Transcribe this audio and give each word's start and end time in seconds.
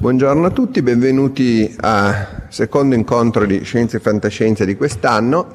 Buongiorno 0.00 0.46
a 0.46 0.50
tutti, 0.50 0.80
benvenuti 0.80 1.76
al 1.78 2.44
secondo 2.48 2.94
incontro 2.94 3.44
di 3.44 3.62
Scienze 3.64 3.98
e 3.98 4.00
Fantascienza 4.00 4.64
di 4.64 4.74
quest'anno. 4.74 5.48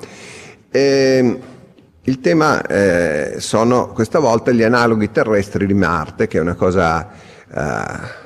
Ehm, 0.70 1.40
il 2.04 2.20
tema 2.20 2.62
eh, 2.62 3.38
sono 3.40 3.88
questa 3.88 4.20
volta 4.20 4.52
gli 4.52 4.62
analoghi 4.62 5.10
terrestri 5.10 5.66
di 5.66 5.73
Marte, 5.73 6.28
che 6.28 6.38
è 6.38 6.42
una 6.42 6.54
cosa 6.54 7.10
eh, 7.10 7.60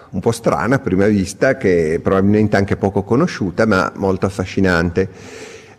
un 0.09 0.19
po' 0.19 0.31
strana 0.31 0.75
a 0.75 0.79
prima 0.79 1.05
vista, 1.05 1.55
che 1.55 1.93
è 1.93 1.99
probabilmente 1.99 2.57
anche 2.57 2.75
poco 2.75 3.03
conosciuta, 3.03 3.65
ma 3.65 3.89
molto 3.95 4.25
affascinante. 4.25 5.07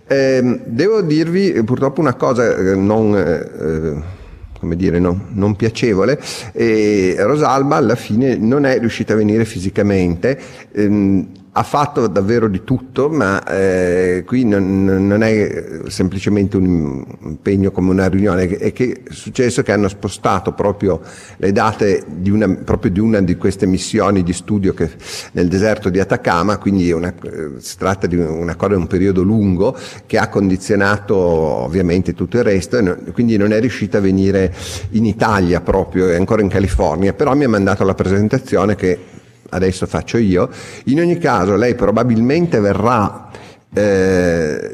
Ehm, 0.06 0.62
devo 0.64 1.02
dirvi 1.02 1.62
purtroppo 1.64 2.00
una 2.00 2.14
cosa 2.14 2.56
eh, 2.56 2.74
non... 2.74 4.18
come 4.60 4.76
dire, 4.76 4.98
no, 4.98 5.28
non 5.30 5.56
piacevole, 5.56 6.20
e 6.52 7.16
Rosalba 7.18 7.76
alla 7.76 7.96
fine 7.96 8.36
non 8.36 8.66
è 8.66 8.78
riuscita 8.78 9.14
a 9.14 9.16
venire 9.16 9.46
fisicamente, 9.46 10.38
ehm, 10.72 11.26
ha 11.52 11.62
fatto 11.64 12.06
davvero 12.06 12.46
di 12.46 12.62
tutto, 12.62 13.08
ma 13.08 13.42
eh, 13.44 14.22
qui 14.24 14.44
non, 14.44 14.84
non 14.84 15.22
è 15.22 15.80
semplicemente 15.88 16.56
un 16.56 17.04
impegno 17.22 17.72
come 17.72 17.90
una 17.90 18.08
riunione, 18.08 18.46
è 18.46 18.72
che 18.72 19.02
è 19.04 19.12
successo 19.12 19.62
che 19.62 19.72
hanno 19.72 19.88
spostato 19.88 20.52
proprio 20.52 21.00
le 21.38 21.50
date 21.50 22.04
di 22.06 22.30
una, 22.30 22.46
di 22.46 23.00
una 23.00 23.20
di 23.20 23.36
queste 23.36 23.66
missioni 23.66 24.22
di 24.22 24.32
studio 24.32 24.72
che, 24.74 24.90
nel 25.32 25.48
deserto 25.48 25.90
di 25.90 25.98
Atacama, 25.98 26.56
quindi 26.58 26.92
una, 26.92 27.12
eh, 27.20 27.50
si 27.58 27.76
tratta 27.76 28.06
di 28.06 28.14
una 28.16 28.54
cosa 28.54 28.76
un 28.76 28.86
periodo 28.86 29.22
lungo 29.22 29.76
che 30.06 30.18
ha 30.18 30.28
condizionato 30.28 31.16
ovviamente 31.16 32.14
tutto 32.14 32.36
il 32.36 32.44
resto, 32.44 32.78
e 32.78 32.80
no, 32.80 32.96
quindi 33.12 33.36
non 33.36 33.52
è 33.52 33.58
riuscita 33.58 33.98
a 33.98 34.00
venire 34.00 34.54
in 34.90 35.04
Italia 35.04 35.60
proprio, 35.60 36.08
è 36.08 36.14
ancora 36.14 36.42
in 36.42 36.48
California, 36.48 37.12
però 37.12 37.34
mi 37.34 37.42
ha 37.42 37.48
mandato 37.48 37.82
la 37.82 37.94
presentazione 37.94 38.76
che 38.76 39.18
adesso 39.50 39.86
faccio 39.86 40.16
io. 40.16 40.48
In 40.84 41.00
ogni 41.00 41.18
caso 41.18 41.56
lei 41.56 41.74
probabilmente 41.74 42.58
verrà 42.60 43.28
eh, 43.72 44.72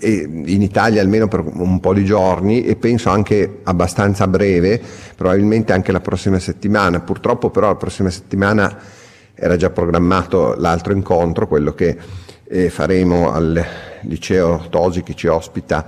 in 0.00 0.62
Italia 0.62 1.00
almeno 1.00 1.28
per 1.28 1.40
un 1.40 1.80
po' 1.80 1.94
di 1.94 2.04
giorni 2.04 2.64
e 2.64 2.76
penso 2.76 3.10
anche 3.10 3.60
abbastanza 3.64 4.26
breve, 4.26 4.80
probabilmente 5.16 5.72
anche 5.72 5.92
la 5.92 6.00
prossima 6.00 6.38
settimana. 6.38 7.00
Purtroppo 7.00 7.50
però 7.50 7.68
la 7.68 7.76
prossima 7.76 8.10
settimana 8.10 8.76
era 9.34 9.56
già 9.56 9.70
programmato 9.70 10.54
l'altro 10.56 10.92
incontro, 10.92 11.48
quello 11.48 11.72
che 11.72 11.96
eh, 12.46 12.70
faremo 12.70 13.32
al 13.32 13.64
liceo 14.02 14.66
Tosi 14.68 15.02
che 15.02 15.14
ci 15.14 15.26
ospita 15.26 15.86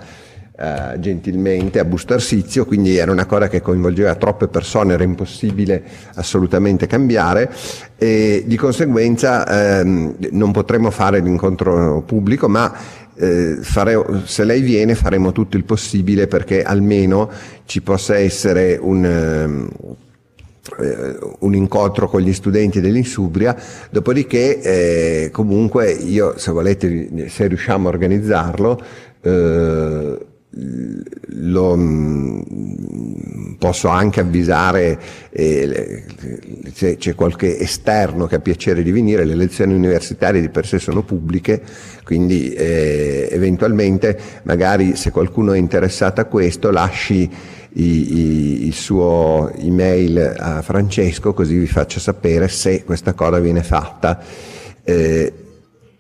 Uh, 0.59 0.99
gentilmente 0.99 1.79
a 1.79 1.85
Busto 1.85 2.15
Arsizio, 2.15 2.65
quindi 2.65 2.97
era 2.97 3.13
una 3.13 3.27
cosa 3.27 3.47
che 3.47 3.61
coinvolgeva 3.61 4.15
troppe 4.15 4.49
persone, 4.49 4.95
era 4.95 5.03
impossibile 5.03 5.83
assolutamente 6.15 6.87
cambiare 6.87 7.53
e 7.99 8.43
di 8.47 8.57
conseguenza 8.57 9.47
ehm, 9.81 10.17
non 10.31 10.53
potremo 10.53 10.91
fare 10.91 11.21
l'incontro 11.21 12.03
pubblico, 12.07 12.49
ma 12.49 12.73
eh, 13.17 13.59
fare, 13.61 14.03
se 14.25 14.45
lei 14.45 14.63
viene 14.63 14.95
faremo 14.95 15.31
tutto 15.33 15.59
il 15.59 15.65
possibile 15.65 16.27
perché 16.27 16.63
almeno 16.63 17.31
ci 17.67 17.83
possa 17.83 18.17
essere 18.17 18.79
un... 18.81 19.05
ehm, 19.05 19.69
eh, 20.81 21.19
un 21.41 21.55
incontro 21.55 22.09
con 22.09 22.21
gli 22.21 22.33
studenti 22.33 22.81
dell'Insubria, 22.81 23.55
dopodiché 23.91 24.61
eh, 24.61 25.31
comunque 25.31 25.93
io 25.93 26.37
se 26.39 26.51
volete, 26.51 27.29
se 27.29 27.47
riusciamo 27.47 27.87
a 27.87 27.93
organizzarlo, 27.93 28.81
eh, 29.21 30.19
lo 30.59 31.77
mh, 31.77 33.57
posso 33.59 33.89
anche 33.89 34.21
avvisare 34.21 34.99
eh, 35.31 36.05
se 36.73 36.97
c'è 36.97 37.15
qualche 37.15 37.59
esterno 37.59 38.27
che 38.27 38.37
ha 38.37 38.41
piacere 38.41 38.83
di 38.83 38.91
venire, 38.91 39.25
le 39.25 39.35
lezioni 39.35 39.75
universitarie 39.75 40.41
di 40.41 40.49
per 40.49 40.67
sé 40.67 40.79
sono 40.79 41.03
pubbliche, 41.03 41.61
quindi 42.05 42.53
eh, 42.53 43.29
eventualmente 43.31 44.19
magari 44.45 44.97
se 44.97 45.11
qualcuno 45.11 45.53
è 45.53 45.59
interessato 45.59 46.21
a 46.21 46.25
questo 46.25 46.71
lasci 46.71 47.31
i, 47.73 47.83
i, 47.83 48.67
il 48.67 48.75
suo 48.75 49.53
email 49.59 50.37
a 50.39 50.63
Francesco 50.63 51.35
così 51.35 51.59
vi 51.59 51.67
faccio 51.67 52.01
sapere 52.01 52.49
se 52.49 52.85
questa 52.85 53.13
cosa 53.13 53.39
viene 53.39 53.63
fatta. 53.63 54.19
Eh, 54.83 55.33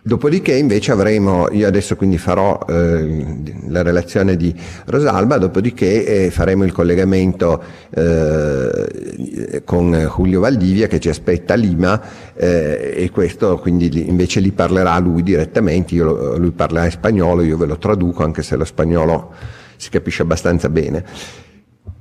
Dopodiché 0.06 0.54
invece 0.54 0.92
avremo, 0.92 1.50
io 1.50 1.66
adesso 1.66 1.96
quindi 1.96 2.16
farò 2.16 2.64
eh, 2.68 3.42
la 3.66 3.82
relazione 3.82 4.36
di 4.36 4.54
Rosalba, 4.84 5.36
dopodiché 5.36 6.26
eh, 6.26 6.30
faremo 6.30 6.62
il 6.62 6.70
collegamento 6.70 7.60
eh, 7.90 9.62
con 9.64 9.90
Julio 10.16 10.38
Valdivia 10.38 10.86
che 10.86 11.00
ci 11.00 11.08
aspetta 11.08 11.54
a 11.54 11.56
Lima 11.56 12.00
eh, 12.36 12.94
e 12.94 13.10
questo 13.10 13.58
quindi 13.58 14.08
invece 14.08 14.38
li 14.38 14.52
parlerà 14.52 14.96
lui 14.98 15.24
direttamente, 15.24 15.96
io, 15.96 16.38
lui 16.38 16.52
parlerà 16.52 16.84
in 16.84 16.92
spagnolo, 16.92 17.42
io 17.42 17.56
ve 17.56 17.66
lo 17.66 17.76
traduco 17.76 18.22
anche 18.22 18.44
se 18.44 18.54
lo 18.54 18.64
spagnolo 18.64 19.32
si 19.74 19.90
capisce 19.90 20.22
abbastanza 20.22 20.68
bene. 20.68 21.04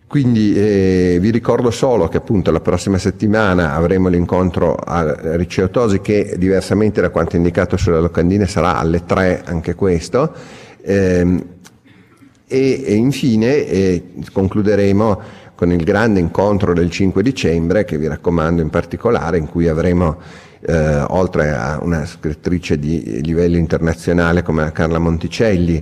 Quindi 0.07 0.55
eh, 0.55 1.17
vi 1.19 1.31
ricordo 1.31 1.71
solo 1.71 2.07
che 2.07 2.17
appunto 2.17 2.51
la 2.51 2.59
prossima 2.59 2.97
settimana 2.99 3.73
avremo 3.73 4.07
l'incontro 4.07 4.75
a 4.75 5.35
Liceo 5.35 5.69
Tosi 5.69 5.99
che 5.99 6.35
diversamente 6.37 7.01
da 7.01 7.09
quanto 7.09 7.35
indicato 7.35 7.75
sulle 7.75 7.99
locandine 7.99 8.45
sarà 8.45 8.77
alle 8.77 9.03
3 9.03 9.41
anche 9.45 9.73
questo. 9.73 10.31
Ehm, 10.83 11.43
e, 12.47 12.83
e, 12.85 12.93
infine 12.93 13.65
eh, 13.65 14.03
concluderemo 14.31 15.21
con 15.55 15.71
il 15.71 15.83
grande 15.83 16.19
incontro 16.19 16.73
del 16.73 16.91
5 16.91 17.23
dicembre 17.23 17.85
che 17.85 17.97
vi 17.97 18.07
raccomando 18.07 18.61
in 18.61 18.69
particolare 18.69 19.39
in 19.39 19.47
cui 19.47 19.67
avremo 19.67 20.17
eh, 20.61 21.03
oltre 21.07 21.51
a 21.51 21.79
una 21.81 22.05
scrittrice 22.05 22.77
di 22.77 23.21
livello 23.23 23.57
internazionale 23.57 24.43
come 24.43 24.71
Carla 24.71 24.99
Monticelli 24.99 25.81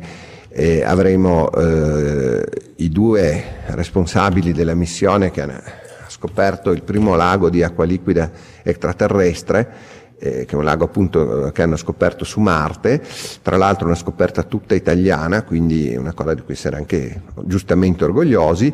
eh, 0.54 0.84
avremo 0.84 1.52
eh, 1.52 2.46
i 2.78 2.90
due 2.90 3.44
responsabili 3.68 4.54
della 4.54 4.76
missione 4.76 5.32
che 5.32 5.42
hanno 5.42 5.62
scoperto 6.08 6.72
il 6.72 6.84
primo 6.84 7.16
lago 7.16 7.50
di 7.50 7.64
acqua 7.64 7.86
liquida 7.86 8.30
extraterrestre 8.62 10.02
eh, 10.24 10.46
che 10.46 10.56
è 10.56 10.56
un 10.56 10.64
lago 10.64 10.86
appunto 10.86 11.52
che 11.54 11.62
hanno 11.64 11.76
scoperto 11.76 12.24
su 12.24 12.40
Marte, 12.40 13.02
tra 13.42 13.58
l'altro 13.58 13.88
una 13.88 13.96
scoperta 13.96 14.44
tutta 14.44 14.74
italiana, 14.74 15.44
quindi 15.44 15.94
una 15.98 16.14
cosa 16.14 16.34
di 16.34 16.42
cui 16.42 16.54
essere 16.54 16.78
anche 16.78 17.24
giustamente 17.44 18.06
orgogliosi, 18.06 18.74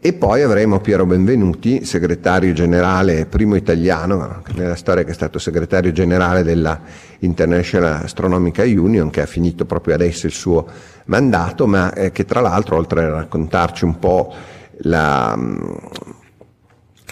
e 0.00 0.12
poi 0.12 0.42
avremo 0.42 0.78
Piero 0.78 1.04
Benvenuti, 1.06 1.84
segretario 1.84 2.52
generale, 2.52 3.26
primo 3.26 3.56
italiano 3.56 4.42
nella 4.54 4.76
storia 4.76 5.02
che 5.02 5.10
è 5.10 5.14
stato 5.14 5.40
segretario 5.40 5.90
generale 5.90 6.44
della 6.44 6.80
International 7.20 8.04
Astronomical 8.04 8.68
Union, 8.68 9.10
che 9.10 9.22
ha 9.22 9.26
finito 9.26 9.64
proprio 9.64 9.96
adesso 9.96 10.26
il 10.26 10.32
suo 10.32 10.66
mandato, 11.06 11.66
ma 11.66 11.92
eh, 11.94 12.12
che 12.12 12.24
tra 12.24 12.40
l'altro, 12.40 12.76
oltre 12.76 13.06
a 13.06 13.10
raccontarci 13.10 13.84
un 13.84 13.98
po' 13.98 14.32
la, 14.82 15.36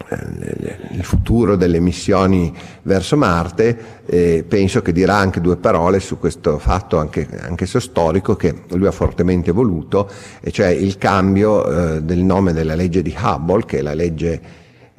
il 0.08 1.02
futuro 1.02 1.56
delle 1.56 1.80
missioni 1.80 2.54
verso 2.82 3.16
Marte, 3.16 4.04
eh, 4.06 4.44
penso 4.46 4.80
che 4.80 4.92
dirà 4.92 5.16
anche 5.16 5.40
due 5.40 5.56
parole 5.56 5.98
su 5.98 6.18
questo 6.18 6.58
fatto 6.58 6.98
anche, 6.98 7.26
anche 7.40 7.66
se 7.66 7.80
storico 7.80 8.36
che 8.36 8.54
lui 8.68 8.86
ha 8.86 8.92
fortemente 8.92 9.50
voluto, 9.50 10.08
e 10.40 10.52
cioè 10.52 10.68
il 10.68 10.96
cambio 10.98 11.94
eh, 11.96 12.02
del 12.02 12.20
nome 12.20 12.52
della 12.52 12.74
legge 12.74 13.02
di 13.02 13.14
Hubble, 13.18 13.64
che 13.64 13.78
è 13.78 13.82
la 13.82 13.94
legge 13.94 14.40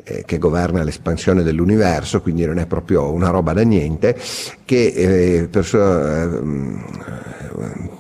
eh, 0.03 0.23
che 0.25 0.37
governa 0.37 0.83
l'espansione 0.83 1.41
dell'universo, 1.41 2.21
quindi 2.21 2.45
non 2.45 2.59
è 2.59 2.65
proprio 2.65 3.11
una 3.11 3.29
roba 3.29 3.53
da 3.53 3.63
niente, 3.63 4.17
che 4.65 4.85
eh, 4.87 5.47
per 5.47 5.65
suo, 5.65 5.79
eh, 5.81 6.41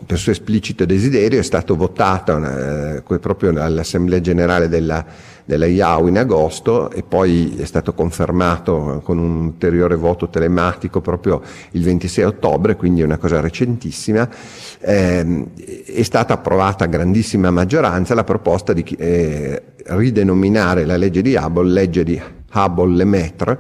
per 0.05 0.17
suo 0.17 0.31
esplicito 0.31 0.85
desiderio 0.85 1.39
è 1.39 1.43
stato 1.43 1.75
votata 1.75 2.95
eh, 2.95 3.01
proprio 3.19 3.49
all'Assemblea 3.61 4.19
Generale 4.21 4.67
della 4.67 5.35
della 5.47 5.65
IAU 5.65 6.07
in 6.07 6.17
agosto 6.17 6.91
e 6.91 7.03
poi 7.03 7.55
è 7.57 7.63
stato 7.63 7.93
confermato 7.93 9.01
con 9.01 9.17
un 9.17 9.45
ulteriore 9.45 9.95
voto 9.95 10.27
telematico 10.27 10.99
proprio 10.99 11.41
il 11.71 11.83
26 11.83 12.25
ottobre, 12.25 12.75
quindi 12.75 13.01
una 13.01 13.15
cosa 13.15 13.39
recentissima. 13.39 14.29
Eh, 14.81 15.45
è 15.85 16.03
stata 16.03 16.33
approvata 16.33 16.83
a 16.83 16.87
grandissima 16.87 17.49
maggioranza 17.49 18.13
la 18.13 18.25
proposta 18.25 18.73
di 18.73 18.83
eh, 18.97 19.61
ridenominare 19.85 20.83
la 20.83 20.97
legge 20.97 21.21
di 21.21 21.35
Hubble 21.35 21.71
legge 21.71 22.03
di 22.03 22.21
Hubble-Lemaitre, 22.51 23.57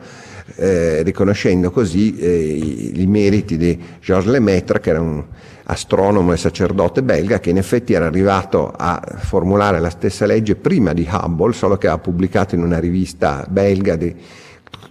eh, 0.55 1.03
riconoscendo 1.03 1.71
così 1.71 2.17
eh, 2.17 2.27
i, 2.27 3.01
i, 3.01 3.07
meriti 3.07 3.55
di 3.55 3.79
Georges 4.01 4.31
Lemaitre, 4.31 4.81
che 4.81 4.89
era 4.89 4.99
un 4.99 5.23
astronomo 5.69 6.33
e 6.33 6.37
sacerdote 6.37 7.03
belga 7.03 7.39
che 7.39 7.49
in 7.49 7.57
effetti 7.57 7.93
era 7.93 8.05
arrivato 8.05 8.71
a 8.75 9.01
formulare 9.17 9.79
la 9.79 9.89
stessa 9.89 10.25
legge 10.25 10.55
prima 10.55 10.93
di 10.93 11.07
Hubble, 11.09 11.53
solo 11.53 11.77
che 11.77 11.87
ha 11.87 11.97
pubblicato 11.97 12.55
in 12.55 12.63
una 12.63 12.79
rivista 12.79 13.45
belga 13.49 13.95
di, 13.95 14.15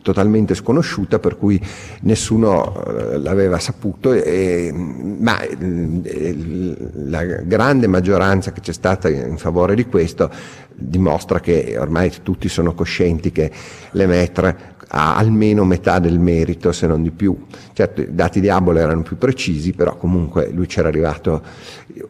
totalmente 0.06 0.54
sconosciuta 0.54 1.18
per 1.18 1.36
cui 1.36 1.60
nessuno 2.02 2.84
eh, 2.84 3.18
l'aveva 3.18 3.58
saputo, 3.58 4.12
e, 4.12 4.70
ma 4.72 5.40
eh, 5.40 6.76
la 6.94 7.24
grande 7.24 7.88
maggioranza 7.88 8.52
che 8.52 8.60
c'è 8.60 8.72
stata 8.72 9.08
in 9.08 9.36
favore 9.36 9.74
di 9.74 9.86
questo 9.86 10.30
dimostra 10.72 11.40
che 11.40 11.76
ormai 11.78 12.12
tutti 12.22 12.48
sono 12.48 12.74
coscienti 12.74 13.32
che 13.32 13.50
le 13.90 14.06
metre 14.06 14.74
ha 14.88 15.16
almeno 15.16 15.64
metà 15.64 15.98
del 15.98 16.18
merito, 16.18 16.72
se 16.72 16.86
non 16.86 17.02
di 17.02 17.10
più. 17.10 17.36
Certo, 17.72 18.02
i 18.02 18.14
dati 18.14 18.40
di 18.40 18.48
Hubble 18.48 18.80
erano 18.80 19.02
più 19.02 19.18
precisi, 19.18 19.72
però 19.72 19.96
comunque 19.96 20.50
lui 20.50 20.66
c'era 20.66 20.88
arrivato 20.88 21.42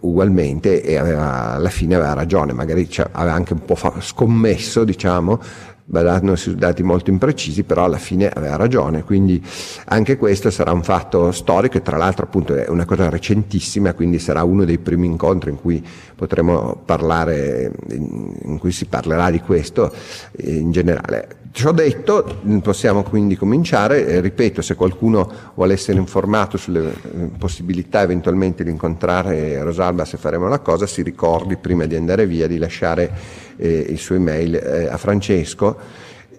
ugualmente 0.00 0.82
e 0.82 0.96
aveva, 0.96 1.52
alla 1.54 1.68
fine 1.68 1.94
aveva 1.94 2.12
ragione, 2.12 2.52
magari 2.52 2.88
aveva 3.12 3.34
anche 3.34 3.52
un 3.52 3.64
po' 3.64 3.76
scommesso, 4.00 4.84
diciamo, 4.84 5.40
basandosi 5.88 6.56
dati 6.56 6.82
molto 6.82 7.10
imprecisi, 7.10 7.62
però 7.62 7.84
alla 7.84 7.98
fine 7.98 8.28
aveva 8.28 8.56
ragione, 8.56 9.04
quindi 9.04 9.42
anche 9.86 10.16
questo 10.16 10.50
sarà 10.50 10.72
un 10.72 10.82
fatto 10.82 11.30
storico 11.30 11.76
e 11.76 11.82
tra 11.82 11.96
l'altro 11.96 12.24
appunto 12.24 12.54
è 12.56 12.68
una 12.68 12.84
cosa 12.84 13.08
recentissima, 13.08 13.94
quindi 13.94 14.18
sarà 14.18 14.42
uno 14.42 14.64
dei 14.64 14.78
primi 14.78 15.06
incontri 15.06 15.50
in 15.50 15.60
cui 15.60 15.84
potremo 16.14 16.80
parlare, 16.84 17.72
in 17.90 18.58
cui 18.58 18.72
si 18.72 18.86
parlerà 18.86 19.30
di 19.30 19.40
questo 19.40 19.92
in 20.38 20.72
generale. 20.72 21.44
Ciò 21.56 21.72
detto, 21.72 22.42
possiamo 22.60 23.02
quindi 23.02 23.34
cominciare, 23.34 24.06
eh, 24.06 24.20
ripeto, 24.20 24.60
se 24.60 24.74
qualcuno 24.74 25.26
vuole 25.54 25.72
essere 25.72 25.98
informato 25.98 26.58
sulle 26.58 26.92
eh, 26.92 27.30
possibilità 27.38 28.02
eventualmente 28.02 28.62
di 28.62 28.70
incontrare 28.70 29.62
Rosalba 29.62 30.04
se 30.04 30.18
faremo 30.18 30.48
la 30.48 30.58
cosa, 30.58 30.86
si 30.86 31.00
ricordi 31.00 31.56
prima 31.56 31.86
di 31.86 31.96
andare 31.96 32.26
via 32.26 32.46
di 32.46 32.58
lasciare 32.58 33.10
eh, 33.56 33.86
il 33.88 33.96
suo 33.96 34.16
email 34.16 34.54
eh, 34.54 34.88
a 34.88 34.98
Francesco, 34.98 35.78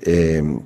ehm, 0.01 0.61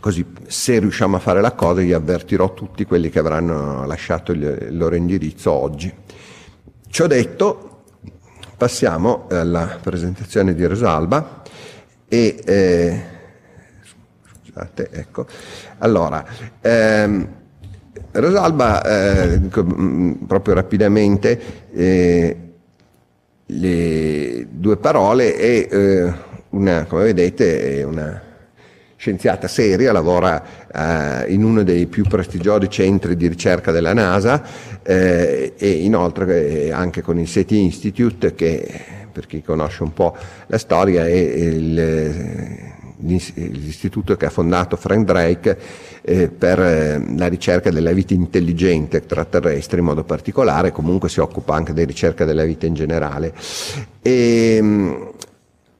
così 0.00 0.22
se 0.46 0.78
riusciamo 0.78 1.16
a 1.16 1.20
fare 1.20 1.40
la 1.40 1.52
cosa 1.52 1.80
gli 1.80 1.92
avvertirò 1.92 2.52
tutti 2.52 2.84
quelli 2.84 3.08
che 3.08 3.20
avranno 3.20 3.86
lasciato 3.86 4.32
il, 4.32 4.66
il 4.68 4.76
loro 4.76 4.96
indirizzo 4.96 5.50
oggi. 5.50 5.90
Ciò 6.90 7.06
detto, 7.06 7.84
passiamo 8.54 9.28
alla 9.30 9.78
presentazione 9.80 10.54
di 10.54 10.62
Rosalba 10.66 11.40
e 12.06 12.38
eh, 12.44 13.11
scusate, 14.52 14.88
ecco. 14.92 15.26
Allora, 15.78 16.24
ehm, 16.60 17.28
Rosalba, 18.12 18.82
eh, 18.82 19.40
mm, 19.40 20.12
proprio 20.26 20.54
rapidamente, 20.54 21.40
eh, 21.72 22.36
le 23.46 24.46
due 24.50 24.76
parole, 24.76 25.34
è 25.34 25.68
eh, 25.70 26.12
una, 26.50 26.84
come 26.84 27.04
vedete, 27.04 27.78
è 27.78 27.82
una 27.82 28.22
scienziata 28.96 29.48
seria, 29.48 29.90
lavora 29.90 31.24
eh, 31.24 31.32
in 31.32 31.42
uno 31.42 31.64
dei 31.64 31.86
più 31.86 32.04
prestigiosi 32.04 32.68
centri 32.70 33.16
di 33.16 33.26
ricerca 33.26 33.72
della 33.72 33.92
NASA 33.92 34.44
eh, 34.82 35.54
e 35.56 35.70
inoltre 35.70 36.70
anche 36.70 37.02
con 37.02 37.18
il 37.18 37.26
SETI 37.26 37.62
Institute 37.62 38.34
che 38.36 38.80
per 39.10 39.26
chi 39.26 39.42
conosce 39.42 39.82
un 39.82 39.92
po' 39.92 40.16
la 40.46 40.56
storia 40.56 41.04
è 41.04 41.10
il 41.10 42.71
l'istituto 43.02 44.16
che 44.16 44.26
ha 44.26 44.30
fondato 44.30 44.76
Frank 44.76 45.04
Drake 45.04 45.58
eh, 46.02 46.28
per 46.28 46.60
eh, 46.60 47.04
la 47.16 47.26
ricerca 47.26 47.70
della 47.70 47.92
vita 47.92 48.14
intelligente 48.14 48.98
extraterrestre 48.98 49.80
in 49.80 49.86
modo 49.86 50.04
particolare, 50.04 50.72
comunque 50.72 51.08
si 51.08 51.20
occupa 51.20 51.54
anche 51.54 51.72
di 51.72 51.84
ricerca 51.84 52.24
della 52.24 52.44
vita 52.44 52.66
in 52.66 52.74
generale. 52.74 53.34
E, 54.00 54.56
ehm, 54.58 55.10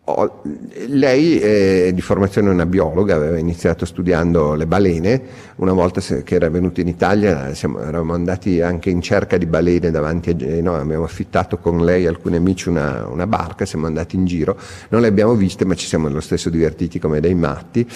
Oh, 0.04 0.42
lei 0.88 1.38
è 1.38 1.92
di 1.92 2.00
formazione 2.00 2.50
una 2.50 2.66
biologa, 2.66 3.14
aveva 3.14 3.38
iniziato 3.38 3.84
studiando 3.84 4.54
le 4.54 4.66
balene, 4.66 5.22
una 5.56 5.72
volta 5.72 6.00
che 6.00 6.34
era 6.34 6.50
venuta 6.50 6.80
in 6.80 6.88
Italia 6.88 7.54
siamo, 7.54 7.78
eravamo 7.78 8.12
andati 8.12 8.60
anche 8.60 8.90
in 8.90 9.00
cerca 9.00 9.36
di 9.36 9.46
balene 9.46 9.92
davanti 9.92 10.30
a 10.30 10.34
Genova, 10.34 10.80
abbiamo 10.80 11.04
affittato 11.04 11.58
con 11.58 11.84
lei 11.84 12.08
alcuni 12.08 12.34
amici 12.34 12.68
una, 12.68 13.06
una, 13.06 13.28
barca, 13.28 13.64
siamo 13.64 13.86
andati 13.86 14.16
in 14.16 14.24
giro, 14.24 14.58
non 14.88 15.02
le 15.02 15.06
abbiamo 15.06 15.34
viste 15.36 15.64
ma 15.64 15.76
ci 15.76 15.86
siamo 15.86 16.08
lo 16.08 16.18
stesso 16.18 16.50
divertiti 16.50 16.98
come 16.98 17.20
dei 17.20 17.36
matti, 17.36 17.86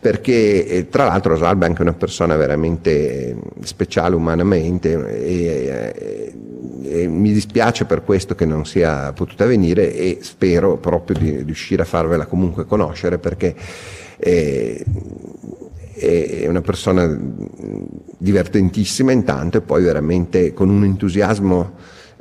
perché 0.00 0.66
eh, 0.66 0.88
tra 0.88 1.04
l'altro 1.04 1.32
Rosalba 1.32 1.66
è 1.66 1.68
anche 1.68 1.82
una 1.82 1.92
persona 1.92 2.36
veramente 2.36 3.36
speciale 3.64 4.14
umanamente 4.14 4.92
e, 5.22 6.29
e, 6.82 7.08
mi 7.08 7.32
dispiace 7.32 7.84
per 7.84 8.04
questo 8.04 8.34
che 8.34 8.44
non 8.44 8.64
sia 8.64 9.12
potuta 9.12 9.46
venire 9.46 9.94
e 9.94 10.18
spero 10.22 10.76
proprio 10.76 11.18
di 11.18 11.42
riuscire 11.42 11.82
a 11.82 11.86
farvela 11.86 12.26
comunque 12.26 12.66
conoscere 12.66 13.18
perché 13.18 13.54
è, 14.16 14.84
è 15.94 16.46
una 16.46 16.62
persona 16.62 17.18
divertentissima 18.18 19.12
intanto 19.12 19.58
e 19.58 19.60
poi 19.60 19.82
veramente 19.82 20.52
con 20.52 20.68
un 20.68 20.84
entusiasmo 20.84 21.72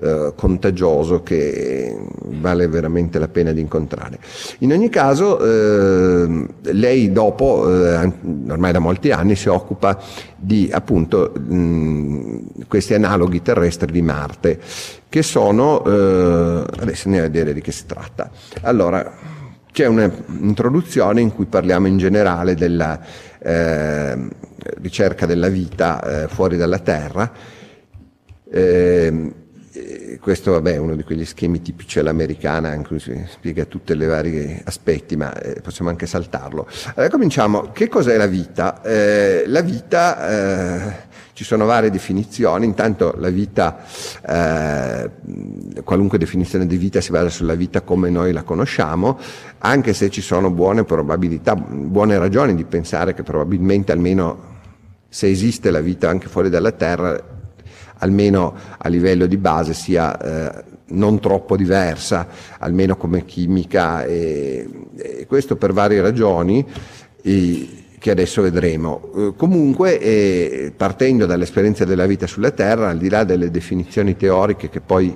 eh, 0.02 0.34
contagioso 0.36 1.24
che 1.24 1.98
vale 2.26 2.68
veramente 2.68 3.20
la 3.20 3.28
pena 3.28 3.52
di 3.52 3.62
incontrare. 3.62 4.20
In 4.60 4.72
ogni 4.72 4.90
caso, 4.90 5.40
eh, 5.40 6.46
lei 6.62 7.12
dopo, 7.12 7.68
eh, 7.68 8.12
ormai 8.48 8.72
da 8.72 8.80
molti 8.80 9.12
anni, 9.12 9.36
si 9.36 9.50
occupa 9.50 10.00
di 10.36 10.70
appunto 10.72 11.34
mh, 11.38 12.66
questi 12.68 12.94
analoghi 12.94 13.42
terrestri 13.42 13.92
di 13.92 14.02
Marte, 14.02 14.60
che 15.10 15.22
sono, 15.22 15.84
eh, 15.86 16.64
adesso 16.80 17.04
andiamo 17.06 17.28
a 17.28 17.30
vedere 17.30 17.54
di 17.54 17.62
che 17.62 17.72
si 17.72 17.86
tratta. 17.86 18.30
Allora, 18.62 19.38
c'è 19.72 19.86
un'introduzione 19.86 21.22
in 21.22 21.34
cui 21.34 21.46
parliamo 21.46 21.88
in 21.88 21.98
generale 21.98 22.56
della 22.56 23.00
eh, 23.40 24.18
ricerca 24.82 25.26
della 25.26 25.48
vita 25.48 26.24
eh, 26.24 26.28
fuori 26.28 26.58
dalla 26.58 26.80
Terra. 26.80 27.32
Eh, 28.52 29.32
questo 30.22 30.52
vabbè, 30.52 30.74
è 30.74 30.78
uno 30.78 30.96
di 30.96 31.04
quegli 31.04 31.26
schemi 31.26 31.62
tipici 31.62 32.00
all'americana 32.00 32.74
in 32.74 32.86
cui 32.86 33.00
si 33.00 33.26
spiega 33.28 33.66
tutti 33.66 33.94
i 33.94 34.06
vari 34.06 34.62
aspetti, 34.64 35.16
ma 35.16 35.34
eh, 35.40 35.62
possiamo 35.62 35.90
anche 35.90 36.06
saltarlo. 36.06 36.68
Allora 36.96 37.10
cominciamo. 37.10 37.72
Che 37.72 37.88
cos'è 37.88 38.18
la 38.18 38.28
vita? 38.28 38.82
Eh, 38.82 39.44
la 39.48 39.62
vita 39.62 41.08
ci 41.40 41.46
sono 41.46 41.64
varie 41.64 41.90
definizioni, 41.90 42.66
intanto 42.66 43.16
la 43.18 43.30
vita, 43.30 43.86
eh, 44.28 45.10
qualunque 45.86 46.18
definizione 46.18 46.68
di 46.68 46.76
vita 46.76 47.00
si 47.00 47.12
basa 47.12 47.30
sulla 47.30 47.56
vita 47.56 47.80
come 47.80 48.10
noi 48.10 48.34
la 48.34 48.44
conosciamo, 48.44 49.18
anche 49.60 49.94
se 49.94 50.10
ci 50.10 50.20
sono 50.20 50.52
buone 50.52 50.84
probabilità, 50.84 51.56
buone 51.56 52.18
ragioni 52.18 52.56
di 52.56 52.66
pensare 52.66 53.14
che 53.14 53.24
probabilmente 53.24 53.94
almeno 53.94 54.58
se 55.08 55.30
esiste 55.30 55.72
la 55.72 55.80
vita 55.80 56.10
anche 56.10 56.28
fuori 56.28 56.50
dalla 56.50 56.74
Terra, 56.74 57.39
almeno 58.00 58.54
a 58.78 58.90
livello 58.90 59.26
di 59.26 59.38
base 59.38 59.74
sia 59.74 60.18
eh, 60.20 60.64
non 60.88 61.20
troppo 61.20 61.56
diversa, 61.56 62.28
almeno 62.58 62.98
come 62.98 63.26
chimica, 63.26 64.04
e, 64.04 64.68
e 64.96 65.26
questo 65.28 65.56
per 65.56 65.72
varie 65.72 66.02
ragioni. 66.02 66.66
E, 67.22 67.70
che 68.00 68.12
adesso 68.12 68.42
vedremo. 68.42 69.12
Eh, 69.16 69.34
comunque, 69.36 70.00
eh, 70.00 70.74
partendo 70.76 71.26
dall'esperienza 71.26 71.86
della 71.86 72.08
vita 72.08 72.26
sulla 72.26 72.52
Terra, 72.52 72.90
al 72.90 72.98
di 72.98 73.10
là 73.10 73.24
delle 73.26 73.52
definizioni 73.52 74.16
teoriche 74.16 74.70
che 74.70 74.80
poi 74.80 75.16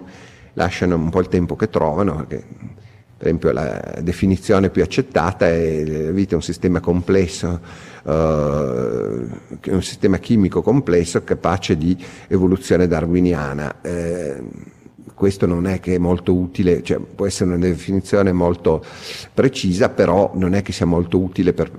lasciano 0.53 0.95
un 0.95 1.09
po' 1.09 1.21
il 1.21 1.29
tempo 1.29 1.55
che 1.55 1.69
trovano, 1.69 2.15
perché 2.15 2.43
per 3.23 3.31
esempio 3.31 3.51
la 3.53 3.99
definizione 4.01 4.69
più 4.69 4.83
accettata 4.83 5.47
è 5.47 5.85
la 5.85 6.11
vita 6.11 6.33
è 6.33 6.35
un 6.35 6.41
sistema 6.41 6.81
complesso, 6.81 7.61
uh, 8.03 8.11
un 8.11 9.81
sistema 9.81 10.17
chimico 10.17 10.61
complesso 10.61 11.23
capace 11.23 11.77
di 11.77 11.97
evoluzione 12.27 12.85
darwiniana. 12.85 13.81
Eh, 13.81 14.43
questo 15.13 15.45
non 15.45 15.67
è 15.67 15.79
che 15.79 15.95
è 15.95 15.97
molto 15.99 16.35
utile, 16.35 16.83
cioè 16.83 16.99
può 16.99 17.25
essere 17.25 17.51
una 17.51 17.59
definizione 17.59 18.33
molto 18.33 18.83
precisa, 19.33 19.87
però 19.87 20.31
non 20.35 20.53
è 20.53 20.61
che 20.61 20.73
sia 20.73 20.85
molto 20.85 21.17
utile 21.17 21.53
per 21.53 21.71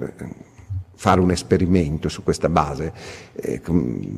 fare 0.95 1.21
un 1.21 1.31
esperimento 1.31 2.09
su 2.09 2.23
questa 2.23 2.49
base, 2.49 2.91
eh, 3.35 3.61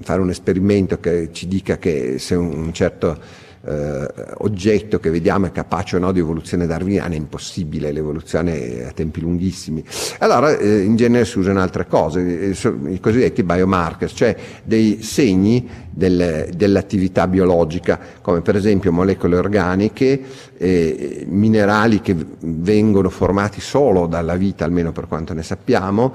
fare 0.03 0.21
un 0.21 0.31
esperimento 0.31 1.01
che 1.01 1.31
ci 1.33 1.49
dica 1.49 1.77
che 1.79 2.21
se 2.21 2.37
un 2.37 2.73
certo 2.73 3.19
eh, 3.65 4.07
oggetto 4.39 4.99
che 4.99 5.11
vediamo 5.11 5.47
è 5.47 5.53
capace 5.53 5.97
o 5.97 5.99
no 5.99 6.13
di 6.13 6.21
evoluzione 6.21 6.67
darwiniana, 6.67 7.15
è 7.15 7.17
impossibile, 7.17 7.93
l'evoluzione 7.93 8.85
a 8.87 8.93
tempi 8.93 9.21
lunghissimi. 9.21 9.85
Allora 10.19 10.57
eh, 10.57 10.81
in 10.81 10.97
genere 10.97 11.25
si 11.25 11.39
usano 11.39 11.61
altre 11.61 11.87
cose, 11.87 12.51
eh, 12.51 12.57
i 12.89 13.01
cosiddetti 13.01 13.43
biomarkers, 13.43 14.13
cioè 14.15 14.37
dei 14.63 15.03
segni 15.03 15.85
del, 15.91 16.51
dell'attività 16.55 17.27
biologica, 17.27 17.99
come 18.21 18.43
per 18.43 18.55
esempio 18.57 18.93
molecole 18.93 19.37
organiche, 19.37 20.21
eh, 20.59 21.25
minerali 21.29 22.01
che 22.01 22.15
vengono 22.41 23.09
formati 23.09 23.61
solo 23.61 24.07
dalla 24.07 24.37
vita, 24.37 24.65
almeno 24.65 24.93
per 24.93 25.09
quanto 25.09 25.33
ne 25.33 25.43
sappiamo, 25.43 26.15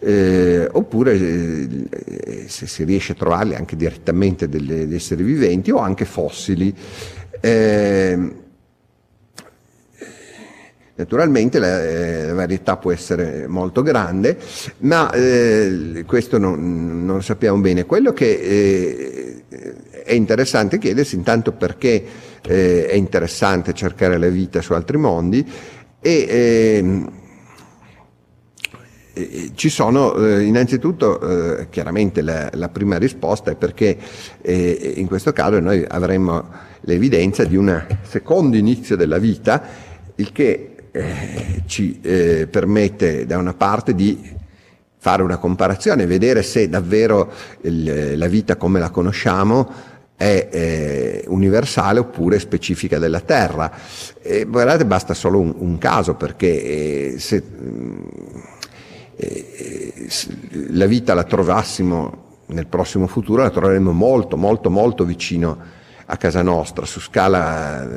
eh, 0.00 0.68
oppure 0.70 1.14
eh, 1.14 2.44
se 2.46 2.66
si 2.66 2.84
riesce 2.84 3.12
a 3.12 3.14
trovarli 3.14 3.54
anche 3.54 3.74
direttamente 3.74 4.48
degli 4.48 4.94
esseri 4.94 5.22
viventi 5.22 5.70
o 5.70 5.78
anche 5.78 6.04
fossili. 6.04 6.74
Eh, 7.40 8.40
Naturalmente 10.94 11.58
la, 11.58 11.82
eh, 11.82 12.26
la, 12.26 12.34
varietà 12.34 12.76
può 12.76 12.92
essere 12.92 13.46
molto 13.48 13.82
grande, 13.82 14.36
ma 14.78 15.10
eh, 15.10 16.04
questo 16.06 16.36
non, 16.36 17.04
non, 17.06 17.16
lo 17.16 17.22
sappiamo 17.22 17.58
bene. 17.60 17.86
Quello 17.86 18.12
che 18.12 18.30
eh, 18.30 19.44
è 20.04 20.12
interessante 20.12 20.78
chiedersi 20.78 21.16
intanto 21.16 21.52
perché 21.52 22.04
eh, 22.42 22.86
è 22.86 22.94
interessante 22.94 23.72
cercare 23.72 24.18
la 24.18 24.28
vita 24.28 24.60
su 24.60 24.74
altri 24.74 24.98
mondi 24.98 25.44
e 25.98 26.26
ehm, 26.28 27.12
ci 29.54 29.70
sono 29.70 30.14
eh, 30.14 30.42
innanzitutto 30.42 31.66
chiaramente 31.70 32.22
la, 32.22 32.48
la, 32.54 32.68
prima 32.68 32.96
risposta 32.96 33.50
è 33.50 33.56
perché 33.56 33.98
in 34.42 35.06
questo 35.06 35.32
caso 35.32 35.60
noi 35.60 35.84
avremmo 35.86 36.70
l'evidenza 36.82 37.44
di 37.44 37.56
un 37.56 37.84
secondo 38.02 38.56
inizio 38.56 38.96
della 38.96 39.18
vita, 39.18 39.62
il 40.16 40.32
che 40.32 40.74
eh, 40.90 41.62
ci 41.66 42.00
eh, 42.02 42.46
permette 42.50 43.26
da 43.26 43.38
una 43.38 43.54
parte 43.54 43.94
di 43.94 44.40
fare 44.98 45.22
una 45.22 45.38
comparazione, 45.38 46.06
vedere 46.06 46.42
se 46.42 46.68
davvero 46.68 47.32
il, 47.62 48.16
la 48.16 48.28
vita 48.28 48.56
come 48.56 48.78
la 48.78 48.90
conosciamo 48.90 49.90
è 50.16 50.48
eh, 50.52 51.24
universale 51.26 51.98
oppure 51.98 52.38
specifica 52.38 52.98
della 52.98 53.20
Terra. 53.20 53.72
E, 54.20 54.44
guardate, 54.44 54.84
basta 54.84 55.14
solo 55.14 55.40
un, 55.40 55.52
un 55.58 55.78
caso 55.78 56.14
perché 56.14 57.14
eh, 57.14 57.14
se 57.18 57.42
eh, 59.16 60.08
la 60.68 60.86
vita 60.86 61.14
la 61.14 61.24
trovassimo 61.24 62.30
nel 62.46 62.66
prossimo 62.66 63.06
futuro, 63.06 63.42
la 63.42 63.50
troveremo 63.50 63.92
molto, 63.92 64.36
molto, 64.36 64.70
molto 64.70 65.04
vicino 65.04 65.80
a 66.12 66.18
casa 66.18 66.42
nostra, 66.42 66.84
su 66.84 67.00
scala, 67.00 67.88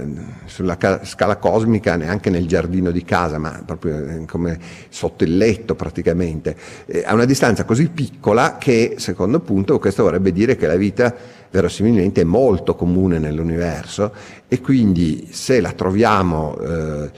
sulla 0.46 0.78
ca- 0.78 1.04
scala 1.04 1.36
cosmica, 1.36 1.98
neanche 1.98 2.30
nel 2.30 2.48
giardino 2.48 2.92
di 2.92 3.04
casa, 3.04 3.38
ma 3.38 3.62
proprio 3.66 4.08
eh, 4.08 4.26
come 4.26 4.58
sotto 4.88 5.26
il 5.26 5.36
letto 5.36 5.76
praticamente, 5.76 6.56
eh, 6.86 7.04
a 7.06 7.14
una 7.14 7.26
distanza 7.26 7.66
così 7.66 7.90
piccola 7.90 8.58
che, 8.58 8.96
secondo 9.00 9.42
punto, 9.42 9.80
questo 9.80 10.04
vorrebbe 10.04 10.32
dire 10.32 10.56
che 10.56 10.66
la 10.66 10.78
vita 10.78 11.14
verosimilmente 11.52 12.22
è 12.22 12.24
molto 12.24 12.74
comune 12.76 13.20
nell'universo 13.20 14.14
e 14.48 14.62
quindi 14.62 15.28
se 15.32 15.60
la 15.60 15.74
troviamo 15.74 16.58
eh, 16.58 17.12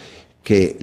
che 0.47 0.77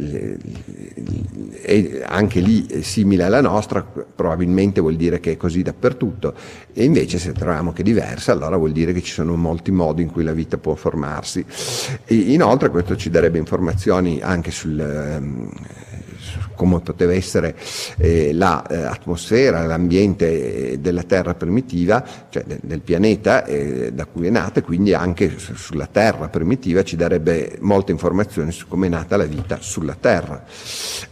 è 1.62 2.02
anche 2.04 2.40
lì 2.40 2.82
simile 2.82 3.24
alla 3.24 3.40
nostra, 3.40 3.82
probabilmente 3.82 4.82
vuol 4.82 4.94
dire 4.94 5.20
che 5.20 5.32
è 5.32 5.36
così 5.38 5.62
dappertutto, 5.62 6.34
e 6.74 6.84
invece 6.84 7.18
se 7.18 7.32
troviamo 7.32 7.72
che 7.72 7.80
è 7.80 7.82
diversa, 7.82 8.32
allora 8.32 8.58
vuol 8.58 8.72
dire 8.72 8.92
che 8.92 9.00
ci 9.00 9.12
sono 9.12 9.36
molti 9.36 9.70
modi 9.70 10.02
in 10.02 10.10
cui 10.10 10.22
la 10.22 10.34
vita 10.34 10.58
può 10.58 10.74
formarsi. 10.74 11.42
E 12.04 12.14
inoltre 12.14 12.68
questo 12.68 12.94
ci 12.94 13.08
darebbe 13.08 13.38
informazioni 13.38 14.20
anche 14.20 14.50
sul 14.50 14.78
ehm, 14.78 15.50
come 16.54 16.80
poteva 16.80 17.12
essere 17.12 17.54
eh, 17.98 18.32
l'atmosfera, 18.32 19.58
la, 19.58 19.64
eh, 19.64 19.66
l'ambiente 19.66 20.80
della 20.80 21.02
Terra 21.02 21.34
primitiva, 21.34 22.04
cioè 22.28 22.44
de, 22.44 22.58
del 22.62 22.80
pianeta 22.80 23.44
eh, 23.44 23.92
da 23.92 24.06
cui 24.06 24.26
è 24.26 24.30
nata, 24.30 24.62
quindi 24.62 24.94
anche 24.94 25.38
su, 25.38 25.54
sulla 25.54 25.88
Terra 25.90 26.28
primitiva 26.28 26.82
ci 26.82 26.96
darebbe 26.96 27.56
molte 27.60 27.92
informazioni 27.92 28.52
su 28.52 28.66
come 28.68 28.86
è 28.86 28.90
nata 28.90 29.16
la 29.16 29.24
vita 29.24 29.58
sulla 29.60 29.96
Terra. 29.98 30.44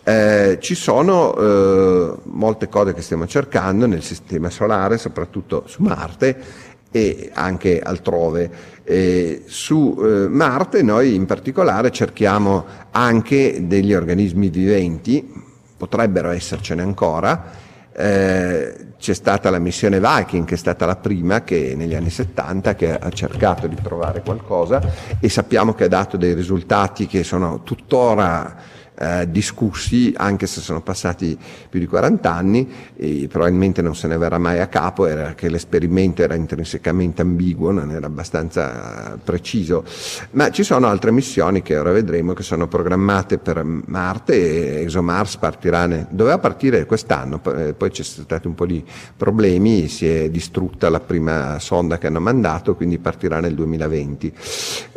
Eh, 0.03 0.59
ci 0.61 0.75
sono 0.75 1.35
eh, 1.37 2.17
molte 2.25 2.69
cose 2.69 2.95
che 2.95 3.03
stiamo 3.03 3.27
cercando 3.27 3.87
nel 3.87 4.03
sistema 4.03 4.51
solare, 4.51 4.99
soprattutto 4.99 5.65
su 5.67 5.83
Marte, 5.83 6.71
e 6.93 7.31
anche 7.33 7.81
altrove. 7.81 8.51
Eh, 8.85 9.45
su 9.47 9.97
eh, 9.99 10.29
Marte 10.29 10.83
noi 10.83 11.15
in 11.15 11.27
particolare 11.27 11.91
cerchiamo 11.91 12.65
anche 12.91 13.67
degli 13.67 13.95
organismi 13.95 14.49
viventi, 14.49 15.33
potrebbero 15.77 16.31
essercene 16.31 16.83
ancora. 16.83 17.61
Eh, 17.95 18.87
c'è 18.99 19.15
stata 19.15 19.51
la 19.51 19.59
missione 19.59 19.99
Viking, 20.01 20.47
che 20.47 20.55
è 20.55 20.57
stata 20.57 20.87
la 20.87 20.95
prima 20.95 21.43
che 21.43 21.75
negli 21.77 21.95
anni 21.95 22.11
70 22.11 22.77
che 22.77 22.97
ha 22.97 23.11
cercato 23.11 23.67
di 23.67 23.77
trovare 23.83 24.23
qualcosa 24.23 24.81
e 25.19 25.29
sappiamo 25.29 25.75
che 25.75 25.85
ha 25.85 25.89
dato 25.89 26.17
dei 26.17 26.35
risultati 26.35 27.07
che 27.07 27.25
sono 27.25 27.63
tuttora 27.65 28.57
eh, 29.03 29.29
discussi, 29.29 30.15
anche 30.17 30.47
se 30.47 30.61
sono 30.61 30.81
passati 30.81 31.37
più 31.69 31.81
di 31.81 31.87
40 31.87 32.33
anni, 32.33 32.69
e 32.95 33.27
probabilmente 33.29 33.83
non 33.83 33.97
se 33.97 34.07
ne 34.07 34.17
verrà 34.17 34.39
mai 34.39 34.61
a 34.61 34.69
capo, 34.69 35.07
era 35.07 35.35
che 35.35 35.49
l'esperimento 35.49 36.23
era 36.23 36.37
intrinsecamente 36.37 37.21
ambiguo, 37.21 37.73
non 37.73 37.91
era 37.91 38.07
abbastanza 38.07 39.19
preciso. 39.23 39.85
Ma 40.33 40.51
ci 40.51 40.63
sono 40.63 40.87
altre 40.87 41.11
missioni 41.11 41.63
che 41.63 41.77
ora 41.77 41.91
vedremo 41.91 42.33
che 42.33 42.45
sono 42.45 42.69
programmate 42.69 43.39
per 43.39 43.65
Marte 43.65 44.35
e 44.35 44.83
ExoMars 44.83 45.37
partirà, 45.37 45.87
ne, 45.87 46.07
doveva 46.11 46.39
partire 46.39 46.87
quest'anno, 46.87 47.41
eh, 47.57 47.75
poi 47.75 47.91
c'è 47.91 48.05
stati 48.05 48.47
un 48.47 48.55
po' 48.55 48.67
di 48.67 48.85
problemi, 49.17 49.89
si 49.89 50.07
è 50.07 50.31
distrutta 50.31 50.89
la 50.89 51.01
prima 51.01 51.59
sonda 51.59 51.99
che 51.99 52.07
hanno 52.07 52.21
mandato, 52.21 52.77
quindi 52.77 52.99
partirà 52.99 53.41
nel 53.41 53.55
2020. 53.55 54.33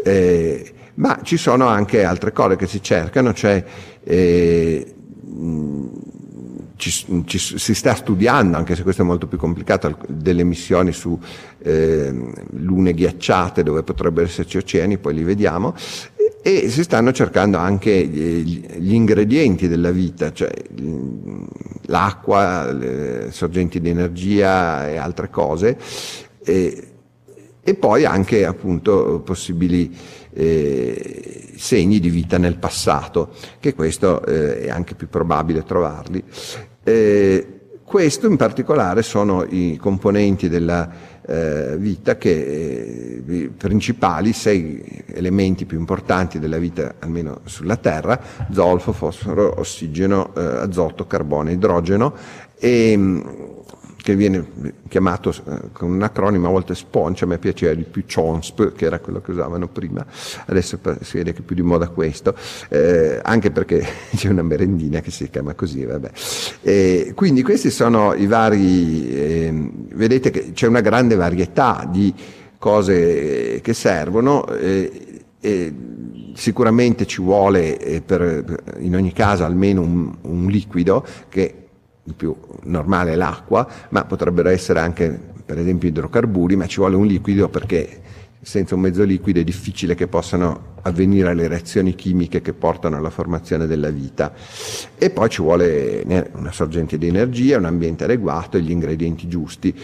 Eh, 0.04 0.74
ma 0.96 1.20
ci 1.24 1.38
sono 1.38 1.68
anche 1.68 2.04
altre 2.04 2.32
cose 2.32 2.56
che 2.56 2.68
si 2.68 2.82
cercano, 2.82 3.34
cioè 3.34 3.64
eh, 4.04 4.94
ci, 6.78 7.24
ci, 7.26 7.38
si 7.38 7.74
sta 7.74 7.96
studiando, 7.96 8.58
anche 8.58 8.76
se 8.76 8.84
questo 8.84 9.02
è 9.02 9.06
molto 9.06 9.28
più 9.28 9.38
complicato, 9.38 9.98
delle 10.08 10.44
missioni 10.44 10.92
su 10.92 11.18
eh, 11.60 12.14
lune 12.52 12.94
ghiacciate 12.94 13.64
dove 13.64 13.84
potrebbero 13.84 14.26
esserci 14.26 14.58
oceani, 14.58 14.98
poi 14.98 15.14
li 15.16 15.24
vediamo, 15.24 15.74
e 16.42 16.70
si 16.70 16.84
stanno 16.84 17.12
cercando 17.12 17.58
anche 17.58 17.92
gli, 18.06 18.94
ingredienti 18.94 19.68
della 19.68 19.92
vita, 19.92 20.32
cioè 20.32 20.52
l'acqua, 21.88 22.76
sorgenti 23.30 23.82
di 23.82 23.90
energia 23.90 24.88
e 24.88 24.98
altre 24.98 25.30
cose, 25.30 25.78
e, 26.44 26.88
e 27.64 27.74
poi 27.74 28.06
anche 28.06 28.46
appunto 28.46 29.22
possibili 29.26 29.92
eh, 30.36 31.54
segni 31.56 32.00
di 32.00 32.10
vita 32.10 32.38
nel 32.38 32.58
passato, 32.58 33.32
che 33.60 33.74
questo 33.74 34.24
eh, 34.26 34.66
è 34.66 34.70
anche 34.70 34.94
più 34.96 35.08
probabile 35.08 35.64
trovarli. 35.64 36.24
Eh, 36.84 37.48
questo 37.84 38.28
in 38.28 38.36
particolare 38.36 39.04
sono 39.04 39.46
i 39.48 39.78
componenti 39.80 40.50
della 40.50 40.90
eh, 41.26 41.78
vita 41.78 42.18
che, 42.18 43.22
eh, 43.26 43.52
principali, 43.56 44.34
sei 44.34 45.04
elementi 45.14 45.66
più 45.66 45.78
importanti 45.78 46.40
della 46.40 46.58
vita 46.58 46.96
almeno 47.00 47.42
sulla 47.46 47.78
Terra, 47.78 48.20
zolfo, 48.52 48.92
fosforo, 48.92 49.60
ossigeno, 49.60 50.34
eh, 50.36 50.42
azoto, 50.42 51.06
carbone, 51.06 51.54
idrogeno 51.54 52.14
e 52.58 52.98
che 54.06 54.16
viene 54.16 54.46
chiamato 54.88 55.32
eh, 55.32 55.72
con 55.74 55.90
un 55.90 56.04
acronimo 56.04 56.48
a 56.48 56.52
volte 56.52 56.76
SPONCH, 56.76 57.24
a 57.24 57.26
me 57.26 57.40
piaceva 57.40 57.74
di 57.74 57.86
più 57.86 58.04
CHONSP, 58.06 58.74
che 58.74 58.86
era 58.86 59.00
quello 59.00 59.20
che 59.20 59.32
usavano 59.32 59.68
prima, 59.68 60.06
adesso 60.46 60.80
si 61.02 61.18
vede 61.18 61.34
che 61.34 61.40
è 61.40 61.42
più 61.42 61.56
di 61.56 61.64
moda 61.64 61.88
questo, 61.88 62.36
eh, 62.70 63.20
anche 63.24 63.50
perché 63.50 63.84
c'è 64.16 64.30
una 64.30 64.44
merendina 64.44 65.00
che 65.00 65.10
si 65.10 65.28
chiama 65.28 65.56
così. 65.56 65.88
Eh, 66.62 67.14
quindi 67.16 67.42
questi 67.42 67.72
sono 67.72 68.14
i 68.14 68.28
vari, 68.28 69.10
eh, 69.10 69.72
vedete 69.96 70.30
che 70.30 70.52
c'è 70.54 70.68
una 70.68 70.82
grande 70.82 71.16
varietà 71.16 71.90
di 71.92 72.14
cose 72.60 73.60
che 73.64 73.74
servono 73.74 74.46
e 74.50 75.74
sicuramente 76.36 77.08
ci 77.08 77.24
vuole 77.24 77.80
eh, 77.80 78.02
per, 78.02 78.62
in 78.80 78.96
ogni 78.96 79.14
caso 79.14 79.44
almeno 79.44 79.82
un, 79.82 80.14
un 80.22 80.46
liquido 80.46 81.04
che 81.28 81.65
il 82.06 82.14
più 82.14 82.36
normale 82.64 83.14
è 83.14 83.16
l'acqua, 83.16 83.68
ma 83.90 84.06
potrebbero 84.06 84.50
essere 84.50 84.80
anche 84.80 85.34
per 85.46 85.60
esempio 85.60 85.90
idrocarburi, 85.90 86.56
ma 86.56 86.66
ci 86.66 86.78
vuole 86.78 86.96
un 86.96 87.06
liquido 87.06 87.50
perché 87.50 88.02
senza 88.42 88.76
un 88.76 88.82
mezzo 88.82 89.04
liquido 89.04 89.40
è 89.40 89.44
difficile 89.44 89.96
che 89.96 90.08
possano 90.08 90.74
avvenire 90.84 91.34
le 91.34 91.48
reazioni 91.48 91.96
chimiche 91.96 92.42
che 92.42 92.54
portano 92.54 92.96
alla 92.96 93.10
formazione 93.10 93.66
della 93.66 93.90
vita. 93.90 94.34
E 94.98 95.10
poi 95.10 95.30
ci 95.30 95.42
vuole 95.42 96.04
una 96.34 96.52
sorgente 96.52 96.98
di 96.98 97.08
energia, 97.08 97.58
un 97.58 97.66
ambiente 97.66 98.04
adeguato 98.04 98.58
e 98.58 98.62
gli 98.62 98.70
ingredienti 98.70 99.28
giusti. 99.28 99.76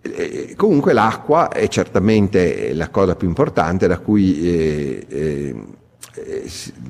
E 0.00 0.54
comunque 0.56 0.92
l'acqua 0.92 1.48
è 1.48 1.66
certamente 1.66 2.72
la 2.72 2.88
cosa 2.88 3.16
più 3.16 3.26
importante 3.26 3.88
da 3.88 3.98
cui 3.98 4.40
eh, 4.42 5.06
eh, 5.08 5.18
eh, 5.18 5.56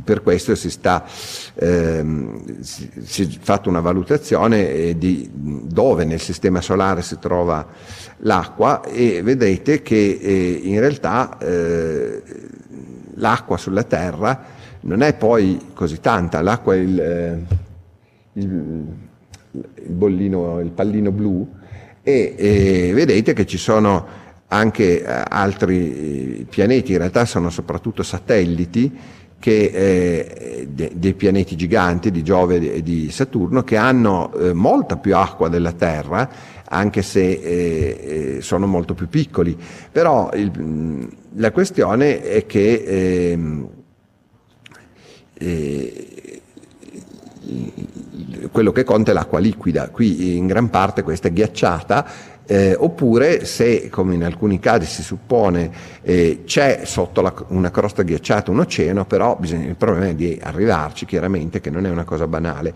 per 0.04 0.22
questo 0.22 0.54
si, 0.54 0.70
sta, 0.70 1.04
ehm, 1.54 2.60
si, 2.60 2.90
si, 3.02 3.22
è 3.22 3.26
fatta 3.40 3.68
una 3.68 3.80
valutazione 3.80 4.70
eh, 4.70 4.98
di 4.98 5.28
dove 5.32 6.04
nel 6.04 6.20
sistema 6.20 6.60
solare 6.60 7.02
si 7.02 7.18
trova 7.18 7.66
l'acqua 8.18 8.82
e 8.84 9.22
vedete 9.22 9.82
che 9.82 10.18
eh, 10.20 10.60
in 10.62 10.80
realtà 10.80 11.38
eh, 11.38 12.22
l'acqua 13.14 13.56
sulla 13.56 13.84
Terra 13.84 14.56
non 14.80 15.02
è 15.02 15.14
poi 15.14 15.70
così 15.74 16.00
tanta, 16.00 16.40
l'acqua 16.40 16.74
è 16.74 16.78
il, 16.78 17.00
eh, 17.00 17.38
il, 18.34 18.84
il, 19.52 19.90
bollino, 19.92 20.60
il 20.60 20.70
pallino 20.70 21.10
blu 21.10 21.48
e, 22.02 22.34
e 22.36 22.92
vedete 22.94 23.32
che 23.32 23.44
ci 23.44 23.58
sono 23.58 24.26
anche 24.48 25.04
altri 25.04 26.46
pianeti, 26.48 26.92
in 26.92 26.98
realtà 26.98 27.24
sono 27.24 27.50
soprattutto 27.50 28.02
satelliti, 28.02 29.16
che, 29.38 29.70
eh, 29.72 30.68
de, 30.68 30.92
dei 30.94 31.14
pianeti 31.14 31.56
giganti 31.56 32.10
di 32.10 32.24
Giove 32.24 32.74
e 32.74 32.82
di 32.82 33.10
Saturno 33.10 33.62
che 33.62 33.76
hanno 33.76 34.32
eh, 34.34 34.52
molta 34.52 34.96
più 34.96 35.14
acqua 35.14 35.48
della 35.48 35.72
Terra, 35.72 36.28
anche 36.64 37.02
se 37.02 37.30
eh, 37.30 38.36
eh 38.36 38.42
sono 38.42 38.66
molto 38.66 38.94
più 38.94 39.08
piccoli. 39.08 39.56
Però 39.92 40.30
il, 40.34 41.08
la 41.34 41.52
questione 41.52 42.20
è 42.22 42.46
che 42.46 43.30
ehm, 43.32 43.68
eh, 45.34 46.42
quello 48.50 48.72
che 48.72 48.84
conta 48.84 49.12
è 49.12 49.14
l'acqua 49.14 49.38
liquida, 49.38 49.88
qui 49.90 50.36
in 50.36 50.46
gran 50.46 50.68
parte 50.68 51.02
questa 51.02 51.28
è 51.28 51.32
ghiacciata 51.32 52.06
eh, 52.50 52.74
oppure 52.78 53.44
se, 53.44 53.90
come 53.90 54.14
in 54.14 54.24
alcuni 54.24 54.58
casi 54.58 54.86
si 54.86 55.02
suppone, 55.02 55.70
eh, 56.00 56.44
c'è 56.46 56.80
sotto 56.84 57.20
la, 57.20 57.34
una 57.48 57.70
crosta 57.70 58.02
ghiacciata 58.02 58.50
un 58.50 58.60
oceano, 58.60 59.04
però 59.04 59.36
bisogna, 59.38 59.66
il 59.66 59.76
problema 59.76 60.06
è 60.06 60.14
di 60.14 60.38
arrivarci, 60.42 61.04
chiaramente, 61.04 61.60
che 61.60 61.68
non 61.68 61.84
è 61.84 61.90
una 61.90 62.04
cosa 62.04 62.26
banale. 62.26 62.72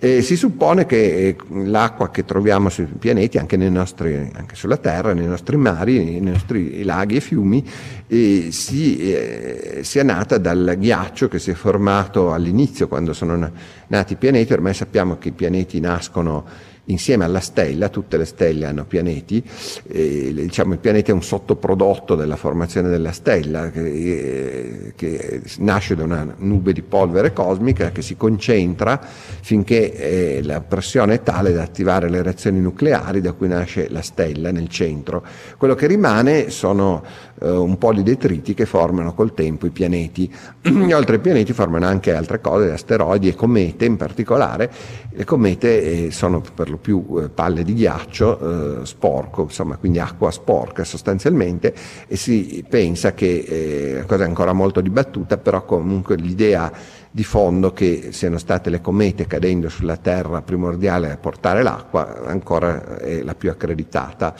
Eh, 0.00 0.22
si 0.22 0.34
suppone 0.34 0.86
che 0.86 1.28
eh, 1.28 1.36
l'acqua 1.66 2.10
che 2.10 2.24
troviamo 2.24 2.68
sui 2.68 2.86
pianeti, 2.86 3.38
anche, 3.38 3.56
nostri, 3.56 4.28
anche, 4.34 4.56
sulla 4.56 4.76
Terra, 4.76 5.12
nei 5.12 5.28
nostri 5.28 5.56
mari, 5.56 6.02
nei 6.02 6.32
nostri 6.32 6.82
laghi 6.82 7.14
e 7.14 7.20
fiumi, 7.20 7.64
eh, 8.08 8.48
si, 8.50 8.98
eh, 8.98 9.78
sia 9.84 10.02
nata 10.02 10.38
dal 10.38 10.74
ghiaccio 10.76 11.28
che 11.28 11.38
si 11.38 11.52
è 11.52 11.54
formato 11.54 12.32
all'inizio, 12.32 12.88
quando 12.88 13.12
sono 13.12 13.52
nati 13.86 14.14
i 14.14 14.16
pianeti. 14.16 14.52
Ormai 14.52 14.74
sappiamo 14.74 15.16
che 15.18 15.28
i 15.28 15.32
pianeti 15.32 15.78
nascono 15.78 16.70
insieme 16.86 17.24
alla 17.24 17.40
stella, 17.40 17.88
tutte 17.88 18.16
le 18.16 18.24
stelle 18.24 18.66
hanno 18.66 18.84
pianeti, 18.84 19.42
eh, 19.88 20.32
diciamo 20.34 20.72
il 20.72 20.78
pianeta 20.80 21.12
è 21.12 21.14
un 21.14 21.22
sottoprodotto 21.22 22.16
della 22.16 22.36
formazione 22.36 22.88
della 22.88 23.12
stella 23.12 23.70
che, 23.70 23.80
eh, 23.80 24.92
che, 24.96 25.42
nasce 25.58 25.94
da 25.94 26.02
una 26.02 26.34
nube 26.38 26.72
di 26.72 26.82
polvere 26.82 27.32
cosmica 27.32 27.92
che 27.92 28.02
si 28.02 28.16
concentra 28.16 29.00
finché 29.00 29.92
eh, 30.38 30.42
la 30.42 30.60
pressione 30.60 31.14
è 31.14 31.22
tale 31.22 31.52
da 31.52 31.62
attivare 31.62 32.10
le 32.10 32.22
reazioni 32.22 32.60
nucleari 32.60 33.20
da 33.20 33.32
cui 33.32 33.48
nasce 33.48 33.88
la 33.88 34.02
stella 34.02 34.50
nel 34.50 34.68
centro. 34.68 35.24
Quello 35.56 35.74
che 35.74 35.86
rimane 35.86 36.50
sono 36.50 37.04
eh, 37.40 37.50
un 37.50 37.78
po' 37.78 37.92
di 37.92 38.02
detriti 38.02 38.54
che 38.54 38.66
formano 38.66 39.14
col 39.14 39.34
tempo 39.34 39.66
i 39.66 39.70
pianeti. 39.70 40.32
Oltre 40.92 41.16
ai 41.16 41.20
pianeti 41.20 41.52
formano 41.52 41.86
anche 41.86 42.14
altre 42.14 42.40
cose, 42.40 42.70
asteroidi 42.70 43.28
e 43.28 43.34
comete 43.34 43.84
in 43.84 43.96
particolare. 43.96 44.70
Le 45.10 45.24
comete 45.24 46.06
eh, 46.06 46.10
sono 46.10 46.42
per 46.54 46.70
lo 46.70 46.76
più 46.76 47.04
eh, 47.18 47.28
palle 47.28 47.64
di 47.64 47.74
ghiaccio 47.74 48.80
eh, 48.80 48.86
sporco, 48.86 49.42
insomma, 49.42 49.76
quindi 49.76 49.98
acqua 49.98 50.30
sporca 50.30 50.84
sostanzialmente, 50.84 51.74
e 52.06 52.16
si 52.16 52.64
pensa 52.68 53.12
che, 53.12 53.98
eh, 53.98 54.04
cosa 54.06 54.24
ancora 54.24 54.52
molto 54.52 54.80
dibattuta, 54.80 55.36
però 55.36 55.64
comunque 55.64 56.16
l'idea 56.16 56.70
di 57.14 57.24
fondo 57.24 57.72
che 57.72 58.08
siano 58.10 58.38
state 58.38 58.70
le 58.70 58.80
comete 58.80 59.26
cadendo 59.26 59.68
sulla 59.68 59.98
Terra 59.98 60.42
primordiale 60.42 61.10
a 61.10 61.16
portare 61.18 61.62
l'acqua 61.62 62.24
ancora 62.24 62.98
è 62.98 63.22
la 63.22 63.34
più 63.34 63.50
accreditata. 63.50 64.34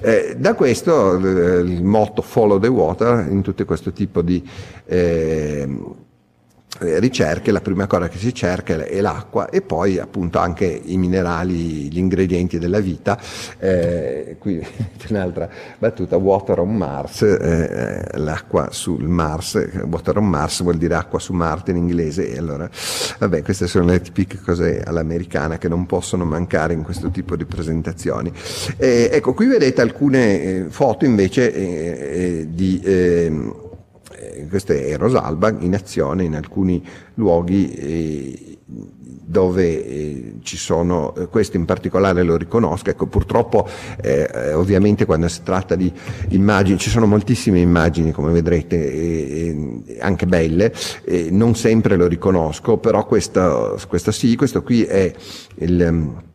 Eh, 0.00 0.36
da 0.38 0.54
questo 0.54 1.16
eh, 1.16 1.60
il 1.60 1.82
motto 1.82 2.22
follow 2.22 2.58
the 2.58 2.68
water 2.68 3.26
in 3.28 3.42
tutto 3.42 3.64
questo 3.64 3.92
tipo 3.92 4.22
di 4.22 4.48
eh, 4.86 5.02
eh, 5.62 5.68
ricerche, 6.78 7.52
la 7.52 7.60
prima 7.60 7.86
cosa 7.86 8.08
che 8.08 8.18
si 8.18 8.34
cerca 8.34 8.84
è 8.84 9.00
l'acqua 9.00 9.48
e 9.50 9.60
poi 9.60 9.98
appunto 9.98 10.38
anche 10.38 10.64
i 10.66 10.96
minerali, 10.96 11.90
gli 11.90 11.98
ingredienti 11.98 12.58
della 12.58 12.80
vita. 12.80 13.20
Eh, 13.58 14.36
qui 14.38 14.58
c'è 14.98 15.06
un'altra 15.10 15.48
battuta, 15.78 16.16
water 16.16 16.60
on 16.60 16.74
Mars, 16.74 17.22
eh, 17.22 18.06
l'acqua 18.14 18.68
sul 18.70 19.06
Mars, 19.06 19.82
water 19.88 20.18
on 20.18 20.28
Mars 20.28 20.62
vuol 20.62 20.76
dire 20.76 20.94
acqua 20.94 21.18
su 21.18 21.32
Marte 21.32 21.70
in 21.72 21.76
inglese 21.76 22.32
e 22.32 22.38
allora, 22.38 22.68
vabbè, 23.18 23.42
queste 23.42 23.66
sono 23.66 23.86
le 23.86 24.00
tipiche 24.00 24.38
cose 24.38 24.82
all'americana 24.82 25.58
che 25.58 25.68
non 25.68 25.86
possono 25.86 26.24
mancare 26.24 26.72
in 26.72 26.82
questo 26.82 27.10
tipo 27.10 27.36
di 27.36 27.44
presentazioni. 27.44 28.32
Eh, 28.76 29.10
ecco, 29.12 29.34
qui 29.34 29.46
vedete 29.46 29.80
alcune 29.80 30.42
eh, 30.42 30.64
foto 30.68 31.04
invece 31.04 31.52
eh, 31.52 32.46
di 32.50 32.80
ehm, 32.82 33.61
eh, 34.22 34.46
questo 34.48 34.72
è 34.72 34.96
Rosalba 34.96 35.54
in 35.58 35.74
azione 35.74 36.24
in 36.24 36.36
alcuni 36.36 36.84
luoghi 37.14 37.72
eh, 37.72 38.58
dove 38.64 39.86
eh, 39.86 40.34
ci 40.42 40.56
sono, 40.56 41.12
questo 41.30 41.56
in 41.56 41.64
particolare 41.64 42.22
lo 42.22 42.36
riconosco, 42.36 42.90
ecco 42.90 43.06
purtroppo 43.06 43.66
ovviamente 44.54 45.04
quando 45.04 45.28
si 45.28 45.42
tratta 45.42 45.74
di 45.74 45.90
immagini, 46.28 46.78
ci 46.78 46.90
sono 46.90 47.06
moltissime 47.06 47.60
immagini 47.60 48.12
come 48.12 48.32
vedrete, 48.32 49.94
anche 50.00 50.26
belle, 50.26 50.72
non 51.30 51.54
sempre 51.54 51.96
lo 51.96 52.06
riconosco, 52.06 52.76
però 52.78 53.06
questo, 53.06 53.78
questo 53.88 54.10
sì, 54.10 54.36
questo 54.36 54.62
qui 54.62 54.84
è 54.84 55.12
il 55.56 56.30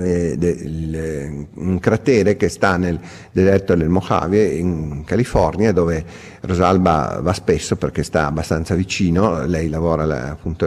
eh, 0.00 0.36
del, 0.36 1.46
un 1.54 1.78
cratere 1.78 2.36
che 2.36 2.48
sta 2.48 2.76
nel 2.76 2.98
deserto 3.32 3.74
del 3.74 3.88
Mojave 3.88 4.44
in 4.44 5.02
California 5.04 5.72
dove 5.72 6.04
Rosalba 6.42 7.20
va 7.22 7.32
spesso 7.32 7.76
perché 7.76 8.02
sta 8.02 8.26
abbastanza 8.26 8.74
vicino, 8.74 9.44
lei 9.46 9.68
lavora 9.68 10.30
appunto 10.30 10.66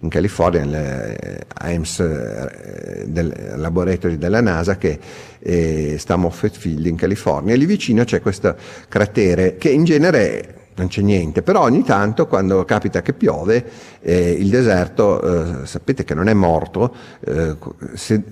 in 0.00 0.08
California 0.08 0.64
nell'AIMS 0.64 2.00
eh, 2.00 3.04
del 3.06 3.54
laboratory 3.56 4.18
della 4.18 4.40
NASA 4.40 4.76
che 4.76 4.98
eh, 5.38 5.96
sta 5.98 6.14
a 6.14 6.16
Moffett 6.16 6.56
Field 6.56 6.86
in 6.86 6.96
California. 6.96 7.54
E 7.54 7.56
lì 7.56 7.66
vicino 7.66 8.04
c'è 8.04 8.20
questo 8.20 8.56
cratere 8.88 9.56
che 9.56 9.70
in 9.70 9.84
genere 9.84 10.61
non 10.74 10.88
c'è 10.88 11.02
niente, 11.02 11.42
però 11.42 11.62
ogni 11.62 11.82
tanto 11.82 12.26
quando 12.26 12.64
capita 12.64 13.02
che 13.02 13.12
piove 13.12 13.64
eh, 14.00 14.30
il 14.30 14.48
deserto, 14.48 15.62
eh, 15.62 15.66
sapete 15.66 16.04
che 16.04 16.14
non 16.14 16.28
è 16.28 16.34
morto, 16.34 16.94
eh, 17.20 17.56
se, 17.94 18.22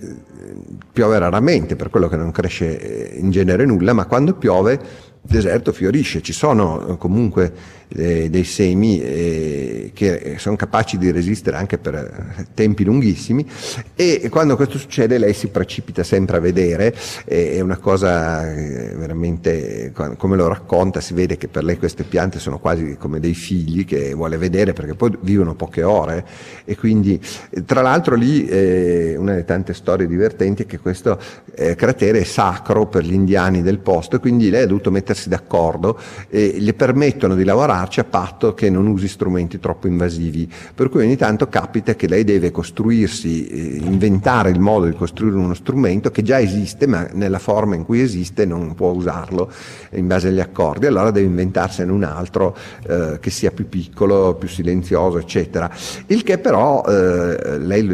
piove 0.93 1.19
raramente, 1.19 1.77
per 1.77 1.91
quello 1.91 2.09
che 2.09 2.17
non 2.17 2.31
cresce 2.31 3.13
eh, 3.13 3.19
in 3.19 3.31
genere 3.31 3.65
nulla, 3.65 3.93
ma 3.93 4.07
quando 4.07 4.35
piove 4.35 5.09
deserto 5.23 5.73
fiorisce, 5.73 6.23
ci 6.23 6.33
sono 6.33 6.97
comunque 6.99 7.79
eh, 7.95 8.31
dei 8.31 8.45
semi 8.45 9.01
eh, 9.01 9.91
che 9.95 10.37
sono 10.39 10.57
capaci 10.57 10.99
di 10.99 11.11
resistere 11.11 11.57
anche 11.57 11.79
per 11.79 12.47
tempi 12.55 12.85
lunghissimi. 12.85 13.47
E 13.95 14.29
quando 14.31 14.57
questo 14.57 14.79
succede 14.79 15.19
lei 15.19 15.35
si 15.35 15.49
precipita 15.49 16.03
sempre 16.03 16.37
a 16.37 16.41
vedere, 16.41 16.95
eh, 17.25 17.53
è 17.53 17.61
una 17.61 17.79
cosa 17.79 18.53
eh, 18.53 18.95
veramente, 18.97 19.93
come 20.17 20.37
lo 20.37 20.49
racconta, 20.49 21.01
si 21.01 21.15
vede 21.15 21.37
che 21.37 21.49
per 21.49 21.65
lei 21.65 21.79
queste 21.79 22.05
piante 22.05 22.39
sono 22.39 22.59
quasi 22.59 22.97
come 22.99 23.21
dei 23.21 23.35
figli 23.35 23.85
che 23.85 24.15
vuole 24.15 24.37
vedere 24.37 24.73
perché 24.73 24.95
poi 24.95 25.17
vivono 25.21 25.55
poche 25.55 25.83
ore. 25.83 26.25
E 26.65 26.77
quindi 26.77 27.21
tra 27.65 27.83
l'altro 27.83 28.15
lì 28.15 28.47
eh, 28.47 29.17
una 29.19 29.33
delle 29.33 29.45
tante 29.45 29.75
storie 29.75 30.07
divertenti 30.07 30.63
è 30.63 30.67
che 30.67 30.79
questo 30.79 31.19
eh, 31.55 31.75
cratere 31.75 32.21
è 32.21 32.25
sacro 32.25 32.87
per 32.87 33.05
gli 33.05 33.13
indiani 33.13 33.63
del 33.63 33.79
posto 33.79 34.17
e 34.17 34.19
quindi 34.19 34.51
lei 34.51 34.63
ha 34.63 34.67
dovuto 34.67 34.91
mettersi 35.11 35.29
d'accordo 35.29 35.99
e 36.29 36.55
gli 36.59 36.73
permettono 36.75 37.35
di 37.35 37.45
lavorarci 37.45 38.01
a 38.01 38.05
patto 38.05 38.55
che 38.55 38.71
non 38.71 38.87
usi 38.87 39.09
strumenti 39.09 39.59
troppo 39.59 39.89
invasivi. 39.89 40.51
Per 40.75 40.89
cui 40.89 41.05
ogni 41.05 41.17
tanto 41.17 41.49
capita 41.49 41.95
che 41.95 42.07
lei 42.07 42.25
deve 42.25 42.51
costruirsi, 42.51 43.47
eh, 43.47 43.77
inventare 43.83 44.51
il 44.51 44.61
modo 44.61 44.87
di 44.87 44.95
costruire 44.95 45.37
uno 45.37 45.55
strumento 45.55 46.11
che 46.11 46.23
già 46.23 46.41
esiste, 46.41 46.87
ma 46.87 47.09
nella 47.13 47.39
forma 47.39 47.75
in 47.75 47.85
cui 47.85 48.01
esiste 48.01 48.45
non 48.45 48.75
può 48.75 48.91
usarlo 48.93 49.51
in 49.93 50.07
base 50.07 50.29
agli 50.29 50.41
accordi, 50.41 50.87
allora 50.87 51.11
deve 51.11 51.27
inventarsene 51.27 51.91
un 51.91 52.05
altro 52.05 52.57
eh, 52.87 53.19
che 53.21 53.31
sia 53.31 53.51
più 53.51 53.69
piccolo, 53.69 54.35
più 54.35 54.49
silenzioso, 54.49 55.19
eccetera. 55.19 55.71
Il 56.07 56.23
che 56.23 56.39
però, 56.39 56.85
eh, 56.87 57.59
lei, 57.59 57.89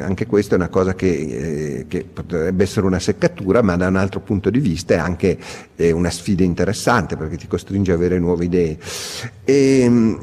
anche 0.00 0.26
questa 0.26 0.54
è 0.54 0.58
una 0.58 0.68
cosa 0.68 0.94
che, 0.94 1.08
eh, 1.08 1.84
che, 1.88 2.06
potrebbe 2.10 2.62
essere 2.62 2.86
una 2.86 2.98
seccatura, 2.98 3.62
ma 3.62 3.76
da 3.76 3.88
un 3.88 3.96
altro 3.96 4.20
punto 4.20 4.50
di 4.50 4.60
vista 4.60 4.94
è 4.94 4.98
anche 4.98 5.38
una 5.78 6.10
sfida 6.10 6.37
interessante 6.44 7.16
perché 7.16 7.36
ti 7.36 7.46
costringe 7.46 7.92
ad 7.92 7.98
avere 7.98 8.18
nuove 8.18 8.44
idee. 8.44 8.78
E, 9.44 10.18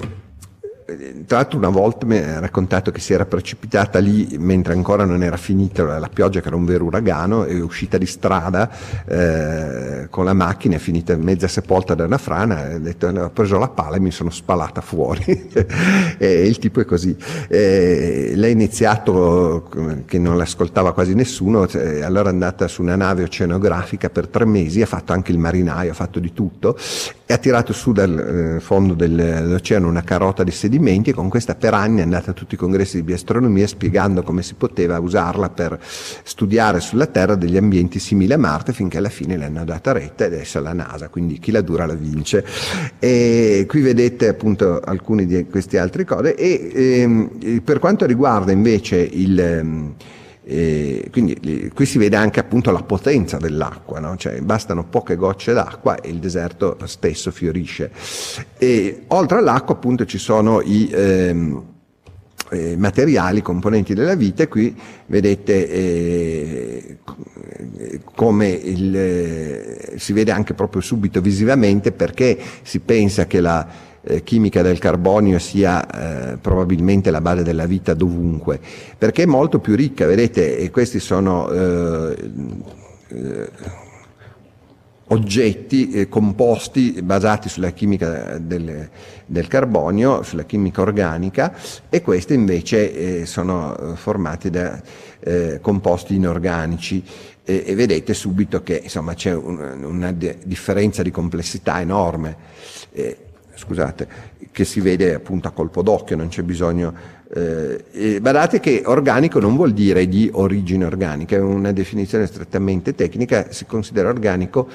tra 1.26 1.38
l'altro 1.38 1.58
una 1.58 1.70
volta 1.70 2.06
mi 2.06 2.18
ha 2.18 2.40
raccontato 2.40 2.92
che 2.92 3.00
si 3.00 3.12
era 3.12 3.26
precipitata 3.26 3.98
lì 3.98 4.38
mentre 4.38 4.74
ancora 4.74 5.04
non 5.04 5.24
era 5.24 5.36
finita 5.36 5.98
la 5.98 6.10
pioggia 6.10 6.42
che 6.42 6.48
era 6.48 6.56
un 6.56 6.66
vero 6.66 6.86
uragano 6.86 7.44
è 7.46 7.60
uscita 7.60 7.98
di 7.98 8.06
strada 8.06 8.70
eh, 9.08 10.08
con 10.12 10.26
la 10.26 10.34
macchina 10.34 10.76
è 10.76 10.80
finita 10.80 11.16
mezza 11.16 11.48
sepolta 11.48 11.96
da 11.96 12.06
una 12.06 12.20
frana 12.20 12.74
ha 12.74 12.78
detto 12.78 13.08
ho 13.08 13.30
preso 13.30 13.58
la 13.58 13.70
pala 13.70 13.96
e 13.96 14.00
mi 14.00 14.12
sono 14.12 14.30
spalata 14.30 14.82
fuori. 14.82 15.24
E 16.18 16.48
il 16.48 16.60
tipo 16.60 16.80
è 16.80 16.86
così. 16.86 17.16
Eh, 17.50 18.34
lei 18.36 18.52
ha 18.52 18.54
iniziato 18.54 19.70
che 20.06 20.18
non 20.18 20.38
l'ascoltava 20.38 20.94
quasi 20.94 21.14
nessuno 21.14 21.68
cioè, 21.68 22.02
allora 22.02 22.30
è 22.30 22.32
andata 22.32 22.68
su 22.68 22.82
una 22.82 22.96
nave 22.96 23.24
oceanografica 23.24 24.10
per 24.10 24.28
tre 24.28 24.46
mesi 24.46 24.82
ha 24.82 24.86
fatto 24.86 25.12
anche 25.14 25.32
il 25.32 25.40
marinaio 25.40 25.92
ha 25.92 25.94
fatto 25.94 26.20
di 26.20 26.32
tutto 26.34 26.78
e 27.26 27.34
ha 27.34 27.38
tirato 27.38 27.74
su 27.74 27.92
dal 27.92 28.56
eh, 28.58 28.60
fondo 28.60 28.94
dell'oceano 28.94 29.88
una 29.88 30.04
carota 30.04 30.44
di 30.44 30.52
sedimenti 30.76 31.12
e 31.12 31.14
con 31.14 31.30
questa 31.30 31.56
per 31.56 31.74
anni 31.74 32.00
è 32.00 32.04
andata 32.04 32.32
a 32.32 32.34
tutti 32.34 32.56
i 32.56 32.58
congressi 32.58 32.98
di 32.98 33.04
biastronomia 33.04 33.66
spiegando 33.66 34.24
come 34.24 34.44
si 34.44 34.56
poteva 34.56 35.00
usarla 35.00 35.50
per 35.50 35.80
studiare 35.82 36.82
sulla 36.82 37.06
Terra 37.06 37.36
degli 37.36 37.56
ambienti 37.56 38.00
simili 38.00 38.34
a 38.34 38.38
Marte 38.38 38.74
finché 38.74 38.98
alla 38.98 39.10
fine 39.10 39.38
le 39.38 39.46
hanno 39.46 39.64
data 39.64 39.94
retta 39.94 40.26
ed 40.26 40.34
è 40.34 40.60
la 40.60 40.74
NASA, 40.74 41.10
quindi 41.10 41.40
chi 41.40 41.52
la 41.52 41.62
dura 41.62 41.86
la 41.86 41.94
vince. 41.94 42.46
E 43.00 43.66
qui 43.68 43.82
vedete 43.82 44.28
appunto 44.28 44.80
alcune 44.80 45.26
di 45.26 45.46
queste 45.48 45.78
altre 45.78 46.04
cose 46.04 46.36
e 46.36 46.72
ehm, 46.74 47.62
per 47.64 47.80
quanto 47.80 48.06
riguarda 48.06 48.52
invece 48.52 48.98
il... 48.98 49.94
E 50.48 51.08
quindi 51.12 51.72
qui 51.74 51.88
si 51.88 51.98
vede 51.98 52.16
anche 52.16 52.40
appunto 52.40 52.70
la 52.70 52.84
potenza 52.84 53.38
dell'acqua, 53.38 54.00
no? 54.00 54.16
cioè, 54.16 54.40
bastano 54.42 54.84
poche 54.84 55.16
gocce 55.16 55.54
d'acqua 55.54 56.00
e 56.00 56.10
il 56.10 56.20
deserto 56.20 56.78
stesso 56.86 57.32
fiorisce. 57.32 57.92
E 58.58 59.06
oltre 59.08 59.40
all'acqua 59.40 59.74
appunto 59.74 60.06
ci 60.06 60.20
sono 60.20 60.62
i 60.62 60.88
ehm, 60.94 61.64
eh, 62.52 62.78
materiali, 62.78 63.42
componenti 63.42 63.96
della 63.96 64.14
vita 64.14 64.44
e 64.44 64.48
qui 64.48 64.76
vedete 65.08 65.68
eh, 65.68 66.98
come 68.14 68.50
il, 68.50 68.96
eh, 68.96 69.94
si 69.98 70.14
vede 70.14 70.32
anche 70.32 70.54
proprio 70.54 70.82
subito 70.82 71.22
visivamente 71.22 71.92
perché 71.92 72.38
si 72.62 72.80
pensa 72.82 73.26
che 73.26 73.40
la 73.42 73.68
eh, 74.06 74.24
chimica 74.24 74.62
del 74.62 74.78
carbonio 74.78 75.40
sia 75.40 76.34
eh, 76.34 76.38
probabilmente 76.38 77.10
la 77.12 77.22
base 77.22 77.44
della 77.44 77.66
vita 77.66 77.94
dovunque, 77.94 78.60
perché 78.98 79.24
è 79.24 79.26
molto 79.26 79.60
più 79.60 79.76
ricca, 79.76 80.06
vedete, 80.06 80.58
e 80.58 80.70
questi 80.70 81.00
sono 81.00 81.50
eh, 81.50 82.32
eh 83.08 83.84
oggetti 85.10 85.92
eh, 85.92 86.10
composti 86.10 87.00
basati 87.04 87.48
sulla 87.48 87.70
chimica 87.70 88.40
del, 88.40 88.90
del, 89.28 89.48
carbonio, 89.48 90.24
sulla 90.24 90.46
chimica 90.46 90.82
organica, 90.82 91.54
e 91.90 92.02
questi 92.02 92.34
invece 92.34 93.20
eh, 93.22 93.26
sono 93.28 93.94
formati 93.96 94.50
da 94.50 94.82
composti 95.62 96.16
inorganici. 96.16 97.04
E, 97.44 97.76
vedete 97.76 98.16
subito 98.16 98.64
che 98.64 98.80
insomma, 98.84 99.14
c'è 99.14 99.34
un, 99.34 99.84
una 99.84 100.12
differenza 100.12 101.04
di 101.04 101.12
complessità 101.12 101.80
enorme 101.82 102.36
scusate, 103.56 104.08
che 104.52 104.66
si 104.66 104.80
vede 104.80 105.14
appunto 105.14 105.48
a 105.48 105.52
colpo 105.52 105.82
d'occhio, 105.82 106.16
non 106.16 106.28
c'è 106.28 106.44
bisogno. 106.44 106.94
Eh, 107.34 108.20
badate 108.22 108.60
che 108.60 108.84
organico 108.86 109.40
non 109.40 109.56
vuol 109.56 109.74
dire 109.74 110.08
di 110.08 110.30
origine 110.32 110.86
organica, 110.86 111.36
è 111.36 111.40
una 111.40 111.72
definizione 111.72 112.28
strettamente 112.28 112.94
tecnica, 112.94 113.48
si 113.52 113.66
considera 113.66 114.10
organico 114.10 114.70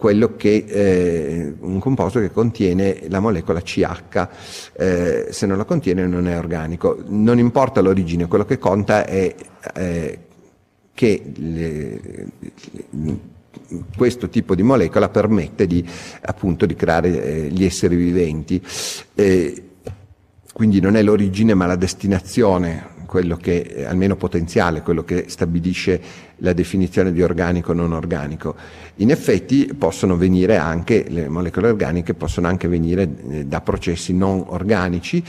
quello 0.00 0.34
che 0.34 0.64
eh, 0.66 1.54
un 1.60 1.78
composto 1.78 2.20
che 2.20 2.32
contiene 2.32 3.02
la 3.10 3.20
molecola 3.20 3.60
CH, 3.60 4.28
eh, 4.72 5.26
se 5.28 5.44
non 5.44 5.58
la 5.58 5.64
contiene 5.64 6.06
non 6.06 6.26
è 6.26 6.38
organico. 6.38 7.02
Non 7.08 7.38
importa 7.38 7.82
l'origine, 7.82 8.26
quello 8.26 8.46
che 8.46 8.56
conta 8.56 9.04
è 9.04 9.34
eh, 9.74 10.18
che 10.94 11.22
le, 11.36 12.00
le, 12.88 13.18
questo 13.96 14.28
tipo 14.28 14.54
di 14.54 14.62
molecola 14.62 15.08
permette 15.08 15.66
di, 15.66 15.84
appunto, 16.22 16.66
di 16.66 16.74
creare 16.74 17.22
eh, 17.22 17.48
gli 17.48 17.64
esseri 17.64 17.96
viventi. 17.96 18.62
Eh, 19.14 19.64
quindi 20.52 20.80
non 20.80 20.96
è 20.96 21.02
l'origine 21.02 21.54
ma 21.54 21.66
la 21.66 21.76
destinazione, 21.76 22.98
quello 23.06 23.36
che, 23.36 23.86
almeno 23.86 24.16
potenziale, 24.16 24.82
quello 24.82 25.04
che 25.04 25.24
stabilisce 25.28 26.00
la 26.36 26.52
definizione 26.52 27.12
di 27.12 27.22
organico 27.22 27.72
non 27.72 27.92
organico. 27.92 28.54
In 28.96 29.10
effetti 29.10 29.72
possono 29.76 30.16
venire 30.16 30.56
anche, 30.56 31.06
le 31.08 31.28
molecole 31.28 31.68
organiche 31.68 32.14
possono 32.14 32.46
anche 32.46 32.68
venire 32.68 33.08
eh, 33.30 33.46
da 33.46 33.60
processi 33.60 34.12
non 34.12 34.44
organici 34.46 35.24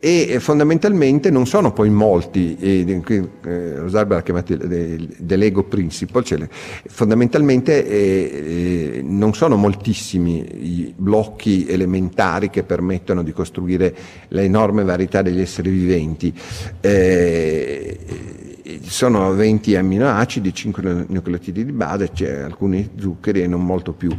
e 0.00 0.38
fondamentalmente 0.38 1.28
non 1.28 1.44
sono 1.44 1.72
poi 1.72 1.90
molti, 1.90 2.56
eh, 2.60 3.02
eh, 3.44 3.74
Rosarba 3.78 4.14
l'ha 4.14 4.22
chiamato 4.22 4.56
dell'ego 4.56 5.64
principle, 5.64 6.22
cioè 6.22 6.48
fondamentalmente 6.86 7.84
eh, 7.84 8.98
eh, 8.98 9.02
non 9.02 9.34
sono 9.34 9.56
moltissimi 9.56 10.38
i 10.38 10.94
blocchi 10.96 11.66
elementari 11.66 12.48
che 12.48 12.62
permettono 12.62 13.24
di 13.24 13.32
costruire 13.32 13.94
l'enorme 14.28 14.84
varietà 14.84 15.20
degli 15.20 15.40
esseri 15.40 15.70
viventi. 15.70 16.32
Eh, 16.80 18.46
sono 18.82 19.32
20 19.32 19.76
amminoacidi, 19.76 20.52
5 20.52 21.06
nucleotidi 21.08 21.64
di 21.64 21.72
base, 21.72 22.10
c'è 22.12 22.40
alcuni 22.40 22.90
zuccheri 22.98 23.42
e 23.42 23.46
non 23.46 23.64
molto 23.64 23.92
più. 23.92 24.16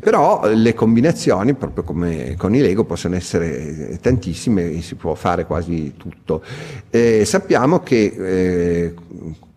Però 0.00 0.46
le 0.52 0.74
combinazioni, 0.74 1.54
proprio 1.54 1.82
come 1.82 2.34
con 2.36 2.54
i 2.54 2.60
Lego, 2.60 2.84
possono 2.84 3.14
essere 3.16 3.98
tantissime 4.00 4.70
e 4.70 4.82
si 4.82 4.94
può 4.94 5.14
fare 5.14 5.46
quasi 5.46 5.94
tutto. 5.96 6.42
Eh, 6.90 7.24
sappiamo 7.24 7.80
che 7.80 8.14
eh, 8.16 8.94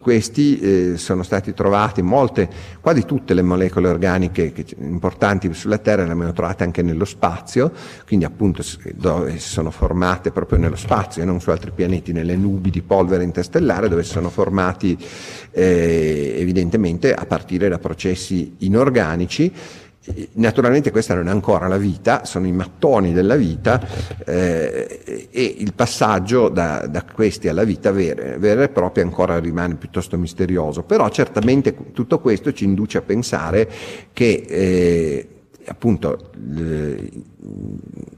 questi 0.05 0.59
eh, 0.59 0.97
sono 0.97 1.23
stati 1.23 1.55
trovati 1.55 2.03
molte, 2.03 2.47
quasi 2.79 3.05
tutte 3.05 3.33
le 3.33 3.41
molecole 3.41 3.87
organiche 3.87 4.51
che, 4.53 4.63
importanti 4.77 5.51
sulla 5.55 5.79
Terra 5.79 6.03
le 6.03 6.11
abbiamo 6.11 6.31
trovate 6.31 6.63
anche 6.63 6.83
nello 6.83 7.05
spazio, 7.05 7.71
quindi 8.05 8.23
appunto 8.23 8.63
dove 8.93 9.39
si 9.39 9.49
sono 9.49 9.71
formate 9.71 10.29
proprio 10.29 10.59
nello 10.59 10.75
spazio 10.75 11.23
e 11.23 11.25
non 11.25 11.41
su 11.41 11.49
altri 11.49 11.71
pianeti, 11.71 12.13
nelle 12.13 12.35
nubi 12.35 12.69
di 12.69 12.83
polvere 12.83 13.23
interstellare 13.23 13.89
dove 13.89 14.03
sono 14.03 14.29
formati 14.29 14.95
eh, 15.49 16.35
evidentemente 16.37 17.11
a 17.11 17.25
partire 17.25 17.67
da 17.67 17.79
processi 17.79 18.57
inorganici 18.59 19.51
Naturalmente 20.33 20.91
questa 20.91 21.15
non 21.15 21.27
è 21.27 21.31
ancora 21.31 21.67
la 21.67 21.77
vita, 21.77 22.25
sono 22.25 22.45
i 22.45 22.51
mattoni 22.51 23.11
della 23.11 23.35
vita 23.35 23.81
eh, 24.23 25.27
e 25.31 25.55
il 25.57 25.73
passaggio 25.73 26.49
da, 26.49 26.85
da, 26.85 27.03
questi 27.03 27.47
alla 27.47 27.63
vita 27.63 27.91
vera, 27.91 28.37
vera 28.37 28.63
e 28.63 28.69
propria 28.69 29.03
ancora 29.03 29.39
rimane 29.39 29.75
piuttosto 29.75 30.17
misterioso, 30.17 30.83
però 30.83 31.09
certamente 31.09 31.91
tutto 31.91 32.19
questo 32.19 32.53
ci 32.53 32.65
induce 32.65 32.99
a 32.99 33.01
pensare 33.01 33.67
che 34.13 34.45
eh, 34.47 35.29
appunto 35.65 36.31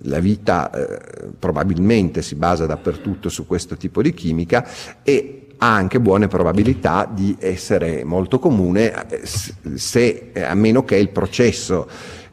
la 0.02 0.20
vita 0.20 0.70
eh, 0.72 1.32
probabilmente 1.40 2.22
si 2.22 2.36
basa 2.36 2.66
dappertutto 2.66 3.30
su 3.30 3.48
questo 3.48 3.78
tipo 3.78 4.02
di 4.02 4.14
chimica 4.14 4.68
e 5.04 5.47
ha 5.58 5.74
anche 5.74 6.00
buone 6.00 6.28
probabilità 6.28 7.10
di 7.12 7.36
essere 7.40 8.04
molto 8.04 8.40
comune, 8.40 8.94
eh, 9.10 9.26
se, 9.26 10.30
eh, 10.34 10.44
a 10.44 10.54
meno 10.54 10.84
che 10.84 10.98
il 10.98 11.10
processo 11.10 11.88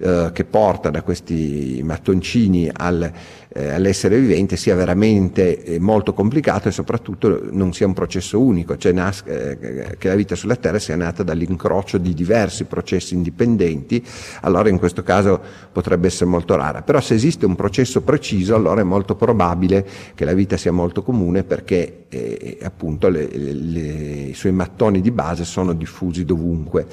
eh, 0.04 0.32
che 0.34 0.44
porta 0.44 0.90
da 0.90 1.00
questi 1.00 1.80
mattoncini 1.82 2.68
al, 2.70 3.10
eh, 3.48 3.70
all'essere 3.70 4.18
vivente 4.20 4.54
sia 4.56 4.74
veramente 4.74 5.64
eh, 5.64 5.80
molto 5.80 6.12
complicato 6.12 6.68
e 6.68 6.72
soprattutto 6.72 7.48
non 7.50 7.72
sia 7.72 7.86
un 7.86 7.94
processo 7.94 8.38
unico, 8.38 8.76
cioè 8.76 8.92
nas- 8.92 9.22
eh, 9.24 9.96
che 9.96 10.08
la 10.08 10.14
vita 10.14 10.34
sulla 10.34 10.56
Terra 10.56 10.78
sia 10.78 10.94
nata 10.94 11.22
dall'incrocio 11.22 11.96
di 11.96 12.12
diversi 12.12 12.64
processi 12.64 13.14
indipendenti, 13.14 14.04
allora 14.42 14.68
in 14.68 14.78
questo 14.78 15.02
caso 15.02 15.40
potrebbe 15.72 16.08
essere 16.08 16.28
molto 16.28 16.54
rara. 16.54 16.82
Però 16.82 17.00
se 17.00 17.14
esiste 17.14 17.46
un 17.46 17.54
processo 17.54 18.02
preciso, 18.02 18.54
allora 18.54 18.82
è 18.82 18.84
molto 18.84 19.14
probabile 19.14 19.86
che 20.14 20.26
la 20.26 20.34
vita 20.34 20.58
sia 20.58 20.72
molto 20.72 21.02
comune 21.02 21.44
perché 21.44 22.04
eh, 22.10 22.58
appunto 22.62 23.08
le, 23.08 23.26
le, 23.32 23.80
i 23.80 24.34
suoi 24.34 24.52
mattoni 24.52 25.00
di 25.00 25.10
base 25.10 25.44
sono 25.44 25.72
diffusi 25.72 26.26
dovunque. 26.26 26.86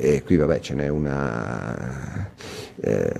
E 0.00 0.22
qui 0.22 0.36
vabbè 0.36 0.60
ce 0.60 0.74
n'è 0.74 0.86
una 0.86 2.30
eh, 2.80 3.12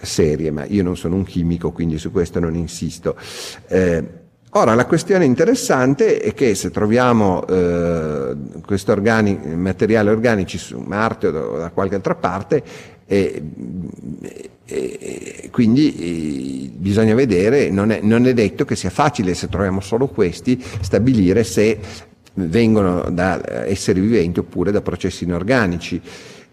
serie, 0.00 0.50
ma 0.50 0.64
io 0.64 0.82
non 0.82 0.96
sono 0.96 1.16
un 1.16 1.24
chimico, 1.24 1.70
quindi 1.70 1.98
su 1.98 2.10
questo 2.10 2.40
non 2.40 2.54
insisto. 2.54 3.14
Eh, 3.66 4.02
ora, 4.52 4.74
la 4.74 4.86
questione 4.86 5.26
interessante 5.26 6.18
è 6.18 6.32
che 6.32 6.54
se 6.54 6.70
troviamo 6.70 7.46
eh, 7.46 8.34
organi, 8.86 9.38
materiali 9.54 10.08
organici 10.08 10.56
su 10.56 10.78
Marte 10.78 11.26
o 11.26 11.58
da 11.58 11.68
qualche 11.68 11.96
altra 11.96 12.14
parte, 12.14 12.62
e, 13.04 13.42
e, 14.64 15.48
quindi 15.50 16.72
bisogna 16.74 17.14
vedere, 17.14 17.68
non 17.68 17.90
è, 17.90 18.00
non 18.02 18.26
è, 18.26 18.32
detto 18.32 18.64
che 18.64 18.76
sia 18.76 18.90
facile 18.90 19.34
se 19.34 19.48
troviamo 19.48 19.80
solo 19.80 20.08
questi 20.08 20.62
stabilire 20.80 21.44
se 21.44 21.78
vengono 22.46 23.10
da 23.10 23.66
esseri 23.66 24.00
viventi 24.00 24.38
oppure 24.38 24.70
da 24.70 24.80
processi 24.80 25.24
inorganici. 25.24 26.00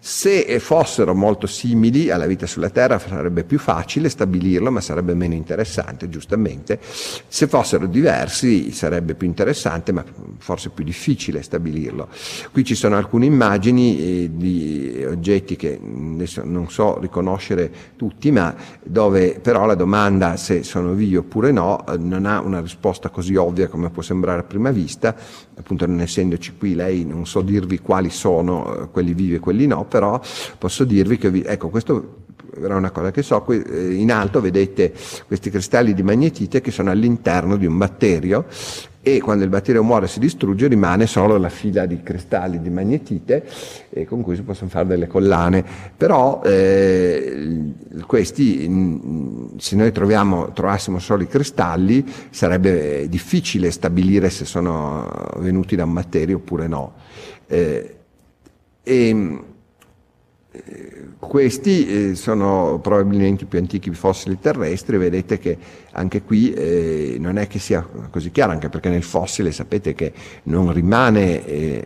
Se 0.08 0.60
fossero 0.60 1.16
molto 1.16 1.48
simili 1.48 2.12
alla 2.12 2.28
vita 2.28 2.46
sulla 2.46 2.70
Terra 2.70 3.00
sarebbe 3.00 3.44
più 3.44 3.58
facile 3.58 4.08
stabilirlo, 4.08 4.70
ma 4.70 4.80
sarebbe 4.80 5.16
meno 5.16 5.34
interessante, 5.34 6.10
giustamente. 6.10 6.80
Se 6.80 7.48
fossero 7.48 7.88
diversi 7.88 8.72
sarebbe 8.72 9.16
più 9.16 9.26
interessante, 9.26 9.92
ma 9.92 10.06
forse 10.38 10.70
più 10.70 10.84
difficile 10.84 11.42
stabilirlo. 11.42 12.10
Qui 12.52 12.64
ci 12.64 12.76
sono 12.76 12.98
alcune 12.98 13.26
immagini 13.26 13.98
eh, 13.98 14.30
di 14.32 15.04
oggetti 15.10 15.56
che 15.56 15.80
adesso 15.82 16.44
non 16.46 16.70
so 16.70 17.00
riconoscere 17.00 17.72
tutti, 17.96 18.30
ma 18.30 18.54
dove 18.84 19.40
però 19.42 19.66
la 19.66 19.74
domanda 19.74 20.38
se 20.38 20.62
sono 20.62 20.94
vivi 20.94 21.16
oppure 21.16 21.52
no 21.52 21.84
eh, 21.88 21.98
non 21.98 22.28
ha 22.28 22.42
una 22.42 22.62
risposta 22.62 23.10
così 23.10 23.34
ovvia 23.34 23.68
come 23.70 23.90
può 23.90 24.04
sembrare 24.04 24.42
a 24.42 24.44
prima 24.44 24.70
vista, 24.70 25.16
appunto 25.58 25.86
non 25.86 26.02
essendoci 26.02 26.56
qui 26.58 26.76
lei 26.76 27.06
non 27.06 27.26
so 27.26 27.42
dirvi 27.42 27.80
quali 27.80 28.10
sono 28.10 28.84
eh, 28.84 28.90
quelli 28.90 29.14
vivi 29.14 29.36
e 29.36 29.40
quelli 29.40 29.68
no, 29.68 29.86
però 29.86 30.20
posso 30.58 30.84
dirvi 30.84 31.18
che, 31.18 31.30
vi, 31.32 31.44
ecco, 31.44 31.70
questo 31.70 32.24
era 32.62 32.76
una 32.76 32.92
cosa 32.92 33.12
che 33.12 33.22
so, 33.22 33.46
eh, 33.50 33.94
in 33.94 34.12
alto 34.12 34.42
vedete 34.42 34.94
questi 35.28 35.50
cristalli 35.50 35.94
di 35.94 36.04
magnetite 36.04 36.62
che 36.62 36.72
sono 36.72 36.92
all'interno 36.92 37.58
di 37.58 37.66
un 37.66 37.78
batterio 37.78 38.46
e 39.08 39.22
quando 39.22 39.44
il 39.44 39.52
batterio 39.52 39.84
muore 39.84 40.06
e 40.06 40.08
si 40.08 40.18
distrugge 40.20 40.66
rimane 40.68 41.06
solo 41.06 41.38
la 41.38 41.50
fila 41.50 41.86
di 41.86 42.02
cristalli 42.02 42.60
di 42.60 42.72
magnetite 42.72 43.46
eh, 43.92 44.04
con 44.04 44.24
cui 44.24 44.36
si 44.36 44.42
possono 44.42 44.68
fare 44.68 44.88
delle 44.88 45.06
collane. 45.06 45.64
Però 45.96 46.42
eh, 46.44 47.72
questi, 48.08 48.62
se 49.58 49.76
noi 49.76 49.92
troviamo, 49.92 50.54
trovassimo 50.54 50.98
solo 50.98 51.22
i 51.22 51.28
cristalli, 51.28 52.04
sarebbe 52.32 53.08
difficile 53.08 53.70
stabilire 53.70 54.32
se 54.32 54.44
sono 54.44 55.08
venuti 55.38 55.76
da 55.76 55.84
un 55.84 55.94
batterio 55.94 56.38
oppure 56.38 56.66
no. 56.66 56.94
Eh, 57.46 57.98
e, 58.82 59.40
questi 61.20 62.12
eh, 62.12 62.16
sono 62.16 62.80
probabilmente 62.82 63.46
i 63.46 63.48
più 63.48 63.60
antichi 63.60 63.92
fossili 63.92 64.40
terrestri, 64.40 64.98
vedete 64.98 65.40
che 65.40 65.58
anche 65.92 66.22
qui 66.22 66.54
eh, 66.54 67.18
non 67.20 67.38
è 67.38 67.48
che 67.48 67.60
sia 67.60 67.86
così 68.10 68.32
chiaro, 68.32 68.52
anche 68.52 68.70
perché 68.70 68.90
nel 68.90 69.04
fossile 69.04 69.52
sapete 69.52 69.94
che 69.94 70.14
non 70.44 70.72
rimane 70.72 71.46
eh, 71.46 71.84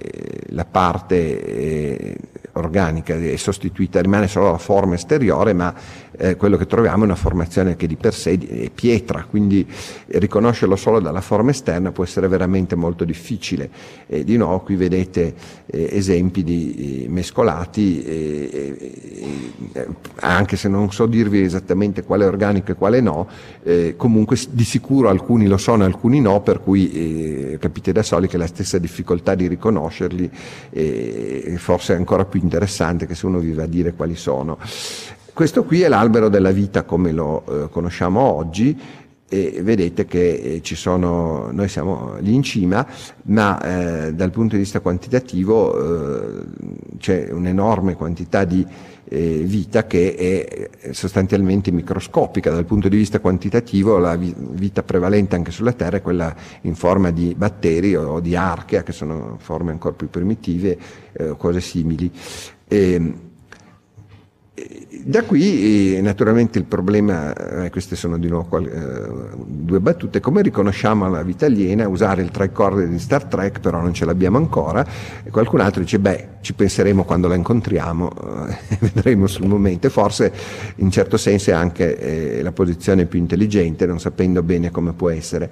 la 0.48 0.66
parte 0.66 1.46
eh, 1.46 2.16
organica, 2.54 3.16
è 3.16 3.36
sostituita, 3.36 4.02
rimane 4.02 4.28
solo 4.28 4.52
la 4.52 4.58
forma 4.58 4.96
esteriore, 4.96 5.54
ma 5.54 5.74
eh, 6.20 6.36
quello 6.36 6.58
che 6.58 6.66
troviamo 6.66 7.04
è 7.04 7.06
una 7.06 7.16
formazione 7.16 7.78
che 7.78 7.88
di 7.88 7.96
per 7.96 8.14
sé 8.14 8.38
è 8.38 8.70
pietra, 8.70 9.26
quindi 9.30 9.66
riconoscerlo 10.08 10.76
solo 10.76 11.00
dalla 11.00 11.22
forma 11.22 11.52
esterna 11.52 11.92
può 11.92 12.04
essere 12.04 12.28
veramente 12.28 12.76
molto 12.76 13.06
difficile. 13.06 13.70
E 14.06 14.26
di 14.26 14.36
nuovo 14.36 14.60
qui 14.60 14.76
vedete 14.76 15.34
eh, 15.66 15.90
esempi 15.92 16.44
di 16.44 17.06
mescolati, 17.10 18.04
anche 20.20 20.58
se 20.58 20.68
non 20.68 20.92
so 20.92 21.06
dirvi 21.06 21.42
esattamente 21.42 22.04
quale 22.04 22.26
è 22.26 22.28
organico 22.28 22.72
e 22.72 22.76
quale 22.76 23.00
no, 23.00 23.28
comunque 23.96 24.38
di 24.50 24.64
sicuro 24.66 25.08
alcuni 25.10 25.48
lo 25.48 25.58
sono, 25.58 25.86
alcuni 25.86 26.20
no, 26.20 26.42
per 26.42 26.62
cui 26.62 26.92
eh, 26.92 27.58
capite 27.60 27.92
da 27.94 28.04
soli 28.04 28.28
che 28.28 28.38
la 28.38 28.48
stessa 28.48 28.78
difficoltà 28.78 29.36
di 29.36 29.48
riconoscerli 29.48 30.30
eh, 30.72 31.56
forse 31.58 31.94
è 31.94 31.96
ancora 31.96 32.26
più 32.26 32.42
interessante 32.42 33.06
che 33.06 33.16
se 33.16 33.26
uno 33.26 33.40
vi 33.40 33.54
va 33.54 33.64
a 33.64 33.68
dire 33.68 33.94
quali 33.94 34.16
sono. 34.16 34.58
Questo 35.40 35.64
qui 35.64 35.80
è 35.80 35.88
l'albero 35.88 36.28
della 36.28 36.52
vita 36.52 36.84
come 36.84 37.14
lo 37.14 37.46
eh, 37.46 37.70
conosciamo 37.70 38.20
oggi, 38.20 38.78
e 39.30 39.62
vedete 39.64 40.04
che 40.06 40.34
eh, 40.34 40.62
ci 40.62 40.76
sono, 40.76 41.50
noi 41.54 41.70
siamo 41.70 42.18
lì 42.20 42.34
in 42.34 42.44
cima, 42.44 42.86
ma 43.28 43.58
eh, 43.62 44.14
dal 44.14 44.32
punto 44.32 44.56
di 44.56 44.64
vista 44.64 44.82
quantitativo 44.82 46.42
eh, 46.42 46.44
c'è 46.98 47.32
un'enorme 47.32 47.96
quantità 47.96 48.44
di 48.44 48.68
eh, 49.06 49.44
vita 49.46 49.88
che 49.88 50.16
è 50.84 50.92
sostanzialmente 50.92 51.72
microscopica. 51.72 52.52
Dal 52.52 52.66
punto 52.66 52.90
di 52.90 52.98
vista 52.98 53.22
quantitativo 53.22 53.98
la 53.98 54.18
vita 54.18 54.84
prevalente 54.84 55.38
anche 55.38 55.52
sulla 55.52 55.72
Terra 55.72 55.96
è 55.96 56.02
quella 56.02 56.36
in 56.64 56.76
forma 56.76 57.12
di 57.12 57.34
batteri 57.34 57.96
o 57.96 58.20
di 58.20 58.36
archea, 58.36 58.84
che 58.84 58.92
sono 58.92 59.38
forme 59.40 59.72
ancora 59.72 59.96
più 59.96 60.10
primitive 60.10 60.78
eh, 61.14 61.30
o 61.30 61.38
cose 61.38 61.62
simili. 61.62 62.12
E, 62.68 62.92
ehm, 62.92 63.28
da 65.04 65.24
qui 65.24 65.96
eh, 65.96 66.02
naturalmente 66.02 66.60
il 66.60 66.66
problema, 66.66 67.34
eh, 67.66 67.70
queste 67.70 67.96
sono 67.96 68.18
di 68.18 68.28
nuovo 68.28 68.60
eh, 68.60 69.30
due 69.46 69.80
battute, 69.80 70.20
come 70.20 70.42
riconosciamo 70.42 71.10
la 71.10 71.24
vita 71.24 71.46
aliena, 71.46 71.88
usare 71.88 72.22
il 72.22 72.32
tricorder 72.32 72.88
di 72.88 73.00
Star 73.00 73.26
Trek, 73.26 73.60
però 73.60 73.82
non 73.82 73.94
ce 73.94 74.06
l'abbiamo 74.06 74.38
ancora, 74.38 74.86
e 75.24 75.30
qualcun 75.30 75.62
altro 75.62 75.82
dice 75.82 76.00
beh 76.00 76.28
ci 76.42 76.54
penseremo 76.54 77.04
quando 77.04 77.28
la 77.28 77.36
incontriamo, 77.36 78.12
eh, 78.50 78.78
vedremo 78.94 79.28
sul 79.28 79.48
momento, 79.48 79.88
e 79.88 79.90
forse 79.90 80.32
in 80.76 80.92
certo 80.92 81.18
senso 81.18 81.52
è 81.52 81.54
anche 81.54 82.38
eh, 82.38 82.42
la 82.42 82.52
posizione 82.52 83.06
più 83.06 83.20
intelligente, 83.20 83.86
non 83.86 84.00
sapendo 84.00 84.44
bene 84.44 84.72
come 84.72 84.94
può 84.94 85.10
essere. 85.10 85.50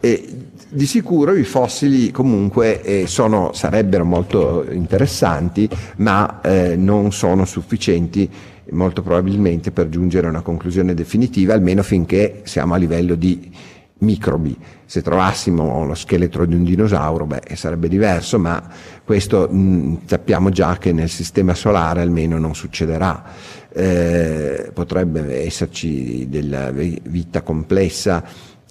E 0.00 0.28
di 0.72 0.86
sicuro 0.86 1.34
i 1.34 1.44
fossili 1.44 2.10
comunque 2.10 2.82
eh, 2.82 3.06
sono, 3.06 3.52
sarebbero 3.52 4.04
molto 4.04 4.64
interessanti, 4.70 5.68
ma 5.96 6.40
eh, 6.40 6.76
non 6.76 7.12
sono 7.12 7.44
sufficienti 7.44 8.28
molto 8.70 9.02
probabilmente 9.02 9.70
per 9.70 9.90
giungere 9.90 10.28
a 10.28 10.30
una 10.30 10.40
conclusione 10.40 10.94
definitiva, 10.94 11.52
almeno 11.52 11.82
finché 11.82 12.40
siamo 12.44 12.72
a 12.72 12.78
livello 12.78 13.14
di 13.16 13.50
microbi. 13.98 14.56
Se 14.86 15.02
trovassimo 15.02 15.84
lo 15.84 15.94
scheletro 15.94 16.46
di 16.46 16.54
un 16.54 16.64
dinosauro, 16.64 17.26
beh, 17.26 17.54
sarebbe 17.54 17.88
diverso, 17.88 18.38
ma 18.38 18.62
questo 19.04 19.48
mh, 19.48 20.00
sappiamo 20.06 20.48
già 20.48 20.78
che 20.78 20.92
nel 20.92 21.10
sistema 21.10 21.54
solare 21.54 22.00
almeno 22.00 22.38
non 22.38 22.54
succederà. 22.54 23.60
Eh, 23.74 24.70
potrebbe 24.72 25.44
esserci 25.44 26.28
della 26.28 26.70
vita 26.70 27.40
complessa 27.40 28.22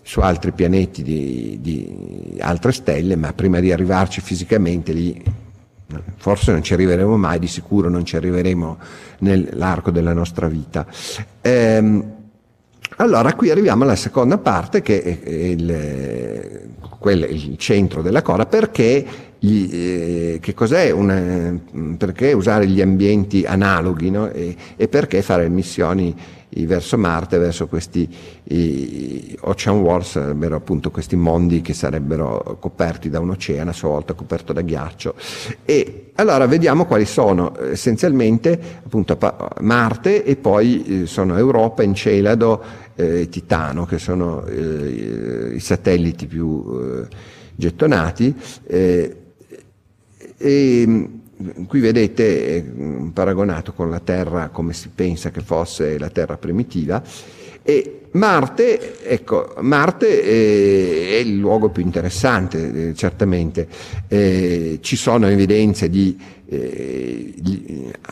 su 0.02 0.20
altri 0.20 0.52
pianeti 0.52 1.04
di, 1.04 1.58
di 1.62 2.38
altre 2.40 2.72
stelle, 2.72 3.16
ma 3.16 3.34
prima 3.34 3.60
di 3.60 3.72
arrivarci 3.72 4.22
fisicamente 4.22 4.94
lì 4.94 5.24
forse 6.18 6.52
non 6.52 6.64
ci 6.64 6.74
arriveremo 6.74 7.18
mai, 7.18 7.40
di 7.40 7.48
sicuro 7.48 7.90
non 7.90 8.06
ci 8.06 8.16
arriveremo 8.16 8.78
nell'arco 9.20 9.92
della 9.92 10.14
nostra 10.14 10.48
vita. 10.48 10.86
Ehm, 11.42 12.20
allora 12.98 13.34
qui 13.34 13.50
arriviamo 13.50 13.84
alla 13.84 13.96
seconda 13.96 14.38
parte 14.38 14.82
che 14.82 15.02
è 15.02 15.30
il, 15.30 16.70
quel, 17.00 17.24
il 17.24 17.58
centro 17.58 18.02
della 18.02 18.22
cosa, 18.22 18.46
perché, 18.46 19.06
gli, 19.40 20.40
eh, 20.40 20.92
una, 20.92 21.60
perché 21.98 22.34
usare 22.34 22.68
gli 22.68 22.82
ambienti 22.82 23.44
analoghi 23.44 24.12
no? 24.12 24.30
e, 24.30 24.56
e 24.76 24.88
perché 24.88 25.22
fare 25.22 25.50
missioni 25.50 26.16
verso 26.66 26.98
Marte, 26.98 27.38
verso 27.38 27.68
questi 27.68 28.08
ocean 29.42 29.80
wars, 29.80 30.12
sarebbero 30.12 30.56
appunto 30.56 30.92
questi 30.92 31.16
mondi 31.16 31.62
che 31.62 31.74
sarebbero 31.74 32.58
coperti 32.60 33.10
da 33.10 33.20
un 33.20 33.32
oceano, 33.32 33.70
a 33.70 33.74
sua 33.74 33.90
volta 33.90 34.14
coperto 34.14 34.54
da 34.54 34.62
ghiaccio. 34.62 35.16
E 35.64 36.12
allora 36.16 36.46
vediamo 36.48 36.86
quali 36.86 37.06
sono 37.06 37.58
essenzialmente 37.60 38.60
appunto 38.84 39.18
Marte 39.62 40.24
e 40.24 40.36
poi 40.36 41.04
eh, 41.04 41.06
sono 41.06 41.38
Europa, 41.38 41.84
Encelado 41.84 42.64
e 42.96 43.22
eh, 43.22 43.30
Titano, 43.30 43.86
che 43.86 43.98
sono 43.98 44.46
eh, 44.46 45.54
i 45.56 45.60
satelliti 45.60 46.28
più 46.28 46.64
eh, 46.68 47.08
gettonati. 47.56 48.36
Eh, 48.68 49.16
e, 50.38 51.10
qui 51.68 51.80
vedete 51.80 52.56
eh, 52.56 52.64
paragonato 53.14 53.74
con 53.74 53.90
la 53.90 54.00
Terra 54.00 54.50
come 54.50 54.74
si 54.74 54.90
pensa 54.94 55.32
che 55.32 55.42
fosse 55.42 55.98
la 55.98 56.10
Terra 56.10 56.38
primitiva. 56.38 57.02
E 57.64 58.02
Marte, 58.14 59.04
ecco, 59.04 59.54
Marte 59.60 60.22
è, 60.22 60.26
è 60.26 61.20
il 61.20 61.38
luogo 61.38 61.70
più 61.70 61.84
interessante, 61.84 62.90
eh, 62.90 62.94
certamente. 62.94 63.68
Eh, 64.08 64.80
ci 64.82 64.96
sono 64.96 65.28
evidenze 65.28 65.90
di 65.90 66.20
eh, 66.50 67.34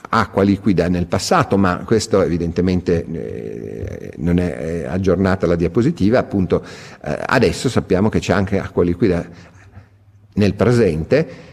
acqua 0.09 0.43
liquida 0.43 0.87
nel 0.87 1.07
passato, 1.07 1.57
ma 1.57 1.83
questo 1.85 2.21
evidentemente 2.21 3.05
eh, 3.05 4.11
non 4.17 4.39
è 4.39 4.85
aggiornata 4.87 5.45
la 5.45 5.55
diapositiva, 5.55 6.19
appunto 6.19 6.63
eh, 7.03 7.17
adesso 7.25 7.67
sappiamo 7.67 8.07
che 8.07 8.19
c'è 8.19 8.31
anche 8.31 8.57
acqua 8.59 8.83
liquida 8.83 9.27
nel 10.35 10.53
presente 10.53 11.47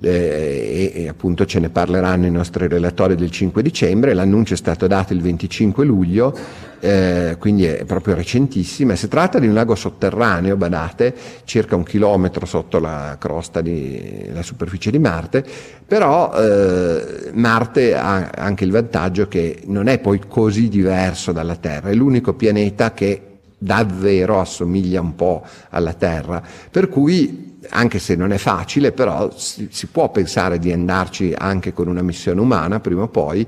eh, 0.00 0.92
e, 0.94 1.02
e, 1.02 1.08
appunto 1.08 1.44
ce 1.44 1.58
ne 1.58 1.70
parleranno 1.70 2.26
i 2.26 2.30
nostri 2.30 2.68
relatori 2.68 3.16
del 3.16 3.30
5 3.30 3.62
dicembre, 3.62 4.14
l'annuncio 4.14 4.54
è 4.54 4.56
stato 4.56 4.86
dato 4.86 5.12
il 5.12 5.20
25 5.20 5.84
luglio, 5.84 6.36
eh, 6.78 7.34
quindi 7.38 7.64
è 7.64 7.84
proprio 7.84 8.14
recentissima, 8.14 8.94
si 8.94 9.08
tratta 9.08 9.40
di 9.40 9.48
un 9.48 9.54
lago 9.54 9.74
sotterraneo, 9.74 10.56
badate, 10.56 11.14
circa 11.44 11.74
un 11.74 11.82
chilometro 11.82 12.46
sotto 12.46 12.78
la 12.78 13.16
crosta 13.18 13.60
di, 13.60 14.28
la 14.32 14.42
superficie 14.42 14.92
di 14.92 15.00
Marte, 15.00 15.44
però 15.84 16.32
eh, 16.32 17.30
Marte 17.32 17.96
ha 17.96 18.30
anche 18.36 18.64
il 18.64 18.70
vantaggio 18.70 19.26
che 19.26 19.62
non 19.66 19.88
è 19.88 19.98
poi 19.98 20.20
così 20.28 20.68
diverso 20.68 21.32
dalla 21.32 21.56
Terra, 21.56 21.88
è 21.88 21.94
l'unico 21.94 22.34
pianeta 22.34 22.92
che 22.92 23.22
davvero 23.58 24.38
assomiglia 24.38 25.00
un 25.00 25.16
po' 25.16 25.44
alla 25.70 25.94
Terra, 25.94 26.40
per 26.70 26.88
cui 26.88 27.47
anche 27.70 27.98
se 27.98 28.14
non 28.14 28.32
è 28.32 28.38
facile, 28.38 28.92
però 28.92 29.30
si, 29.36 29.68
si, 29.70 29.86
può 29.86 30.10
pensare 30.10 30.58
di 30.58 30.72
andarci 30.72 31.34
anche 31.36 31.72
con 31.72 31.88
una 31.88 32.02
missione 32.02 32.40
umana 32.40 32.80
prima 32.80 33.02
o 33.02 33.08
poi 33.08 33.46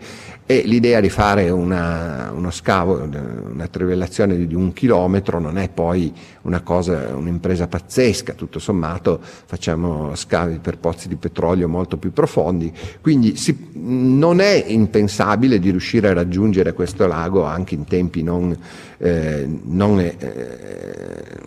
e 0.51 0.63
l'idea 0.65 0.99
di 0.99 1.11
fare 1.11 1.49
una, 1.49 2.33
uno 2.35 2.51
scavo, 2.51 3.09
una 3.53 3.69
trivellazione 3.69 4.49
di, 4.49 4.53
un 4.57 4.73
chilometro 4.73 5.39
non 5.39 5.59
è 5.59 5.69
poi 5.69 6.13
una 6.43 6.61
cosa, 6.63 7.15
un'impresa 7.15 7.69
pazzesca, 7.69 8.33
tutto 8.33 8.59
sommato 8.59 9.21
facciamo 9.23 10.13
scavi 10.17 10.59
per 10.59 10.79
pozzi 10.79 11.07
di 11.07 11.15
petrolio 11.15 11.69
molto 11.69 11.99
più 11.99 12.13
profondi, 12.13 12.73
quindi 13.01 13.37
si, 13.37 13.69
non 13.75 14.41
è 14.41 14.65
impensabile 14.67 15.61
di 15.61 15.71
riuscire 15.71 16.09
a 16.09 16.15
raggiungere 16.15 16.73
questo 16.73 17.07
lago 17.07 17.45
anche 17.45 17.77
in 17.77 17.85
tempi 17.85 18.25
non, 18.25 18.59
eh, 18.99 19.49
non, 19.63 20.01
eh, 20.01 20.17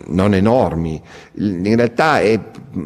non 0.06 0.34
enormi. 0.34 0.98
In 1.34 1.76
realtà 1.76 2.20
è 2.20 2.40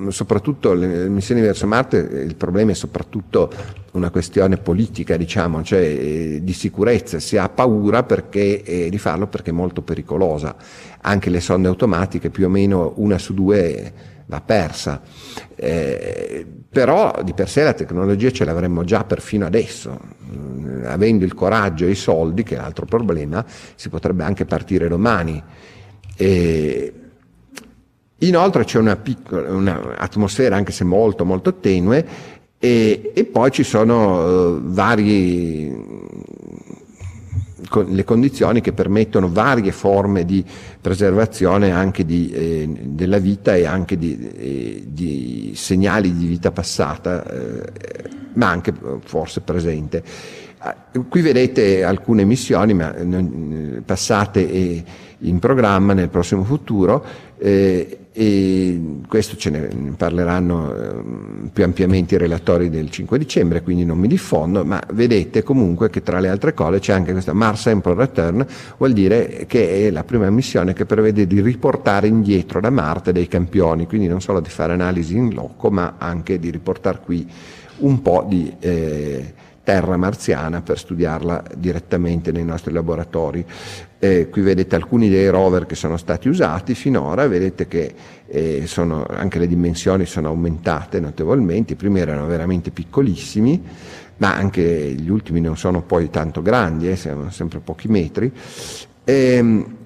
soprattutto 0.08 0.72
le 0.74 1.08
missioni 1.08 1.40
verso 1.40 1.66
Marte, 1.68 1.96
il 1.98 2.34
problema 2.34 2.72
è 2.72 2.74
soprattutto 2.74 3.52
una 3.92 4.10
questione 4.10 4.56
politica, 4.58 5.16
diciamo, 5.16 5.62
cioè 5.62 5.80
eh, 6.08 6.40
di 6.42 6.52
sicurezza, 6.52 7.18
si 7.18 7.36
ha 7.36 7.48
paura 7.48 8.02
perché, 8.02 8.62
eh, 8.62 8.90
di 8.90 8.98
farlo 8.98 9.26
perché 9.26 9.50
è 9.50 9.52
molto 9.52 9.82
pericolosa. 9.82 10.56
Anche 11.02 11.30
le 11.30 11.40
sonde 11.40 11.68
automatiche, 11.68 12.30
più 12.30 12.46
o 12.46 12.48
meno 12.48 12.94
una 12.96 13.18
su 13.18 13.34
due 13.34 13.92
va 14.26 14.40
persa. 14.40 15.00
Eh, 15.54 16.46
però 16.70 17.20
di 17.22 17.32
per 17.32 17.48
sé 17.48 17.62
la 17.62 17.72
tecnologia 17.72 18.30
ce 18.30 18.44
l'avremmo 18.44 18.84
già 18.84 19.04
perfino 19.04 19.46
adesso. 19.46 19.98
Mm, 20.30 20.84
avendo 20.84 21.24
il 21.24 21.34
coraggio 21.34 21.86
e 21.86 21.90
i 21.90 21.94
soldi, 21.94 22.42
che 22.42 22.56
è 22.56 22.58
l'altro 22.58 22.86
problema, 22.86 23.44
si 23.74 23.88
potrebbe 23.88 24.24
anche 24.24 24.44
partire 24.44 24.88
domani. 24.88 25.42
E, 26.16 26.92
Inoltre 28.22 28.64
c'è 28.64 28.78
una 28.78 28.96
piccola 28.96 29.52
una 29.52 29.94
atmosfera, 29.96 30.56
anche 30.56 30.72
se 30.72 30.82
molto 30.82 31.24
molto 31.24 31.54
tenue, 31.54 32.04
e, 32.58 33.12
e 33.14 33.24
poi 33.24 33.50
ci 33.50 33.62
sono 33.62 34.56
uh, 34.56 34.60
vari 34.62 36.16
con 37.68 37.86
le 37.86 38.04
condizioni 38.04 38.60
che 38.60 38.72
permettono 38.72 39.30
varie 39.30 39.72
forme 39.72 40.24
di 40.24 40.44
preservazione 40.80 41.70
anche 41.70 42.04
di, 42.04 42.30
eh, 42.30 42.68
della 42.82 43.18
vita 43.18 43.54
e 43.54 43.66
anche 43.66 43.96
di, 43.98 44.30
eh, 44.36 44.84
di, 44.86 45.52
segnali 45.54 46.16
di 46.16 46.26
vita 46.26 46.50
passata, 46.50 47.24
eh, 47.24 47.72
ma 48.34 48.48
anche 48.48 48.72
forse 49.04 49.40
presente. 49.42 50.02
Ah, 50.60 50.74
qui 51.08 51.20
vedete 51.20 51.84
alcune 51.84 52.24
missioni 52.24 52.74
ma, 52.74 52.92
eh, 52.94 53.82
passate 53.84 54.50
e 54.50 54.84
in 55.18 55.38
programma 55.38 55.92
nel 55.92 56.08
prossimo 56.08 56.42
futuro 56.42 57.04
eh, 57.38 57.98
e 58.12 58.80
questo 59.06 59.36
ce 59.36 59.50
ne 59.50 59.68
parleranno 59.96 60.74
eh, 60.74 61.50
più 61.52 61.62
ampiamente 61.62 62.16
i 62.16 62.18
relatori 62.18 62.68
del 62.70 62.90
5 62.90 63.16
dicembre, 63.16 63.62
quindi 63.62 63.84
non 63.84 63.98
mi 63.98 64.08
diffondo, 64.08 64.64
ma 64.64 64.82
vedete 64.92 65.44
comunque 65.44 65.90
che 65.90 66.02
tra 66.02 66.18
le 66.18 66.28
altre 66.28 66.54
cose 66.54 66.80
c'è 66.80 66.92
anche 66.92 67.12
questa 67.12 67.32
Mars 67.32 67.60
Sample 67.60 67.94
Return, 67.94 68.44
vuol 68.78 68.92
dire 68.92 69.44
che 69.46 69.86
è 69.86 69.90
la 69.92 70.02
prima 70.02 70.28
missione 70.30 70.72
che 70.72 70.86
prevede 70.86 71.28
di 71.28 71.40
riportare 71.40 72.08
indietro 72.08 72.60
da 72.60 72.70
Marte 72.70 73.12
dei 73.12 73.28
campioni, 73.28 73.86
quindi 73.86 74.08
non 74.08 74.20
solo 74.20 74.40
di 74.40 74.50
fare 74.50 74.72
analisi 74.72 75.14
in 75.14 75.32
loco, 75.32 75.70
ma 75.70 75.94
anche 75.98 76.40
di 76.40 76.50
riportare 76.50 76.98
qui 77.04 77.30
un 77.78 78.02
po' 78.02 78.26
di... 78.28 78.52
Eh, 78.58 79.34
terra 79.68 79.98
marziana 79.98 80.62
per 80.62 80.78
studiarla 80.78 81.44
direttamente 81.54 82.32
nei 82.32 82.42
nostri 82.42 82.72
laboratori. 82.72 83.44
Eh, 83.98 84.30
qui 84.30 84.40
vedete 84.40 84.76
alcuni 84.76 85.10
dei 85.10 85.28
rover 85.28 85.66
che 85.66 85.74
sono 85.74 85.98
stati 85.98 86.26
usati 86.26 86.74
finora, 86.74 87.28
vedete 87.28 87.68
che 87.68 87.94
eh, 88.26 88.66
sono, 88.66 89.04
anche 89.06 89.38
le 89.38 89.46
dimensioni 89.46 90.06
sono 90.06 90.28
aumentate 90.28 91.00
notevolmente, 91.00 91.74
i 91.74 91.76
primi 91.76 92.00
erano 92.00 92.24
veramente 92.24 92.70
piccolissimi, 92.70 93.62
ma 94.16 94.34
anche 94.34 94.62
gli 94.62 95.10
ultimi 95.10 95.42
non 95.42 95.58
sono 95.58 95.82
poi 95.82 96.08
tanto 96.08 96.40
grandi, 96.40 96.88
eh, 96.88 96.96
siamo 96.96 97.30
sempre 97.30 97.58
pochi 97.58 97.88
metri. 97.88 98.32
Ehm, 99.04 99.76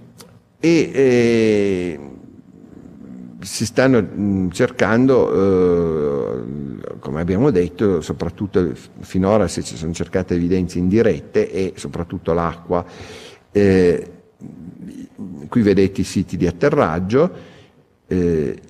e, 0.60 0.90
e 0.94 1.98
si 3.42 3.66
stanno 3.66 4.00
mh, 4.00 4.50
cercando, 4.50 5.32
eh, 5.32 6.98
come 6.98 7.20
abbiamo 7.20 7.50
detto, 7.50 8.00
soprattutto 8.00 8.72
finora 9.00 9.48
si 9.48 9.62
sono 9.62 9.92
cercate 9.92 10.34
evidenze 10.34 10.78
indirette 10.78 11.50
e 11.50 11.72
soprattutto 11.76 12.32
l'acqua. 12.32 12.84
Eh, 13.50 14.10
qui 15.48 15.62
vedete 15.62 16.00
i 16.00 16.04
siti 16.04 16.36
di 16.36 16.46
atterraggio 16.46 17.30
eh, 18.06 18.60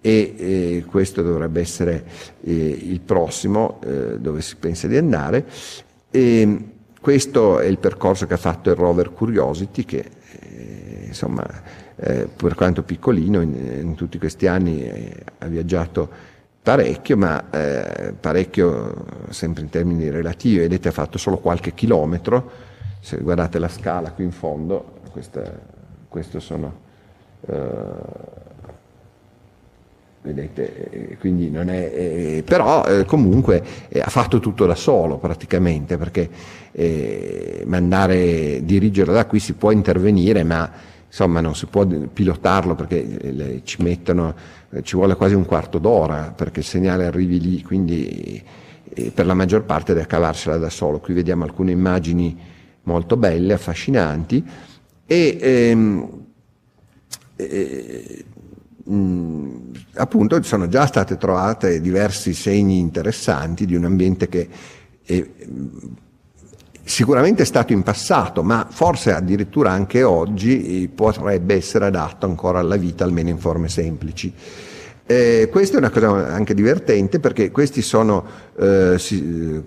e 0.00 0.84
questo 0.86 1.22
dovrebbe 1.22 1.60
essere 1.60 2.04
eh, 2.42 2.52
il 2.52 3.00
prossimo 3.00 3.80
eh, 3.84 4.18
dove 4.18 4.42
si 4.42 4.56
pensa 4.56 4.86
di 4.86 4.96
andare. 4.96 5.46
E, 6.10 6.72
questo 7.04 7.58
è 7.58 7.66
il 7.66 7.76
percorso 7.76 8.26
che 8.26 8.32
ha 8.32 8.38
fatto 8.38 8.70
il 8.70 8.76
rover 8.76 9.12
Curiosity 9.12 9.84
che 9.84 10.10
eh, 10.40 11.04
insomma 11.08 11.46
eh, 11.96 12.28
per 12.34 12.54
quanto 12.54 12.82
piccolino, 12.82 13.40
in, 13.40 13.54
in 13.82 13.94
tutti 13.94 14.18
questi 14.18 14.46
anni 14.46 14.82
eh, 14.82 15.16
ha 15.38 15.46
viaggiato 15.46 16.08
parecchio, 16.62 17.16
ma 17.16 17.50
eh, 17.50 18.14
parecchio 18.18 19.06
sempre 19.28 19.62
in 19.62 19.68
termini 19.68 20.08
relativi, 20.08 20.58
vedete 20.58 20.88
ha 20.88 20.92
fatto 20.92 21.18
solo 21.18 21.38
qualche 21.38 21.74
chilometro, 21.74 22.50
se 23.00 23.18
guardate 23.18 23.58
la 23.58 23.68
scala 23.68 24.12
qui 24.12 24.24
in 24.24 24.32
fondo, 24.32 25.00
questo 26.08 26.40
sono... 26.40 26.82
Uh, 27.40 28.42
vedete, 30.24 30.90
eh, 30.90 31.16
quindi 31.18 31.50
non 31.50 31.68
è, 31.68 31.92
eh, 31.94 32.42
però 32.46 32.82
eh, 32.86 33.04
comunque 33.04 33.62
eh, 33.88 34.00
ha 34.00 34.08
fatto 34.08 34.40
tutto 34.40 34.64
da 34.64 34.74
solo 34.74 35.18
praticamente, 35.18 35.98
perché 35.98 36.62
mandare, 37.66 38.64
dirigerlo 38.64 39.12
da 39.12 39.26
qui 39.26 39.38
si 39.38 39.52
può 39.52 39.70
intervenire, 39.70 40.42
ma 40.42 40.68
insomma 41.14 41.40
non 41.40 41.54
si 41.54 41.66
può 41.66 41.86
pilotarlo 41.86 42.74
perché 42.74 43.20
eh, 43.20 43.60
ci 43.62 43.80
mettono, 43.82 44.34
eh, 44.70 44.82
ci 44.82 44.96
vuole 44.96 45.14
quasi 45.14 45.34
un 45.34 45.46
quarto 45.46 45.78
d'ora 45.78 46.32
perché 46.34 46.58
il 46.58 46.66
segnale 46.66 47.06
arrivi 47.06 47.38
lì, 47.40 47.62
quindi 47.62 48.42
eh, 48.92 49.12
per 49.12 49.24
la 49.24 49.34
maggior 49.34 49.62
parte 49.62 49.94
deve 49.94 50.06
cavarsela 50.06 50.56
da 50.56 50.70
solo. 50.70 50.98
Qui 50.98 51.14
vediamo 51.14 51.44
alcune 51.44 51.70
immagini 51.70 52.36
molto 52.82 53.16
belle, 53.16 53.52
affascinanti 53.52 54.44
e 55.06 55.38
ehm, 55.40 56.24
eh, 57.36 58.24
mh, 58.82 59.70
appunto 59.94 60.42
sono 60.42 60.66
già 60.66 60.84
state 60.86 61.16
trovate 61.16 61.80
diversi 61.80 62.34
segni 62.34 62.80
interessanti 62.80 63.66
di 63.66 63.76
un 63.76 63.84
ambiente 63.84 64.28
che 64.28 64.48
è, 65.04 65.24
sicuramente 66.84 67.42
è 67.42 67.46
stato 67.46 67.72
in 67.72 67.82
passato, 67.82 68.42
ma 68.42 68.66
forse 68.70 69.12
addirittura 69.12 69.70
anche 69.70 70.02
oggi 70.02 70.90
potrebbe 70.94 71.54
essere 71.54 71.86
adatto 71.86 72.26
ancora 72.26 72.58
alla 72.58 72.76
vita, 72.76 73.04
almeno 73.04 73.30
in 73.30 73.38
forme 73.38 73.68
semplici. 73.68 74.32
Eh, 75.06 75.48
questa 75.50 75.76
è 75.76 75.78
una 75.78 75.90
cosa 75.90 76.32
anche 76.32 76.54
divertente 76.54 77.20
perché 77.20 77.50
questi 77.50 77.82
sono 77.82 78.24
eh, 78.58 78.94
si, 78.98 79.62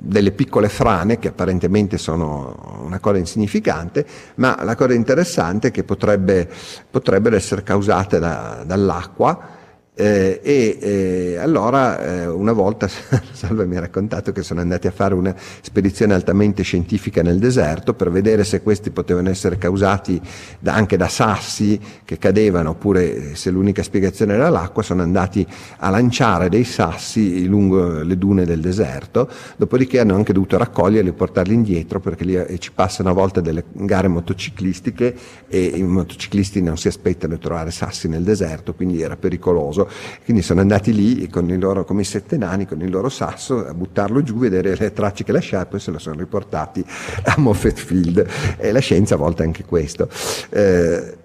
delle 0.00 0.32
piccole 0.32 0.68
frane 0.68 1.20
che 1.20 1.28
apparentemente 1.28 1.98
sono 1.98 2.82
una 2.84 2.98
cosa 2.98 3.18
insignificante, 3.18 4.04
ma 4.36 4.58
la 4.64 4.74
cosa 4.74 4.94
interessante 4.94 5.68
è 5.68 5.70
che 5.70 5.84
potrebbe, 5.84 6.48
potrebbero 6.90 7.36
essere 7.36 7.62
causate 7.62 8.18
da, 8.18 8.64
dall'acqua 8.66 9.56
Eh, 10.00 10.38
e 10.44 10.78
eh, 10.80 11.36
allora 11.38 12.00
eh, 12.00 12.26
una 12.28 12.52
volta 12.52 12.86
Salva 13.32 13.64
mi 13.64 13.76
ha 13.76 13.80
raccontato 13.80 14.30
che 14.30 14.44
sono 14.44 14.60
andati 14.60 14.86
a 14.86 14.92
fare 14.92 15.12
una 15.12 15.34
spedizione 15.60 16.14
altamente 16.14 16.62
scientifica 16.62 17.20
nel 17.20 17.40
deserto 17.40 17.94
per 17.94 18.08
vedere 18.12 18.44
se 18.44 18.62
questi 18.62 18.90
potevano 18.90 19.28
essere 19.28 19.58
causati 19.58 20.20
da, 20.60 20.74
anche 20.74 20.96
da 20.96 21.08
sassi 21.08 21.80
che 22.04 22.16
cadevano 22.16 22.70
oppure 22.70 23.34
se 23.34 23.50
l'unica 23.50 23.82
spiegazione 23.82 24.34
era 24.34 24.50
l'acqua, 24.50 24.84
sono 24.84 25.02
andati 25.02 25.44
a 25.78 25.90
lanciare 25.90 26.48
dei 26.48 26.62
sassi 26.62 27.48
lungo 27.48 28.00
le 28.00 28.16
dune 28.16 28.44
del 28.44 28.60
deserto, 28.60 29.28
dopodiché 29.56 29.98
hanno 29.98 30.14
anche 30.14 30.32
dovuto 30.32 30.56
raccoglierli 30.58 31.08
e 31.08 31.12
portarli 31.12 31.54
indietro 31.54 31.98
perché 31.98 32.22
lì 32.22 32.36
eh, 32.36 32.58
ci 32.60 32.70
passano 32.70 33.10
a 33.10 33.12
volte 33.12 33.42
delle 33.42 33.64
gare 33.72 34.06
motociclistiche 34.06 35.12
e 35.48 35.60
i 35.64 35.82
motociclisti 35.82 36.62
non 36.62 36.76
si 36.76 36.86
aspettano 36.86 37.34
di 37.34 37.40
trovare 37.40 37.72
sassi 37.72 38.06
nel 38.06 38.22
deserto, 38.22 38.74
quindi 38.74 39.02
era 39.02 39.16
pericoloso 39.16 39.86
quindi 40.24 40.42
sono 40.42 40.60
andati 40.60 40.92
lì 40.92 41.28
loro, 41.58 41.84
come 41.84 42.02
i 42.02 42.04
sette 42.04 42.36
nani, 42.36 42.66
con 42.66 42.80
il 42.80 42.90
loro 42.90 43.08
sasso 43.08 43.66
a 43.66 43.74
buttarlo 43.74 44.22
giù, 44.22 44.38
vedere 44.38 44.76
le 44.76 44.92
tracce 44.92 45.24
che 45.24 45.32
lasciava, 45.32 45.66
poi 45.66 45.80
se 45.80 45.90
lo 45.90 45.98
sono 45.98 46.18
riportati 46.18 46.84
a 47.24 47.34
Moffett 47.38 47.78
Field. 47.78 48.26
E 48.56 48.72
la 48.72 48.80
scienza 48.80 49.14
a 49.14 49.18
volte 49.18 49.42
anche 49.42 49.64
questo. 49.64 50.08
Eh, 50.50 51.16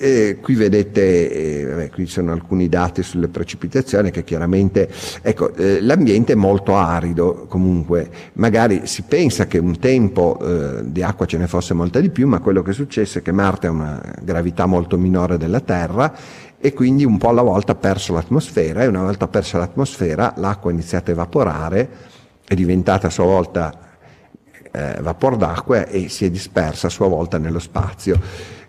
e 0.00 0.38
qui 0.40 0.54
vedete, 0.54 1.32
eh, 1.32 1.64
vabbè, 1.64 1.90
qui 1.90 2.06
sono 2.06 2.30
alcuni 2.30 2.68
dati 2.68 3.02
sulle 3.02 3.26
precipitazioni 3.26 4.12
che 4.12 4.22
chiaramente, 4.22 4.88
ecco, 5.22 5.52
eh, 5.54 5.80
l'ambiente 5.80 6.34
è 6.34 6.36
molto 6.36 6.76
arido 6.76 7.46
comunque, 7.48 8.08
magari 8.34 8.82
si 8.84 9.02
pensa 9.02 9.48
che 9.48 9.58
un 9.58 9.80
tempo 9.80 10.38
eh, 10.40 10.82
di 10.84 11.02
acqua 11.02 11.26
ce 11.26 11.36
ne 11.36 11.48
fosse 11.48 11.74
molta 11.74 11.98
di 11.98 12.10
più, 12.10 12.28
ma 12.28 12.38
quello 12.38 12.62
che 12.62 12.70
è 12.70 12.74
successo 12.74 13.18
è 13.18 13.22
che 13.22 13.32
Marte 13.32 13.66
ha 13.66 13.70
una 13.72 14.00
gravità 14.22 14.66
molto 14.66 14.96
minore 14.96 15.36
della 15.36 15.58
Terra 15.58 16.14
e 16.60 16.72
quindi 16.72 17.04
un 17.04 17.18
po' 17.18 17.28
alla 17.28 17.42
volta 17.42 17.72
ha 17.72 17.76
perso 17.76 18.12
l'atmosfera 18.12 18.82
e 18.82 18.86
una 18.86 19.02
volta 19.02 19.28
persa 19.28 19.58
l'atmosfera 19.58 20.34
l'acqua 20.36 20.70
ha 20.70 20.74
iniziato 20.74 21.10
a 21.10 21.14
evaporare, 21.14 21.88
è 22.44 22.54
diventata 22.54 23.06
a 23.06 23.10
sua 23.10 23.24
volta 23.24 23.88
eh, 24.72 24.98
vapor 25.00 25.36
d'acqua 25.36 25.86
e 25.86 26.08
si 26.08 26.24
è 26.24 26.30
dispersa 26.30 26.88
a 26.88 26.90
sua 26.90 27.08
volta 27.08 27.38
nello 27.38 27.58
spazio. 27.58 28.20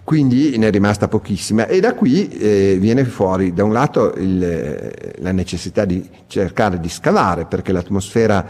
Quindi 0.03 0.57
ne 0.57 0.67
è 0.67 0.71
rimasta 0.71 1.07
pochissima. 1.07 1.67
E 1.67 1.79
da 1.79 1.93
qui 1.93 2.27
eh, 2.29 2.77
viene 2.79 3.05
fuori 3.05 3.53
da 3.53 3.63
un 3.63 3.73
lato 3.73 4.13
il, 4.15 4.91
la 5.17 5.31
necessità 5.31 5.85
di 5.85 6.07
cercare 6.25 6.79
di 6.79 6.89
scavare 6.89 7.45
perché 7.45 7.71
l'atmosfera, 7.71 8.43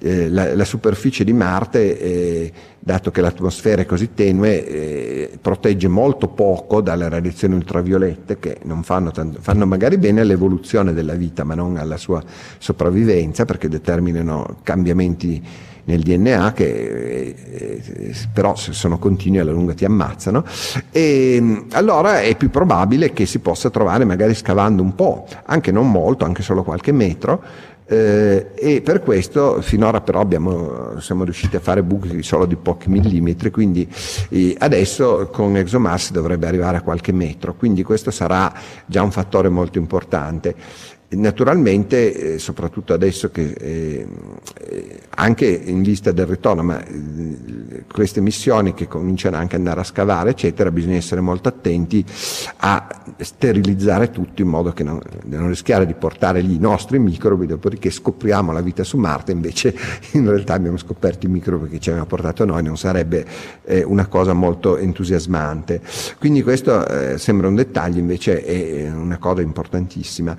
eh, 0.00 0.28
la, 0.28 0.54
la, 0.54 0.64
superficie 0.64 1.24
di 1.24 1.32
Marte, 1.32 1.98
eh, 1.98 2.52
dato 2.78 3.10
che 3.10 3.20
l'atmosfera 3.20 3.82
è 3.82 3.86
così 3.86 4.14
tenue, 4.14 4.66
eh, 4.66 5.38
protegge 5.40 5.88
molto 5.88 6.28
poco 6.28 6.80
dalle 6.80 7.08
radiazioni 7.08 7.54
ultraviolette 7.54 8.38
che 8.38 8.58
fanno, 8.82 9.10
tanto, 9.10 9.40
fanno 9.40 9.66
magari 9.66 9.98
bene 9.98 10.20
all'evoluzione 10.20 10.92
della 10.92 11.14
vita 11.14 11.44
ma 11.44 11.54
non 11.54 11.76
alla 11.76 11.96
sua 11.96 12.22
sopravvivenza 12.58 13.44
perché 13.44 13.68
determinano 13.68 14.58
cambiamenti 14.62 15.42
nel 15.88 16.02
DNA 16.02 16.52
che 16.52 17.34
eh, 17.34 18.14
però 18.32 18.54
se 18.54 18.72
sono 18.72 18.98
continui 18.98 19.38
alla 19.38 19.52
lunga 19.52 19.74
ti 19.74 19.84
ammazzano. 19.84 20.44
E 20.90 21.64
allora 21.72 22.20
è 22.20 22.36
più 22.36 22.50
probabile 22.50 23.12
che 23.12 23.26
si 23.26 23.38
possa 23.40 23.70
trovare 23.70 24.04
magari 24.04 24.34
scavando 24.34 24.82
un 24.82 24.94
po', 24.94 25.26
anche 25.46 25.72
non 25.72 25.90
molto, 25.90 26.24
anche 26.24 26.42
solo 26.42 26.62
qualche 26.62 26.92
metro, 26.92 27.42
eh, 27.90 28.50
e 28.54 28.82
per 28.82 29.02
questo 29.02 29.62
finora 29.62 30.02
però 30.02 30.20
abbiamo, 30.20 31.00
siamo 31.00 31.24
riusciti 31.24 31.56
a 31.56 31.60
fare 31.60 31.82
buchi 31.82 32.22
solo 32.22 32.44
di 32.44 32.56
pochi 32.56 32.90
millimetri, 32.90 33.50
quindi 33.50 33.88
eh, 34.28 34.54
adesso 34.58 35.28
con 35.32 35.56
ExoMars 35.56 36.10
dovrebbe 36.10 36.46
arrivare 36.46 36.76
a 36.76 36.82
qualche 36.82 37.12
metro, 37.12 37.54
quindi 37.54 37.82
questo 37.82 38.10
sarà 38.10 38.52
già 38.84 39.02
un 39.02 39.10
fattore 39.10 39.48
molto 39.48 39.78
importante. 39.78 40.54
Naturalmente, 41.10 42.34
eh, 42.34 42.38
soprattutto 42.38 42.92
adesso 42.92 43.30
che 43.30 43.54
eh, 43.58 44.06
eh, 44.60 45.00
anche 45.08 45.46
in 45.46 45.80
vista 45.80 46.12
del 46.12 46.26
ritorno, 46.26 46.62
ma 46.62 46.84
eh, 46.84 47.84
queste 47.90 48.20
missioni 48.20 48.74
che 48.74 48.88
cominciano 48.88 49.38
anche 49.38 49.54
ad 49.54 49.62
andare 49.62 49.80
a 49.80 49.84
scavare, 49.84 50.30
eccetera, 50.30 50.70
bisogna 50.70 50.96
essere 50.96 51.22
molto 51.22 51.48
attenti 51.48 52.04
a 52.58 52.86
sterilizzare 53.16 54.10
tutto 54.10 54.42
in 54.42 54.48
modo 54.48 54.74
che 54.74 54.82
non, 54.82 55.00
non 55.24 55.48
rischiare 55.48 55.86
di 55.86 55.94
portare 55.94 56.42
lì 56.42 56.56
i 56.56 56.58
nostri 56.58 56.98
microbi, 56.98 57.46
dopodiché 57.46 57.88
scopriamo 57.88 58.52
la 58.52 58.60
vita 58.60 58.84
su 58.84 58.98
Marte, 58.98 59.32
invece 59.32 59.74
in 60.12 60.28
realtà 60.28 60.52
abbiamo 60.52 60.76
scoperto 60.76 61.24
i 61.24 61.30
microbi 61.30 61.70
che 61.70 61.78
ci 61.78 61.88
avevano 61.88 62.06
portato 62.06 62.44
noi, 62.44 62.62
non 62.62 62.76
sarebbe 62.76 63.24
una 63.86 64.08
cosa 64.08 64.34
molto 64.34 64.76
entusiasmante. 64.76 65.80
Quindi 66.18 66.42
questo 66.42 67.16
sembra 67.16 67.48
un 67.48 67.54
dettaglio, 67.54 67.98
invece 67.98 68.44
è 68.44 68.90
una 68.90 69.16
cosa 69.16 69.40
importantissima. 69.40 70.36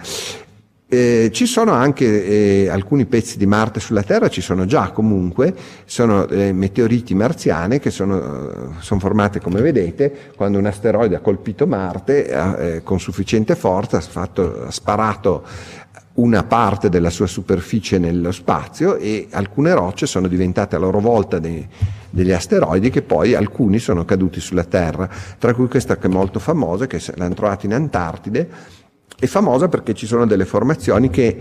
Eh, 0.91 1.29
ci 1.31 1.45
sono 1.45 1.73
anche 1.73 2.63
eh, 2.63 2.67
alcuni 2.67 3.05
pezzi 3.05 3.37
di 3.37 3.45
Marte 3.45 3.79
sulla 3.79 4.01
Terra, 4.01 4.27
ci 4.27 4.41
sono 4.41 4.65
già 4.65 4.89
comunque, 4.89 5.53
sono 5.85 6.27
eh, 6.27 6.51
meteoriti 6.51 7.13
marziani 7.13 7.77
che 7.77 7.91
sono, 7.91 8.17
eh, 8.17 8.53
sono, 8.79 8.99
formate 8.99 9.39
come 9.39 9.61
vedete 9.61 10.31
quando 10.35 10.57
un 10.57 10.65
asteroide 10.65 11.15
ha 11.15 11.19
colpito 11.19 11.67
Marte 11.67 12.27
eh, 12.27 12.81
con 12.81 12.99
sufficiente 12.99 13.53
forza, 13.55 13.97
ha, 13.97 14.01
fatto, 14.01 14.63
ha 14.65 14.71
sparato 14.71 15.43
una 16.13 16.43
parte 16.43 16.89
della 16.89 17.11
sua 17.11 17.27
superficie 17.27 17.99
nello 17.99 18.31
spazio 18.31 18.95
e 18.95 19.27
alcune 19.29 19.75
rocce 19.75 20.07
sono 20.07 20.27
diventate 20.27 20.75
a 20.75 20.79
loro 20.79 20.99
volta 20.99 21.37
dei, 21.37 21.67
degli 22.09 22.31
asteroidi 22.31 22.89
che 22.89 23.03
poi 23.03 23.35
alcuni 23.35 23.77
sono 23.77 24.05
caduti 24.05 24.39
sulla 24.39 24.63
Terra, 24.63 25.07
tra 25.37 25.53
cui 25.53 25.67
questa 25.67 25.97
che 25.97 26.07
è 26.07 26.09
molto 26.09 26.39
famosa, 26.39 26.87
che 26.87 26.99
l'hanno 27.15 27.35
trovata 27.35 27.67
in 27.67 27.75
Antartide 27.75 28.77
è 29.19 29.25
famosa 29.25 29.67
perché 29.67 29.93
ci 29.93 30.05
sono 30.05 30.25
delle 30.25 30.45
formazioni 30.45 31.09
che 31.09 31.37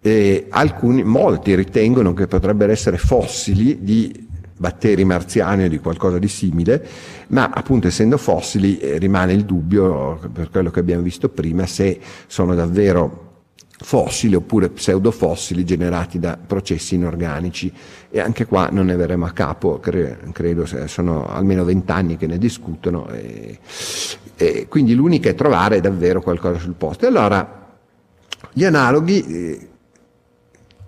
eh, 0.00 0.46
alcuni, 0.50 1.02
molti 1.02 1.54
ritengono 1.54 2.12
che 2.12 2.26
potrebbero 2.26 2.72
essere 2.72 2.98
fossili 2.98 3.78
di 3.82 4.28
batteri 4.56 5.04
marziani 5.04 5.64
o 5.64 5.68
di 5.68 5.78
qualcosa 5.78 6.18
di 6.18 6.28
simile, 6.28 6.86
ma 7.28 7.50
appunto 7.52 7.88
essendo 7.88 8.16
fossili 8.16 8.78
eh, 8.78 8.98
rimane 8.98 9.32
il 9.32 9.44
dubbio, 9.44 10.20
per 10.32 10.50
quello 10.50 10.70
che 10.70 10.80
abbiamo 10.80 11.02
visto 11.02 11.28
prima, 11.28 11.66
se 11.66 11.98
sono 12.26 12.54
davvero 12.54 13.30
fossili 13.82 14.36
oppure 14.36 14.68
pseudofossili 14.68 15.64
generati 15.64 16.18
da 16.18 16.38
processi 16.44 16.94
inorganici. 16.94 17.72
E 18.10 18.20
anche 18.20 18.46
qua 18.46 18.68
non 18.70 18.86
ne 18.86 18.96
verremo 18.96 19.24
a 19.26 19.30
capo, 19.30 19.78
cre- 19.80 20.18
credo 20.32 20.66
sono 20.86 21.26
almeno 21.26 21.64
vent'anni 21.64 22.16
che 22.16 22.26
ne 22.26 22.38
discutono 22.38 23.08
e, 23.08 23.58
e 24.42 24.68
quindi 24.68 24.94
l'unica 24.94 25.30
è 25.30 25.34
trovare 25.34 25.80
davvero 25.80 26.20
qualcosa 26.20 26.58
sul 26.58 26.74
posto. 26.74 27.04
E 27.04 27.08
allora 27.08 27.60
gli 28.52 28.64
analoghi 28.64 29.24
eh, 29.24 29.68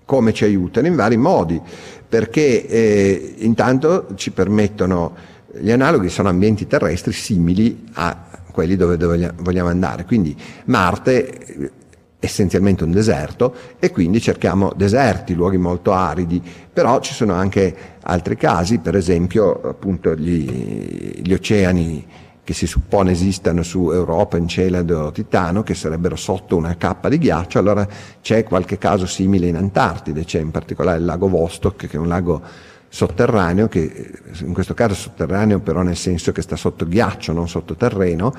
come 0.05 0.33
ci 0.33 0.43
aiutano? 0.43 0.87
In 0.87 0.95
vari 0.95 1.17
modi, 1.17 1.59
perché 2.07 2.67
eh, 2.67 3.35
intanto 3.37 4.07
ci 4.15 4.31
permettono, 4.31 5.15
gli 5.57 5.71
analoghi 5.71 6.09
sono 6.09 6.29
ambienti 6.29 6.67
terrestri 6.67 7.11
simili 7.11 7.85
a 7.93 8.27
quelli 8.51 8.75
dove, 8.75 8.97
dove 8.97 9.33
vogliamo 9.37 9.69
andare, 9.69 10.05
quindi 10.05 10.35
Marte 10.65 11.71
essenzialmente 12.19 12.83
un 12.83 12.91
deserto 12.91 13.53
e 13.77 13.91
quindi 13.91 14.19
cerchiamo 14.19 14.71
deserti, 14.75 15.33
luoghi 15.33 15.57
molto 15.57 15.91
aridi, 15.91 16.41
però 16.73 16.99
ci 16.99 17.13
sono 17.13 17.33
anche 17.33 17.75
altri 18.01 18.35
casi, 18.35 18.79
per 18.79 18.95
esempio 18.95 19.61
appunto 19.61 20.15
gli, 20.15 21.21
gli 21.21 21.33
oceani 21.33 22.05
che 22.45 22.53
si 22.53 22.67
suppone 22.67 23.11
esistano 23.11 23.63
su 23.63 23.91
Europa, 23.91 24.37
Encelado, 24.37 25.11
Titano, 25.11 25.63
che 25.63 25.73
sarebbero 25.73 26.15
sotto 26.15 26.55
una 26.55 26.77
cappa 26.77 27.09
di 27.09 27.17
ghiaccio, 27.17 27.57
allora 27.57 27.85
c'è 28.21 28.43
qualche 28.43 28.77
caso 28.77 29.07
simile 29.07 29.47
in 29.47 29.55
Antartide, 29.55 30.23
c'è 30.23 30.39
in 30.39 30.51
particolare 30.51 30.99
il 30.99 31.05
lago 31.05 31.27
Vostok, 31.27 31.87
che 31.87 31.97
è 31.97 31.99
un 31.99 32.07
lago 32.07 32.41
sotterraneo, 32.87 33.67
che 33.67 34.11
in 34.41 34.53
questo 34.53 34.75
caso 34.75 34.93
sotterraneo 34.93 35.59
però 35.59 35.81
nel 35.81 35.97
senso 35.97 36.31
che 36.31 36.43
sta 36.43 36.55
sotto 36.55 36.87
ghiaccio, 36.87 37.33
non 37.33 37.49
sottoterreno, 37.49 38.31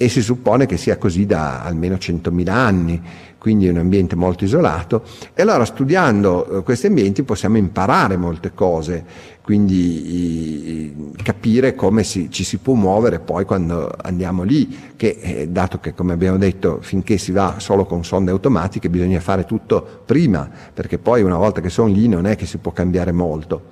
e 0.00 0.08
si 0.08 0.22
suppone 0.22 0.66
che 0.66 0.76
sia 0.76 0.96
così 0.96 1.26
da 1.26 1.64
almeno 1.64 1.96
100.000 1.96 2.48
anni, 2.50 3.02
quindi 3.36 3.66
è 3.66 3.70
un 3.70 3.78
ambiente 3.78 4.14
molto 4.14 4.44
isolato. 4.44 5.02
E 5.34 5.42
allora 5.42 5.64
studiando 5.64 6.58
eh, 6.58 6.62
questi 6.62 6.86
ambienti 6.86 7.24
possiamo 7.24 7.56
imparare 7.56 8.16
molte 8.16 8.52
cose, 8.54 9.04
quindi 9.42 11.14
capire 11.20 11.74
come 11.74 12.04
si, 12.04 12.30
ci 12.30 12.44
si 12.44 12.58
può 12.58 12.74
muovere 12.74 13.18
poi 13.18 13.44
quando 13.44 13.92
andiamo 14.00 14.44
lì, 14.44 14.92
che 14.94 15.18
eh, 15.20 15.48
dato 15.48 15.80
che 15.80 15.94
come 15.94 16.12
abbiamo 16.12 16.38
detto 16.38 16.78
finché 16.80 17.18
si 17.18 17.32
va 17.32 17.56
solo 17.58 17.84
con 17.84 18.04
sonde 18.04 18.30
automatiche 18.30 18.88
bisogna 18.88 19.18
fare 19.18 19.46
tutto 19.46 20.02
prima, 20.04 20.48
perché 20.72 20.98
poi 20.98 21.22
una 21.22 21.38
volta 21.38 21.60
che 21.60 21.70
sono 21.70 21.92
lì 21.92 22.06
non 22.06 22.24
è 22.24 22.36
che 22.36 22.46
si 22.46 22.58
può 22.58 22.70
cambiare 22.70 23.10
molto. 23.10 23.70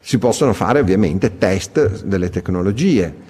Si 0.00 0.16
possono 0.16 0.54
fare 0.54 0.80
ovviamente 0.80 1.36
test 1.36 2.04
delle 2.04 2.30
tecnologie, 2.30 3.26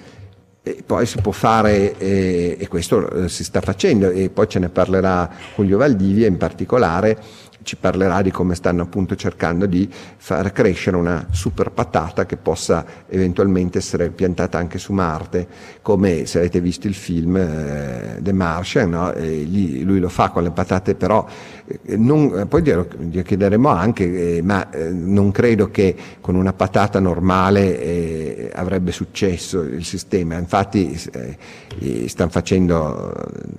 e 0.77 0.83
poi 0.85 1.05
si 1.05 1.19
può 1.21 1.31
fare, 1.31 1.97
e 1.97 2.67
questo 2.69 3.09
eh, 3.09 3.29
si 3.29 3.43
sta 3.43 3.61
facendo, 3.61 4.09
e 4.09 4.29
poi 4.29 4.47
ce 4.47 4.59
ne 4.59 4.69
parlerà 4.69 5.29
Julio 5.55 5.77
Valdivia 5.77 6.27
in 6.27 6.37
particolare, 6.37 7.17
ci 7.63 7.75
parlerà 7.75 8.21
di 8.21 8.31
come 8.31 8.55
stanno 8.55 8.83
appunto 8.83 9.15
cercando 9.15 9.65
di 9.65 9.89
far 10.17 10.51
crescere 10.51 10.95
una 10.95 11.27
super 11.31 11.71
patata 11.71 12.25
che 12.25 12.37
possa 12.37 12.85
eventualmente 13.07 13.77
essere 13.77 14.09
piantata 14.09 14.57
anche 14.57 14.77
su 14.77 14.93
Marte, 14.93 15.47
come 15.81 16.25
se 16.25 16.39
avete 16.39 16.61
visto 16.61 16.87
il 16.87 16.93
film 16.93 17.35
eh, 17.37 18.17
The 18.19 18.33
Martian, 18.33 18.89
no? 18.89 19.11
lì, 19.13 19.83
lui 19.83 19.99
lo 19.99 20.09
fa 20.09 20.29
con 20.29 20.43
le 20.43 20.51
patate 20.51 20.95
però, 20.95 21.25
eh, 21.65 21.97
non, 21.97 22.45
poi 22.47 22.61
glielo, 22.61 22.87
glielo, 22.97 23.23
chiederemo 23.23 23.69
anche, 23.69 24.37
eh, 24.37 24.41
ma 24.41 24.69
eh, 24.69 24.89
non 24.89 25.31
credo 25.31 25.69
che 25.69 25.95
con 26.21 26.35
una 26.35 26.53
patata 26.53 26.99
normale 26.99 27.81
eh, 27.81 28.51
avrebbe 28.53 28.91
successo 28.91 29.61
il 29.61 29.85
sistema, 29.85 30.37
infatti 30.37 30.99
eh, 31.11 32.07
stanno 32.07 32.29
facendo, 32.29 33.13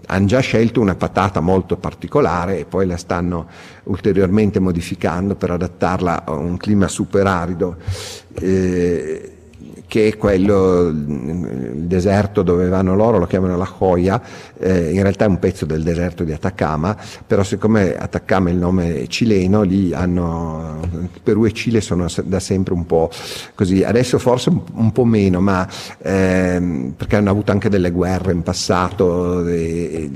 hanno 0.07 0.26
già 0.26 0.40
scelto 0.40 0.80
una 0.80 0.94
patata 0.94 1.40
molto 1.40 1.76
particolare 1.76 2.59
e 2.59 2.64
poi 2.64 2.86
la 2.86 2.96
stanno 2.96 3.48
ulteriormente 3.91 4.61
modificando 4.61 5.34
per 5.34 5.51
adattarla 5.51 6.24
a 6.24 6.32
un 6.32 6.57
clima 6.57 6.88
super 6.88 7.26
arido. 7.26 7.76
Eh, 8.34 9.39
che 9.91 10.07
è 10.07 10.16
quello, 10.16 10.86
il 10.86 11.82
deserto 11.88 12.43
dove 12.43 12.68
vanno 12.68 12.95
loro, 12.95 13.18
lo 13.18 13.26
chiamano 13.26 13.57
la 13.57 13.68
Joya, 13.76 14.22
eh, 14.57 14.93
in 14.93 15.03
realtà 15.03 15.24
è 15.24 15.28
un 15.28 15.41
pezzo 15.41 15.66
del 15.66 15.82
deserto 15.82 16.22
di 16.22 16.30
Atacama, 16.30 16.97
però 17.26 17.43
siccome 17.43 17.97
Atacama 17.97 18.51
è 18.51 18.53
il 18.53 18.59
nome 18.59 19.09
cileno, 19.09 19.62
lì 19.62 19.93
hanno, 19.93 20.78
Perù 21.24 21.45
e 21.45 21.53
Cile 21.53 21.80
sono 21.80 22.07
da 22.22 22.38
sempre 22.38 22.72
un 22.72 22.86
po' 22.86 23.11
così, 23.57 23.82
adesso 23.82 24.20
forse 24.20 24.51
un, 24.51 24.62
un 24.74 24.93
po' 24.93 25.05
meno, 25.05 25.41
ma 25.41 25.66
ehm, 25.99 26.95
perché 26.97 27.16
hanno 27.16 27.30
avuto 27.30 27.51
anche 27.51 27.68
delle 27.68 27.91
guerre 27.91 28.30
in 28.30 28.45
passato 28.45 29.45
e, 29.49 30.09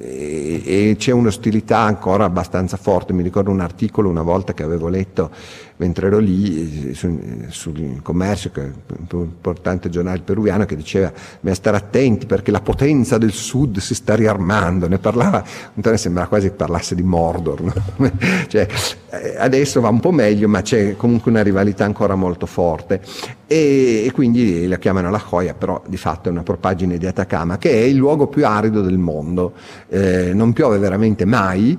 e, 0.00 0.62
e 0.64 0.96
c'è 0.98 1.12
un'ostilità 1.12 1.78
ancora 1.78 2.24
abbastanza 2.24 2.76
forte, 2.76 3.12
mi 3.12 3.22
ricordo 3.22 3.52
un 3.52 3.60
articolo 3.60 4.08
una 4.08 4.22
volta 4.22 4.54
che 4.54 4.64
avevo 4.64 4.88
letto 4.88 5.30
mentre 5.76 6.06
ero 6.06 6.18
lì 6.18 6.90
eh, 6.90 6.94
sul, 6.94 8.00
commercio, 8.02 8.50
che 8.50 8.62
è 8.62 8.70
un 9.10 9.22
importante 9.22 9.88
giornale 9.88 10.20
peruviano, 10.20 10.64
che 10.64 10.76
diceva 10.76 11.12
bisogna 11.40 11.54
stare 11.54 11.76
attenti 11.76 12.26
perché 12.26 12.50
la 12.50 12.60
potenza 12.60 13.18
del 13.18 13.32
sud 13.32 13.78
si 13.78 13.94
sta 13.94 14.14
riarmando, 14.14 14.88
ne 14.88 14.98
parlava, 14.98 15.42
mi 15.74 15.96
sembrava 15.96 16.28
quasi 16.28 16.48
che 16.48 16.54
parlasse 16.54 16.94
di 16.94 17.02
Mordor, 17.02 17.60
no? 17.62 17.72
cioè, 18.48 18.66
eh, 19.10 19.36
adesso 19.38 19.80
va 19.80 19.88
un 19.88 20.00
po' 20.00 20.12
meglio 20.12 20.48
ma 20.48 20.62
c'è 20.62 20.96
comunque 20.96 21.30
una 21.30 21.42
rivalità 21.42 21.84
ancora 21.84 22.14
molto 22.14 22.46
forte. 22.46 23.00
E, 23.46 24.04
e 24.06 24.10
quindi 24.12 24.66
la 24.66 24.78
chiamano 24.78 25.10
la 25.10 25.22
Joya, 25.28 25.54
però 25.54 25.82
di 25.86 25.98
fatto 25.98 26.28
è 26.28 26.32
una 26.32 26.42
propagine 26.42 26.96
di 26.96 27.06
Atacama 27.06 27.58
che 27.58 27.70
è 27.70 27.84
il 27.84 27.96
luogo 27.96 28.26
più 28.26 28.46
arido 28.46 28.80
del 28.80 28.96
mondo, 28.96 29.52
eh, 29.88 30.32
non 30.32 30.52
piove 30.52 30.78
veramente 30.78 31.24
mai, 31.26 31.78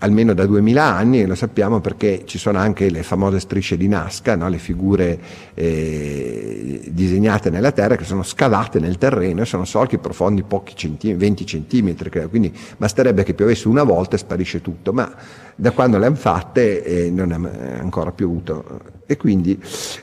almeno 0.00 0.34
da 0.34 0.44
2000 0.44 0.84
anni 0.84 1.22
e 1.22 1.26
lo 1.26 1.34
sappiamo 1.34 1.80
perché 1.80 2.22
ci 2.26 2.38
sono 2.38 2.58
anche 2.58 2.90
le 2.90 3.02
famose 3.02 3.40
strisce 3.40 3.76
di 3.76 3.88
Nazca, 3.88 4.36
no? 4.36 4.48
le 4.48 4.58
figure 4.58 5.18
eh, 5.54 6.82
disegnate 6.88 7.50
nella 7.50 7.72
terra 7.72 7.96
che 7.96 8.04
sono 8.04 8.22
scavate 8.22 8.78
nel 8.78 8.98
terreno 8.98 9.42
e 9.42 9.44
sono 9.46 9.64
solchi 9.64 9.98
profondi 9.98 10.42
pochi 10.42 10.74
centimetri, 10.76 11.18
20 11.18 11.46
centimetri, 11.46 12.10
credo. 12.10 12.28
quindi 12.28 12.52
basterebbe 12.76 13.22
che 13.22 13.34
piovesse 13.34 13.68
una 13.68 13.84
volta 13.84 14.16
e 14.16 14.18
sparisce 14.18 14.60
tutto, 14.60 14.92
ma 14.92 15.12
da 15.54 15.70
quando 15.70 15.98
le 15.98 16.06
hanno 16.06 16.16
fatte 16.16 16.84
eh, 16.84 17.10
non 17.10 17.32
è 17.32 17.78
ancora 17.80 18.12
piovuto 18.12 18.80
e 19.06 19.16
quindi 19.16 19.58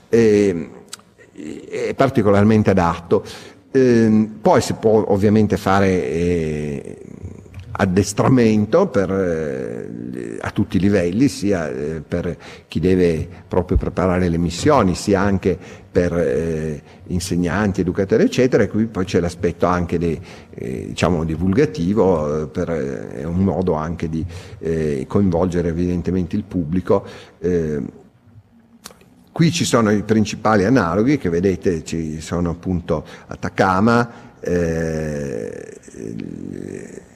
eh, 0.09 0.69
è 1.69 1.93
particolarmente 1.95 2.71
adatto. 2.71 3.23
Ehm, 3.71 4.37
poi 4.41 4.61
si 4.61 4.73
può 4.73 5.03
ovviamente 5.07 5.57
fare 5.57 5.87
eh, 5.87 6.97
addestramento 7.75 8.87
per, 8.87 9.11
eh, 9.11 10.37
a 10.39 10.51
tutti 10.51 10.77
i 10.77 10.79
livelli, 10.79 11.27
sia 11.27 11.69
eh, 11.69 12.01
per 12.07 12.37
chi 12.67 12.79
deve 12.79 13.27
proprio 13.47 13.77
preparare 13.77 14.29
le 14.29 14.37
missioni, 14.37 14.93
sia 14.93 15.21
anche 15.21 15.57
per 15.91 16.13
eh, 16.13 16.81
insegnanti, 17.07 17.81
educatori, 17.81 18.23
eccetera, 18.23 18.63
e 18.63 18.67
qui 18.67 18.85
poi 18.85 19.05
c'è 19.05 19.19
l'aspetto 19.19 19.65
anche 19.65 19.97
di, 19.97 20.19
eh, 20.53 20.85
diciamo, 20.89 21.23
divulgativo, 21.23 22.43
eh, 22.43 22.47
per, 22.47 22.69
eh, 22.69 23.21
è 23.21 23.23
un 23.23 23.43
modo 23.43 23.73
anche 23.73 24.09
di 24.09 24.25
coinvolgere 25.07 25.69
evidentemente 25.69 26.35
il 26.35 26.43
pubblico. 26.43 27.05
Qui 29.31 29.51
ci 29.51 29.65
sono 29.65 29.91
i 29.91 30.03
principali 30.03 30.63
analoghi 30.63 31.17
che 31.17 31.29
vedete, 31.29 31.83
ci 31.83 32.21
sono 32.21 32.51
appunto 32.51 33.03
Atacama, 33.27 34.31
eh, 34.39 35.79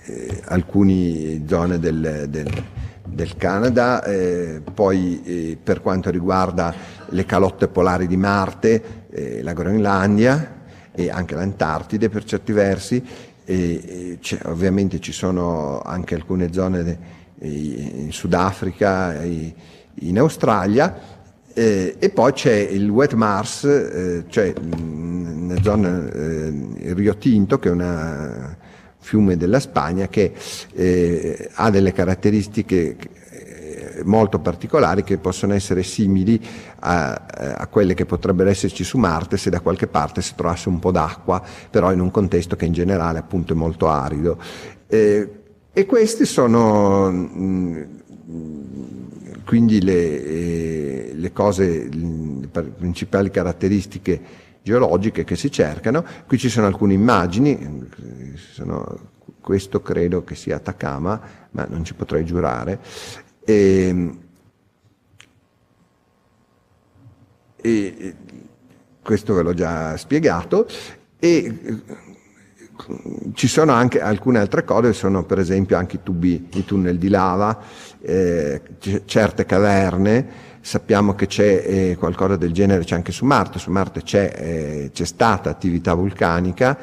eh, 0.08 0.42
alcune 0.46 1.44
zone 1.46 1.80
del, 1.80 2.28
del, 2.30 2.64
del 3.06 3.36
Canada, 3.36 4.04
eh, 4.04 4.62
poi 4.74 5.22
eh, 5.24 5.58
per 5.62 5.82
quanto 5.82 6.10
riguarda 6.10 6.74
le 7.10 7.26
calotte 7.26 7.68
polari 7.68 8.08
di 8.08 8.18
Marte, 8.18 9.06
eh, 9.10 9.42
la 9.44 9.54
Groenlandia 9.54 10.56
e 10.94 11.10
anche 11.10 11.36
l'Antartide 11.36 12.10
per 12.10 12.24
certi 12.24 12.52
versi, 12.52 13.04
ovviamente 14.46 15.00
ci 15.00 15.12
sono 15.12 15.82
anche 15.82 16.16
alcune 16.16 16.52
zone 16.52 16.84
de, 16.84 16.98
in 17.40 18.12
Sudafrica, 18.12 19.22
in 19.22 20.20
Australia, 20.20 21.16
eh, 21.54 21.96
e 21.98 22.10
poi 22.10 22.34
c'è 22.34 22.54
il 22.54 22.88
Wet 22.88 23.14
Mars, 23.14 23.64
eh, 23.64 24.26
cioè 24.28 24.54
nella 24.60 25.60
zona 25.64 26.08
eh, 26.12 26.94
Rio 26.94 27.18
Tinto, 27.18 27.58
che 27.58 27.70
è 27.70 27.72
un 27.72 28.56
fiume 29.08 29.38
della 29.38 29.62
Spagna, 29.62 30.10
che 30.10 30.34
eh, 30.74 31.50
ha 31.54 31.70
delle 31.70 31.94
caratteristiche 31.94 32.98
eh, 33.30 34.02
molto 34.04 34.40
particolari 34.40 35.04
che 35.04 35.18
possono 35.18 35.54
essere 35.54 35.82
simili 35.82 36.46
a, 36.80 37.14
a, 37.14 37.68
quelle 37.68 37.94
che 37.94 38.06
potrebbero 38.06 38.50
esserci 38.50 38.84
su 38.84 38.98
Marte 38.98 39.38
se 39.38 39.50
da 39.50 39.62
qualche 39.62 39.88
parte 39.88 40.22
si 40.22 40.36
trovasse 40.36 40.68
un 40.68 40.80
po' 40.80 40.92
d'acqua, 40.92 41.42
però 41.70 41.94
in 41.94 42.02
un 42.02 42.12
contesto 42.12 42.58
che 42.58 42.66
in 42.66 42.74
generale 42.74 43.18
appunto 43.18 43.54
è 43.54 43.56
molto 43.56 43.88
arido. 43.88 44.38
Eh, 44.88 45.30
e 45.72 45.86
questi 45.86 46.26
sono 46.26 47.10
mh, 47.10 47.88
quindi 49.46 49.82
le, 49.82 50.26
eh, 50.26 51.12
le 51.14 51.32
cose, 51.32 51.88
le 51.90 52.62
principali 52.78 53.32
caratteristiche 53.32 54.46
geologiche 54.68 55.24
che 55.24 55.38
si 55.38 55.50
cercano. 55.50 56.04
Qui 56.28 56.38
ci 56.38 56.50
sono 56.50 56.68
alcune 56.68 56.94
immagini, 56.94 57.88
sono, 58.38 59.12
questo 59.42 59.82
credo 59.82 60.24
che 60.24 60.36
sia 60.36 60.58
Atacama, 60.58 61.20
ma 61.52 61.66
non 61.70 61.84
ci 61.84 61.94
potrei 61.94 62.24
giurare. 62.26 62.80
E, 63.44 64.18
e, 67.62 68.16
questo 69.02 69.34
ve 69.34 69.42
l'ho 69.42 69.54
già 69.54 69.98
spiegato. 69.98 70.68
E 71.20 72.06
ci 73.34 73.48
sono 73.48 73.72
anche 73.72 74.00
alcune 74.00 74.40
altre 74.40 74.64
cose, 74.64 74.94
sono 74.94 75.26
per 75.26 75.40
esempio 75.40 75.78
anche 75.78 75.98
i 75.98 76.00
tubi, 76.04 76.48
i 76.54 76.64
tunnel 76.66 76.98
di 76.98 77.10
lava, 77.10 77.60
eh, 78.02 78.62
certe 79.06 79.46
caverne, 79.46 80.28
sappiamo 80.62 81.16
che 81.16 81.28
c'è 81.28 81.64
eh, 81.66 81.96
qualcosa 81.98 82.36
del 82.36 82.52
genere 82.52 82.84
c'è 82.84 82.96
anche 82.96 83.12
su 83.12 83.26
Marte, 83.26 83.58
su 83.58 83.72
Marte 83.72 84.04
c'è, 84.04 84.34
eh, 84.36 84.92
c'è 84.94 85.06
stata 85.06 85.50
attività 85.50 85.94
vulcanica, 85.94 86.78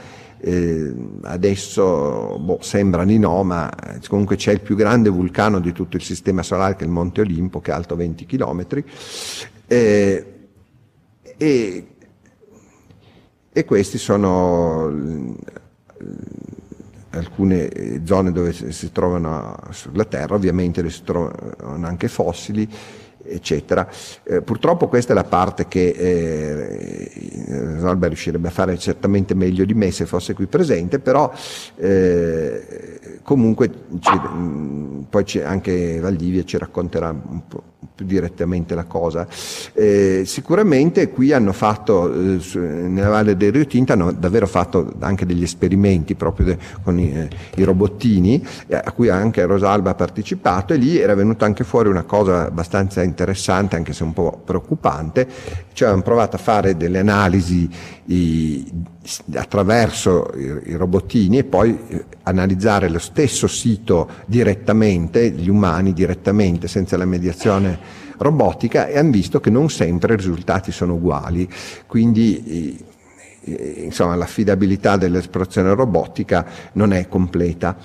eh, 0.46 0.94
adesso 1.22 2.38
boh, 2.38 2.58
sembra 2.60 3.02
di 3.06 3.18
no, 3.18 3.42
ma 3.44 3.72
comunque 4.08 4.36
c'è 4.36 4.52
il 4.52 4.60
più 4.60 4.76
grande 4.76 5.08
vulcano 5.08 5.58
di 5.58 5.72
tutto 5.72 5.96
il 5.96 6.02
sistema 6.02 6.42
solare 6.42 6.76
che 6.76 6.84
è 6.84 6.86
il 6.86 6.92
Monte 6.92 7.22
Olimpo, 7.22 7.62
che 7.62 7.70
è 7.70 7.74
alto 7.74 7.96
20 7.96 8.26
km. 8.26 8.84
Eh, 9.66 10.26
e, 11.38 11.86
e 13.50 13.64
questi 13.64 13.96
sono 13.96 15.34
alcune 17.08 18.02
zone 18.04 18.30
dove 18.30 18.52
si 18.52 18.92
trovano 18.92 19.56
sulla 19.70 20.04
Terra, 20.04 20.34
ovviamente 20.34 20.86
si 20.90 21.04
trovano 21.04 21.86
anche 21.86 22.08
fossili, 22.08 22.68
eccetera. 23.26 23.88
Eh, 24.22 24.42
purtroppo 24.42 24.88
questa 24.88 25.12
è 25.12 25.14
la 25.14 25.24
parte 25.24 25.66
che 25.68 25.88
eh, 25.88 27.10
riuscirebbe 28.08 28.48
a 28.48 28.50
fare 28.50 28.78
certamente 28.78 29.34
meglio 29.34 29.64
di 29.64 29.74
me 29.74 29.90
se 29.90 30.06
fosse 30.06 30.34
qui 30.34 30.46
presente, 30.46 30.98
però 30.98 31.32
eh, 31.76 32.93
comunque 33.24 33.70
ci, 34.00 34.20
poi 35.08 35.24
anche 35.42 35.98
Valdivia 35.98 36.44
ci 36.44 36.58
racconterà 36.58 37.08
un 37.08 37.40
po', 37.48 37.62
più 37.94 38.04
direttamente 38.04 38.74
la 38.74 38.84
cosa. 38.84 39.26
Eh, 39.72 40.24
sicuramente 40.26 41.10
qui 41.10 41.32
hanno 41.32 41.52
fatto, 41.52 42.12
eh, 42.12 42.40
nella 42.58 43.08
Valle 43.08 43.36
del 43.36 43.52
Rio 43.52 43.66
Tinto 43.66 43.92
hanno 43.92 44.12
davvero 44.12 44.46
fatto 44.46 44.92
anche 45.00 45.24
degli 45.24 45.42
esperimenti 45.42 46.14
proprio 46.14 46.46
de, 46.46 46.58
con 46.82 46.98
i, 46.98 47.12
eh, 47.12 47.28
i 47.56 47.62
robottini, 47.62 48.44
eh, 48.66 48.76
a 48.76 48.92
cui 48.92 49.08
anche 49.08 49.44
Rosalba 49.46 49.90
ha 49.90 49.94
partecipato 49.94 50.74
e 50.74 50.76
lì 50.76 50.98
era 50.98 51.14
venuta 51.14 51.46
anche 51.46 51.64
fuori 51.64 51.88
una 51.88 52.04
cosa 52.04 52.46
abbastanza 52.46 53.02
interessante, 53.02 53.76
anche 53.76 53.92
se 53.92 54.02
un 54.02 54.12
po' 54.12 54.40
preoccupante, 54.44 55.26
cioè 55.72 55.88
hanno 55.88 56.02
provato 56.02 56.36
a 56.36 56.40
fare 56.40 56.76
delle 56.76 56.98
analisi 56.98 57.68
i, 58.06 58.92
attraverso 59.34 60.32
i, 60.34 60.74
robottini 60.74 61.38
e 61.38 61.44
poi 61.44 61.78
eh, 61.88 62.04
analizzare 62.22 62.88
lo 62.88 62.98
stesso 62.98 63.46
sito 63.46 64.08
direttamente, 64.26 65.30
gli 65.30 65.48
umani 65.48 65.92
direttamente, 65.92 66.68
senza 66.68 66.96
la 66.96 67.04
mediazione 67.04 67.78
robotica 68.16 68.86
e 68.86 68.98
hanno 68.98 69.10
visto 69.10 69.40
che 69.40 69.50
non 69.50 69.68
sempre 69.70 70.14
i 70.14 70.16
risultati 70.16 70.72
sono 70.72 70.94
uguali. 70.94 71.48
Quindi 71.86 72.92
insomma, 73.44 74.14
l'affidabilità 74.14 74.96
dell'esplorazione 74.96 75.74
robotica 75.74 76.46
non 76.72 76.92
è 76.92 77.08
completa. 77.08 77.76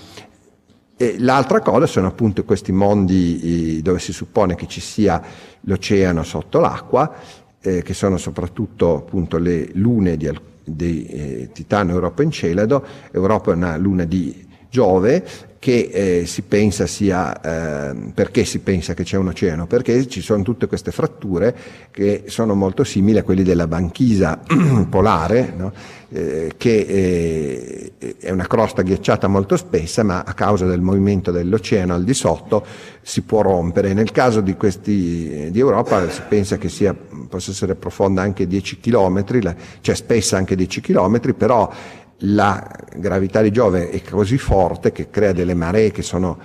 E 0.96 1.16
l'altra 1.18 1.62
cosa 1.62 1.86
sono 1.86 2.08
appunto 2.08 2.44
questi 2.44 2.72
mondi 2.72 3.82
dove 3.82 4.00
si 4.00 4.12
suppone 4.12 4.56
che 4.56 4.68
ci 4.68 4.82
sia 4.82 5.22
l'oceano 5.62 6.24
sotto 6.24 6.60
l'acqua, 6.60 7.14
eh, 7.62 7.82
che 7.82 7.94
sono 7.94 8.18
soprattutto 8.18 8.98
appunto 8.98 9.38
le 9.38 9.70
lune 9.74 10.18
di, 10.18 10.30
di 10.76 11.06
eh, 11.06 11.50
Titano 11.54 11.92
Europa 11.92 12.22
Encelado. 12.24 12.86
Europa 13.12 13.52
è 13.52 13.56
una 13.56 13.78
luna 13.78 14.06
di 14.06 14.48
Giove 14.70 15.26
che 15.60 15.90
eh, 15.92 16.26
si 16.26 16.44
pensa 16.44 16.88
sia, 16.88 17.40
eh, 17.42 17.94
perché 18.14 18.46
si 18.46 18.60
pensa 18.60 18.94
che 18.94 19.04
c'è 19.04 19.18
un 19.18 19.28
oceano? 19.28 19.68
Perché 19.68 20.08
ci 20.08 20.22
sono 20.22 20.42
tutte 20.42 20.68
queste 20.68 20.92
fratture 20.92 21.54
che 21.92 22.24
sono 22.28 22.56
molto 22.56 22.86
simili 22.86 23.18
a 23.18 23.24
quelli 23.24 23.44
della 23.44 23.68
banchisa 23.68 24.40
polare, 24.90 25.54
no? 25.58 25.74
eh, 26.12 26.54
che 26.56 27.92
eh, 27.98 28.16
è 28.20 28.32
una 28.32 28.48
crosta 28.48 28.84
ghiacciata 28.84 29.28
molto 29.28 29.58
spessa, 29.58 30.02
ma 30.02 30.24
a 30.26 30.34
causa 30.34 30.66
del 30.66 30.80
movimento 30.80 31.30
dell'oceano 31.30 31.94
al 31.94 32.06
di 32.06 32.14
sotto 32.14 32.66
si 33.02 33.24
può 33.24 33.42
rompere. 33.42 33.94
Nel 33.94 34.12
caso 34.12 34.40
di 34.40 34.56
questi 34.56 35.50
di 35.52 35.60
Europa 35.60 36.10
si 36.10 36.22
pensa 36.30 36.58
che 36.58 36.70
sia, 36.70 36.96
possa 37.28 37.52
essere 37.52 37.76
profonda 37.76 38.22
anche 38.22 38.48
10 38.48 38.80
km, 38.80 39.26
cioè 39.82 39.94
spessa 39.94 40.38
anche 40.38 40.56
10 40.56 40.80
km, 40.80 41.34
però 41.36 41.70
la 42.20 42.70
gravità 42.96 43.42
di 43.42 43.52
Giove 43.52 43.90
è 43.90 44.02
così 44.02 44.38
forte 44.38 44.92
che 44.92 45.10
crea 45.10 45.32
delle 45.32 45.54
maree 45.54 45.92
che 45.92 46.02
sono, 46.02 46.38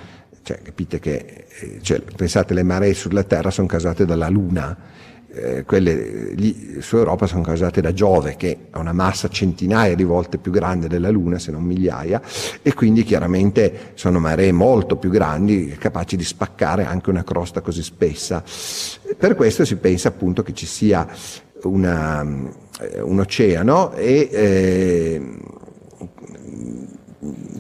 cioè, 0.43 0.61
capite 0.63 0.99
che, 0.99 1.47
eh, 1.49 1.79
cioè, 1.83 2.01
pensate 2.01 2.55
le 2.55 2.63
maree 2.63 2.95
sulla 2.95 3.25
Terra 3.25 3.51
sono 3.51 3.67
causate 3.67 4.05
dalla 4.05 4.29
Luna, 4.29 4.77
eh, 5.37 5.65
quelle 5.65 6.33
lì 6.35 6.77
su 6.81 6.97
Europa 6.97 7.27
sono 7.27 7.43
causate 7.43 7.81
da 7.81 7.93
Giove 7.93 8.37
che 8.37 8.67
ha 8.71 8.79
una 8.79 8.93
massa 8.93 9.29
centinaia 9.29 9.97
di 9.97 10.05
volte 10.05 10.39
più 10.39 10.53
grande 10.53 10.87
della 10.87 11.11
Luna, 11.11 11.39
se 11.41 11.51
non 11.51 11.65
migliaia, 11.65 12.23
e 12.63 12.73
quindi 12.73 13.03
chiaramente 13.03 13.93
sono 13.95 14.21
maree 14.21 14.53
molto 14.53 14.97
più 14.97 15.11
grandi, 15.11 15.75
capaci 15.77 16.17
di 16.17 16.25
spaccare 16.25 16.85
anche 16.85 17.11
una 17.11 17.25
crosta 17.25 17.61
così 17.63 17.83
spessa. 17.83 18.45
Per 19.17 19.35
questo 19.35 19.65
si 19.65 19.77
pensa 19.77 20.09
appunto 20.09 20.45
che 20.45 20.53
ci 20.53 20.67
sia 20.67 21.07
una, 21.63 22.25
eh, 22.81 23.01
un 23.01 23.19
oceano 23.19 23.93
e 23.95 24.29
eh, 24.31 25.37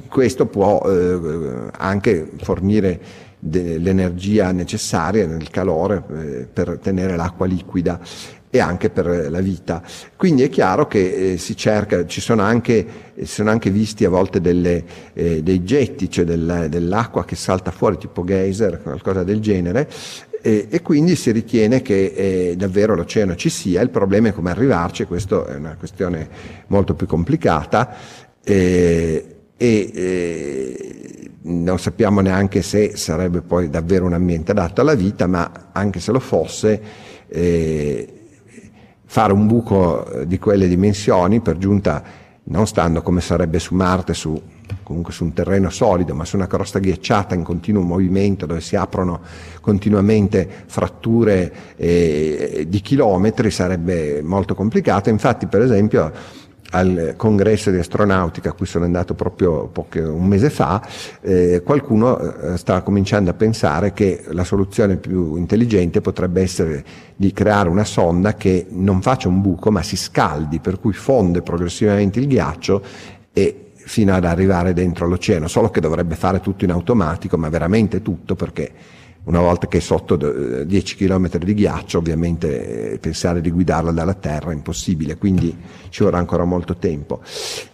questo 0.09 0.47
può 0.47 0.83
eh, 0.87 1.71
anche 1.77 2.31
fornire 2.37 3.01
l'energia 3.47 4.53
necessaria 4.53 5.27
nel 5.27 5.51
calore 5.51 6.03
eh, 6.09 6.49
per 6.51 6.79
tenere 6.81 7.17
l'acqua 7.17 7.47
liquida 7.47 8.01
e 8.49 8.61
anche 8.61 8.89
per 8.89 9.31
la 9.31 9.41
vita. 9.41 9.83
Quindi 10.17 10.45
è 10.45 10.49
chiaro 10.49 10.87
che 10.87 11.33
eh, 11.33 11.37
si 11.39 11.57
cerca, 11.57 12.07
ci 12.07 12.21
sono 12.21 12.43
anche, 12.43 12.87
si 13.17 13.27
sono 13.27 13.51
anche 13.51 13.69
visti 13.69 14.05
a 14.05 14.09
volte 14.09 14.41
delle, 14.41 14.85
eh, 15.13 15.43
dei 15.43 15.65
getti, 15.65 16.09
cioè 16.09 16.25
del, 16.25 16.69
dell'acqua 16.71 17.25
che 17.25 17.35
salta 17.35 17.73
fuori 17.73 17.99
tipo 17.99 18.23
geyser, 18.23 18.81
qualcosa 18.81 19.25
del 19.25 19.41
genere, 19.41 19.91
e, 20.41 20.69
e 20.71 20.83
quindi 20.83 21.17
si 21.17 21.33
ritiene 21.33 21.83
che 21.83 22.13
eh, 22.15 22.55
davvero 22.57 22.95
l'oceano 22.95 23.35
ci 23.35 23.49
sia, 23.49 23.81
il 23.81 23.91
problema 23.91 24.29
è 24.29 24.33
come 24.33 24.51
arrivarci, 24.51 25.05
questa 25.05 25.47
è 25.47 25.57
una 25.57 25.75
questione 25.77 26.29
molto 26.69 26.95
più 26.95 27.07
complicata. 27.07 28.23
Eh, 28.45 29.35
e 29.57 29.91
eh, 29.95 31.31
non 31.43 31.79
sappiamo 31.79 32.21
neanche 32.21 32.63
se 32.63 32.97
sarebbe 32.97 33.41
poi 33.41 33.71
davvero 33.71 34.05
un 34.05 34.13
ambiente 34.13 34.53
adatto 34.53 34.81
alla 34.81 34.95
vita, 34.95 35.27
ma 35.27 35.71
anche 35.73 36.01
se 36.01 36.13
lo 36.13 36.21
fosse, 36.21 36.83
eh, 37.29 38.13
fare 39.05 39.33
un 39.33 39.47
buco 39.47 40.23
di 40.27 40.39
quelle 40.39 40.69
dimensioni, 40.69 41.41
per 41.41 41.59
giunta 41.59 42.03
non 42.47 42.67
stando 42.67 43.01
come 43.01 43.21
sarebbe 43.21 43.59
su 43.59 43.75
Marte, 43.75 44.13
su, 44.13 44.41
comunque 44.83 45.13
su 45.13 45.25
un 45.25 45.33
terreno 45.33 45.71
solido, 45.71 46.15
ma 46.15 46.25
su 46.25 46.37
una 46.37 46.47
crosta 46.47 46.79
ghiacciata 46.79 47.35
in 47.35 47.43
continuo 47.43 47.83
movimento, 47.83 48.45
dove 48.45 48.61
si 48.61 48.77
aprono 48.77 49.21
continuamente 49.61 50.47
fratture 50.67 51.53
eh, 51.77 52.67
di 52.69 52.81
chilometri, 52.81 53.51
sarebbe 53.51 54.21
molto 54.23 54.55
complicato. 54.55 55.09
Infatti, 55.09 55.47
per 55.47 55.63
esempio, 55.63 56.13
al 56.75 57.15
congresso 57.17 57.71
di 57.71 57.79
astronautica 57.79 58.51
a 58.51 58.53
cui 58.53 58.67
sono 58.67 58.85
andato 58.85 59.15
proprio 59.15 59.69
poche, 59.69 60.01
un 60.01 60.27
mese 60.27 60.51
fa, 60.51 60.85
eh, 61.21 61.63
qualcuno 61.65 62.19
eh, 62.19 62.57
stava 62.57 62.83
cominciando 62.83 63.31
a 63.31 63.35
pensare 63.35 63.93
che 63.93 64.25
la 64.31 64.43
soluzione 64.43 64.97
più 64.97 65.37
intelligente 65.37 66.01
potrebbe 66.01 66.43
essere 66.43 66.85
di 67.15 67.33
creare 67.33 67.69
una 67.69 67.85
sonda 67.85 68.35
che 68.35 68.67
non 68.71 69.01
faccia 69.03 69.29
un 69.29 69.41
buco 69.41 69.71
ma 69.71 69.83
si 69.83 69.97
scaldi, 69.97 70.59
per 70.59 70.81
cui 70.81 70.93
fonde 70.93 71.43
progressivamente 71.43 72.19
il 72.19 72.27
ghiaccio 72.27 72.83
e 73.33 73.71
fino 73.77 74.13
ad 74.13 74.25
arrivare 74.25 74.73
dentro 74.73 75.07
l'oceano, 75.07 75.47
solo 75.47 75.71
che 75.71 75.81
dovrebbe 75.81 76.17
fare 76.17 76.41
tutto 76.41 76.65
in 76.65 76.73
automatico, 76.73 77.37
ma 77.37 77.49
veramente 77.51 78.03
tutto 78.03 78.35
perché 78.35 78.73
una 79.25 79.41
volta 79.41 79.67
che 79.69 79.79
è 79.79 79.81
sotto 79.81 80.17
10 80.17 80.97
km 80.97 81.39
di 81.39 81.55
ghiaccio, 81.55 81.99
ovviamente 81.99 82.93
eh, 82.93 82.99
pensare 82.99 83.41
di 83.41 83.51
guidarla 83.51 83.91
dalla 83.91 84.15
terra 84.15 84.51
è 84.51 84.55
impossibile, 84.55 85.17
quindi 85.17 85.57
ci 85.89 86.03
vorrà 86.03 86.19
ancora 86.19 86.45
molto 86.45 86.77
tempo. 86.77 87.21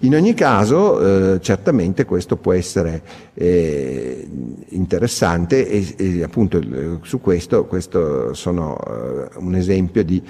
In 0.00 0.14
ogni 0.14 0.34
caso, 0.34 1.34
eh, 1.34 1.40
certamente 1.40 2.04
questo 2.04 2.36
può 2.36 2.52
essere 2.52 3.02
eh, 3.34 4.28
interessante 4.68 5.68
e, 5.68 5.94
e, 5.96 6.22
appunto 6.22 6.58
eh, 6.58 6.98
su 7.02 7.20
questo, 7.20 7.66
questo 7.66 8.32
sono 8.34 8.78
eh, 8.78 9.38
un 9.38 9.54
esempio 9.56 10.04
di 10.04 10.22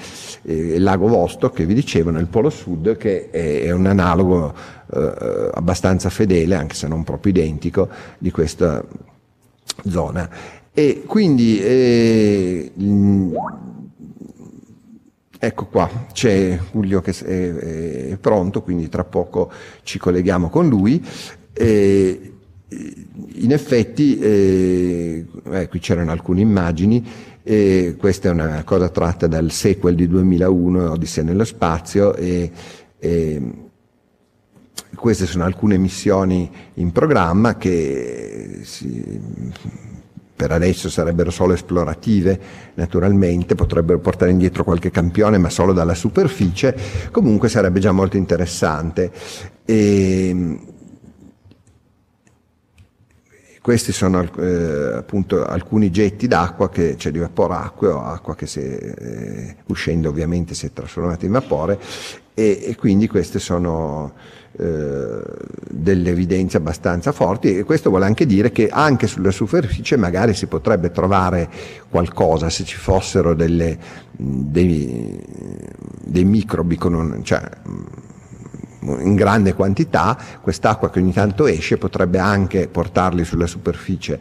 eh, 0.42 0.78
lago 0.78 1.06
Vostok 1.06 1.54
che 1.54 1.66
vi 1.66 1.74
dicevo 1.74 2.10
nel 2.10 2.26
Polo 2.26 2.50
Sud 2.50 2.96
che 2.96 3.28
è, 3.30 3.64
è 3.64 3.70
un 3.72 3.86
analogo 3.86 4.78
abbastanza 4.90 6.10
fedele, 6.10 6.56
anche 6.56 6.74
se 6.74 6.88
non 6.88 7.04
proprio 7.04 7.30
identico, 7.30 7.88
di 8.18 8.32
questa 8.32 8.84
zona. 9.88 10.28
E 10.80 11.02
quindi 11.04 11.60
eh, 11.60 12.72
ecco 15.38 15.66
qua, 15.66 16.06
c'è 16.10 16.58
Giulio 16.72 17.02
che 17.02 17.10
è, 17.10 18.12
è, 18.12 18.16
pronto, 18.16 18.62
quindi 18.62 18.88
tra 18.88 19.04
poco 19.04 19.52
ci 19.82 19.98
colleghiamo 19.98 20.48
con 20.48 20.70
lui. 20.70 21.04
E, 21.52 22.32
in 22.70 23.52
effetti, 23.52 24.18
eh, 24.20 25.26
eh, 25.50 25.68
qui 25.68 25.80
c'erano 25.80 26.12
alcune 26.12 26.40
immagini, 26.40 27.06
eh, 27.42 27.96
questa 27.98 28.30
è 28.30 28.32
una 28.32 28.64
cosa 28.64 28.88
tratta 28.88 29.26
dal 29.26 29.50
sequel 29.50 29.94
di 29.94 30.08
2001, 30.08 30.92
Odissea 30.92 31.24
nello 31.24 31.44
spazio, 31.44 32.14
e, 32.14 32.50
e 32.98 33.42
queste 34.94 35.26
sono 35.26 35.44
alcune 35.44 35.76
missioni 35.76 36.50
in 36.74 36.90
programma 36.90 37.58
che 37.58 38.60
si, 38.62 39.20
per 40.40 40.52
adesso 40.52 40.88
sarebbero 40.88 41.30
solo 41.30 41.52
esplorative, 41.52 42.40
naturalmente, 42.76 43.54
potrebbero 43.54 43.98
portare 43.98 44.30
indietro 44.30 44.64
qualche 44.64 44.90
campione, 44.90 45.36
ma 45.36 45.50
solo 45.50 45.74
dalla 45.74 45.92
superficie, 45.92 46.74
comunque 47.10 47.50
sarebbe 47.50 47.78
già 47.78 47.92
molto 47.92 48.16
interessante. 48.16 49.12
E, 49.66 50.58
questi 53.62 53.92
sono 53.92 54.26
eh, 54.38 54.96
appunto 54.96 55.44
alcuni 55.44 55.90
getti 55.90 56.26
d'acqua, 56.26 56.70
che, 56.70 56.96
cioè 56.96 57.12
di 57.12 57.18
vapore 57.18 57.54
acqueo, 57.54 58.02
acqua 58.02 58.34
che 58.34 58.46
si, 58.46 58.60
eh, 58.60 59.56
uscendo 59.66 60.08
ovviamente 60.08 60.54
si 60.54 60.66
è 60.66 60.72
trasformata 60.72 61.26
in 61.26 61.32
vapore 61.32 61.78
e, 62.32 62.62
e 62.64 62.76
quindi 62.76 63.06
queste 63.06 63.38
sono 63.38 64.12
eh, 64.52 65.22
delle 65.70 66.10
evidenze 66.10 66.56
abbastanza 66.56 67.12
forti 67.12 67.56
e 67.56 67.64
questo 67.64 67.90
vuole 67.90 68.06
anche 68.06 68.24
dire 68.26 68.50
che 68.50 68.68
anche 68.68 69.06
sulla 69.06 69.30
superficie 69.30 69.96
magari 69.96 70.34
si 70.34 70.46
potrebbe 70.46 70.90
trovare 70.90 71.48
qualcosa 71.88 72.48
se 72.48 72.64
ci 72.64 72.76
fossero 72.76 73.34
delle, 73.34 73.78
dei, 74.10 75.22
dei, 76.02 76.24
microbi 76.24 76.76
con 76.76 76.94
un, 76.94 77.24
cioè, 77.24 77.42
in 78.82 79.14
grande 79.14 79.54
quantità, 79.54 80.16
quest'acqua 80.40 80.90
che 80.90 81.00
ogni 81.00 81.12
tanto 81.12 81.46
esce 81.46 81.76
potrebbe 81.76 82.18
anche 82.18 82.68
portarli 82.68 83.24
sulla 83.24 83.46
superficie, 83.46 84.18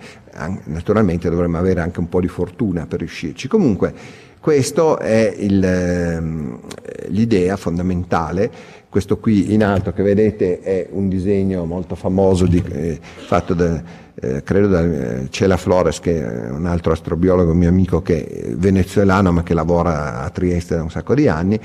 naturalmente 0.65 1.29
dovremmo 1.29 1.57
avere 1.57 1.81
anche 1.81 1.99
un 1.99 2.09
po' 2.09 2.19
di 2.19 2.27
fortuna 2.27 2.85
per 2.85 2.99
riuscirci. 2.99 3.47
Comunque 3.47 3.93
questa 4.39 4.97
è 4.99 5.35
il, 5.37 5.61
ehm, 5.61 6.59
l'idea 7.07 7.57
fondamentale. 7.57 8.49
Questo 8.87 9.17
qui 9.17 9.53
in 9.53 9.63
alto 9.63 9.91
che 9.91 10.01
vedete 10.01 10.61
è 10.61 10.87
un 10.91 11.09
disegno 11.09 11.65
molto 11.65 11.95
famoso 11.95 12.47
di, 12.47 12.63
eh, 12.71 12.99
fatto 13.01 13.53
da, 13.53 13.83
eh, 14.15 14.41
credo 14.41 14.67
da 14.67 14.81
eh, 14.81 15.27
Cela 15.29 15.57
Flores, 15.57 15.99
che 15.99 16.25
è 16.25 16.49
un 16.49 16.65
altro 16.65 16.93
astrobiologo 16.93 17.53
mio 17.53 17.67
amico 17.69 18.01
che 18.01 18.25
è 18.25 18.55
venezuelano 18.55 19.31
ma 19.33 19.43
che 19.43 19.53
lavora 19.53 20.21
a 20.21 20.29
Trieste 20.29 20.75
da 20.75 20.83
un 20.83 20.89
sacco 20.89 21.13
di 21.13 21.27
anni, 21.27 21.59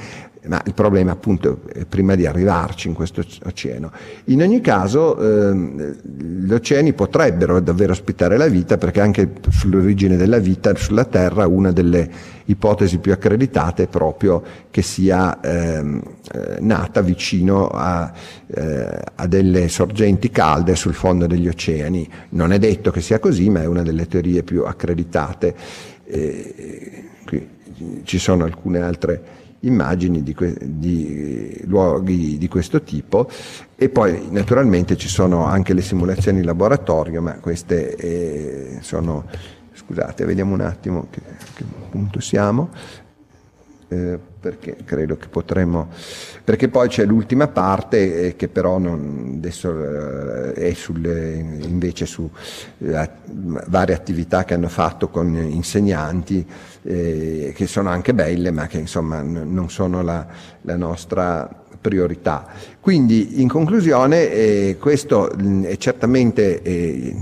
ma 0.46 0.62
il 0.66 0.74
problema 0.74 1.12
appunto 1.12 1.60
è 1.72 1.84
prima 1.84 2.14
di 2.14 2.26
arrivarci 2.26 2.88
in 2.88 2.94
questo 2.94 3.24
oceano. 3.44 3.90
In 4.26 4.42
ogni 4.42 4.60
caso 4.60 5.18
ehm, 5.18 5.96
gli 6.46 6.52
oceani 6.52 6.92
potrebbero 6.92 7.60
davvero 7.60 7.92
ospitare 7.92 8.36
la 8.36 8.46
vita 8.46 8.76
perché 8.76 9.00
anche 9.00 9.32
sull'origine 9.48 10.16
della 10.16 10.38
vita 10.38 10.74
sulla 10.74 11.04
Terra 11.04 11.46
una 11.46 11.72
delle 11.72 12.32
ipotesi 12.46 12.98
più 12.98 13.12
accreditate 13.12 13.84
è 13.84 13.86
proprio 13.86 14.42
che 14.70 14.82
sia 14.82 15.40
ehm, 15.40 16.02
eh, 16.32 16.56
nata 16.60 17.00
vicino 17.00 17.68
a, 17.68 18.12
eh, 18.46 19.00
a, 19.14 19.26
delle 19.26 19.68
sorgenti 19.68 20.30
calde 20.30 20.76
sul 20.76 20.94
fondo 20.94 21.26
degli 21.26 21.48
oceani. 21.48 22.06
Non 22.30 22.52
è 22.52 22.58
detto 22.58 22.90
che 22.90 23.00
sia 23.00 23.18
così, 23.18 23.48
ma 23.48 23.62
è 23.62 23.66
una 23.66 23.82
delle 23.82 24.06
teorie 24.06 24.42
più 24.42 24.64
accreditate. 24.64 25.54
Eh, 26.04 27.04
ci 28.04 28.18
sono 28.18 28.44
alcune 28.44 28.80
altre 28.80 29.22
immagini 29.66 30.22
di, 30.22 30.34
que- 30.34 30.56
di, 30.60 31.60
luoghi 31.64 32.38
di 32.38 32.48
questo 32.48 32.82
tipo 32.82 33.28
e 33.76 33.88
poi 33.88 34.28
naturalmente 34.30 34.96
ci 34.96 35.08
sono 35.08 35.44
anche 35.44 35.74
le 35.74 35.82
simulazioni 35.82 36.38
in 36.38 36.44
laboratorio, 36.44 37.20
ma 37.20 37.34
queste 37.34 37.96
eh, 37.96 38.78
sono, 38.80 39.24
scusate, 39.72 40.24
vediamo 40.24 40.54
un 40.54 40.60
attimo 40.60 41.06
che, 41.10 41.20
che 41.54 41.64
punto 41.90 42.20
siamo. 42.20 42.70
Eh, 43.94 44.18
perché 44.44 44.76
credo 44.84 45.16
che 45.16 45.28
potremmo 45.28 45.88
perché 46.44 46.68
poi 46.68 46.88
c'è 46.88 47.06
l'ultima 47.06 47.48
parte 47.48 48.26
eh, 48.26 48.36
che 48.36 48.48
però 48.48 48.76
non, 48.78 49.34
adesso 49.36 50.52
eh, 50.52 50.52
è 50.52 50.74
sulle, 50.74 51.34
invece 51.62 52.04
su 52.04 52.28
eh, 52.78 53.08
varie 53.24 53.94
attività 53.94 54.44
che 54.44 54.52
hanno 54.52 54.68
fatto 54.68 55.08
con 55.08 55.34
insegnanti 55.34 56.46
eh, 56.82 57.52
che 57.54 57.66
sono 57.66 57.88
anche 57.88 58.12
belle 58.12 58.50
ma 58.50 58.66
che 58.66 58.78
insomma 58.78 59.22
n- 59.22 59.50
non 59.50 59.70
sono 59.70 60.02
la, 60.02 60.26
la, 60.62 60.76
nostra 60.76 61.48
priorità. 61.80 62.46
Quindi 62.80 63.40
in 63.40 63.48
conclusione 63.48 64.30
eh, 64.30 64.76
questo 64.78 65.30
mh, 65.34 65.64
è 65.64 65.76
certamente 65.78 66.60
eh, 66.60 67.16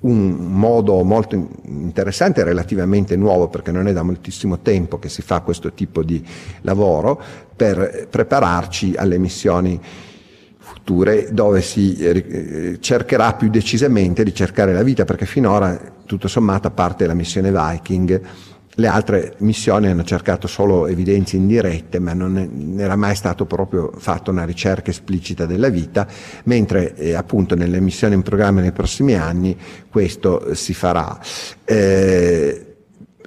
un 0.00 0.30
modo 0.30 1.02
molto 1.02 1.34
interessante 1.66 2.42
relativamente 2.42 3.16
nuovo 3.16 3.48
perché 3.48 3.70
non 3.70 3.86
è 3.86 3.92
da 3.92 4.02
moltissimo 4.02 4.60
tempo 4.60 4.98
che 4.98 5.08
si 5.08 5.20
fa 5.20 5.40
questo 5.40 5.72
tipo 5.72 6.02
di 6.02 6.24
lavoro 6.62 7.20
per 7.54 8.06
prepararci 8.08 8.94
alle 8.96 9.18
missioni 9.18 9.78
future 10.56 11.28
dove 11.32 11.60
si 11.60 11.96
eh, 11.96 12.78
cercherà 12.80 13.34
più 13.34 13.50
decisamente 13.50 14.24
di 14.24 14.34
cercare 14.34 14.72
la 14.72 14.82
vita 14.82 15.04
perché 15.04 15.26
finora 15.26 15.78
tutto 16.06 16.28
sommato 16.28 16.68
a 16.68 16.70
parte 16.70 17.06
la 17.06 17.14
missione 17.14 17.52
Viking 17.52 18.20
le 18.80 18.88
altre 18.88 19.34
missioni 19.38 19.88
hanno 19.88 20.04
cercato 20.04 20.46
solo 20.48 20.86
evidenze 20.86 21.36
indirette, 21.36 21.98
ma 21.98 22.14
non 22.14 22.76
era 22.78 22.96
mai 22.96 23.14
stato 23.14 23.44
proprio 23.44 23.92
fatta 23.94 24.30
una 24.30 24.44
ricerca 24.44 24.90
esplicita 24.90 25.44
della 25.46 25.68
vita, 25.68 26.06
mentre 26.44 26.94
eh, 26.96 27.14
appunto 27.14 27.54
nelle 27.54 27.78
missioni 27.80 28.14
in 28.14 28.22
programma 28.22 28.60
nei 28.60 28.72
prossimi 28.72 29.14
anni 29.14 29.56
questo 29.90 30.44
eh, 30.46 30.54
si 30.54 30.72
farà. 30.72 31.20
Eh, 31.64 32.64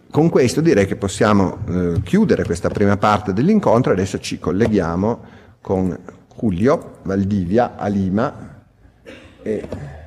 con 0.10 0.30
questo 0.30 0.62
direi 0.62 0.86
che 0.86 0.96
possiamo 0.96 1.60
eh, 1.68 2.02
chiudere 2.04 2.44
questa 2.44 2.70
prima 2.70 2.98
parte 2.98 3.32
dell'incontro, 3.32 3.92
adesso 3.92 4.20
ci 4.20 4.40
colleghiamo 4.40 5.22
con 5.62 5.98
Julio 6.36 6.98
Valdivia 7.04 7.76
a 7.78 7.88
Lima. 7.88 8.52
E 9.42 10.02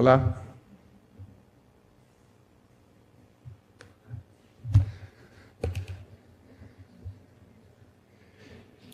Hola. 0.00 0.34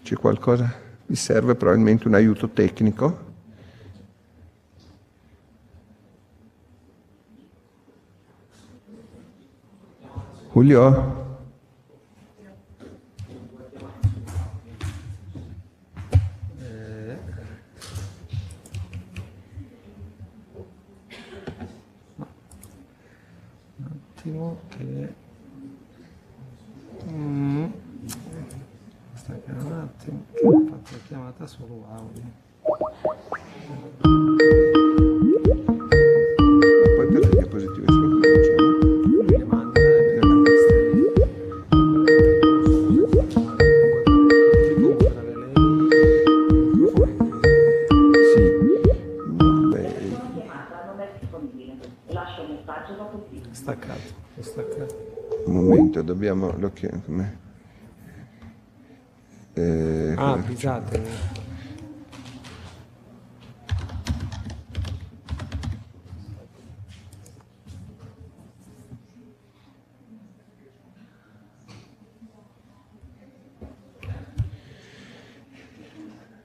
C'è 0.02 0.16
qualcosa? 0.16 0.74
Vi 1.07 1.14
serve 1.14 1.54
probabilmente 1.54 2.09
un 2.09 2.14
aiuto 2.14 2.48
tecnico? 2.48 3.24
Julio? 10.52 11.26
attimo 24.26 24.59
che 24.66 24.66
mm. 27.09 27.66
staccare 29.14 29.59
un 29.59 29.72
attimo 29.72 30.24
che 30.33 30.47
ho 30.47 30.51
fatto 30.51 30.91
la 30.93 30.99
chiamata 31.07 31.47
solo 31.47 31.87
audio 31.91 32.45
momento 56.35 56.57
dobbiamo 56.57 56.57
lo 56.59 56.72
chiamo 56.72 57.03
come 57.05 57.39
eh, 59.55 60.14
ah 60.16 60.39
scusate 60.45 61.35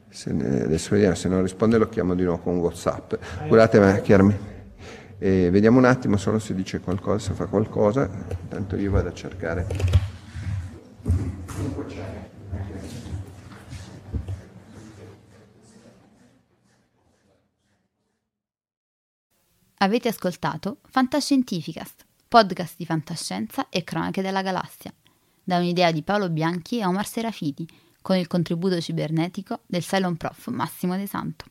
Se 0.09 0.31
ne- 0.33 0.63
adesso 0.63 0.89
vediamo 0.91 1.15
se 1.15 1.29
non 1.29 1.41
risponde 1.41 1.77
lo 1.77 1.87
chiamo 1.87 2.15
di 2.15 2.23
nuovo 2.23 2.41
con 2.41 2.57
Whatsapp. 2.57 3.13
Guardate, 3.47 3.79
ma 3.79 3.93
chiaramente. 3.99 4.50
Eh, 5.23 5.51
vediamo 5.51 5.77
un 5.77 5.85
attimo 5.85 6.17
solo 6.17 6.39
se 6.39 6.55
dice 6.55 6.79
qualcosa, 6.79 7.19
se 7.19 7.33
fa 7.33 7.45
qualcosa. 7.45 8.09
Intanto 8.41 8.75
io 8.75 8.89
vado 8.89 9.09
a 9.09 9.13
cercare. 9.13 9.67
Avete 19.77 20.07
ascoltato 20.07 20.79
Fantascientificast, 20.89 22.03
podcast 22.27 22.73
di 22.77 22.85
fantascienza 22.85 23.69
e 23.69 23.83
cronache 23.83 24.23
della 24.23 24.41
galassia, 24.41 24.91
da 25.43 25.57
un'idea 25.57 25.91
di 25.91 26.01
Paolo 26.01 26.31
Bianchi 26.31 26.79
e 26.79 26.85
Omar 26.85 27.05
Serafiti, 27.05 27.67
con 28.01 28.15
il 28.15 28.25
contributo 28.25 28.81
cibernetico 28.81 29.59
del 29.67 29.83
Cylon 29.83 30.17
Prof 30.17 30.47
Massimo 30.47 30.97
De 30.97 31.05
Santo. 31.05 31.50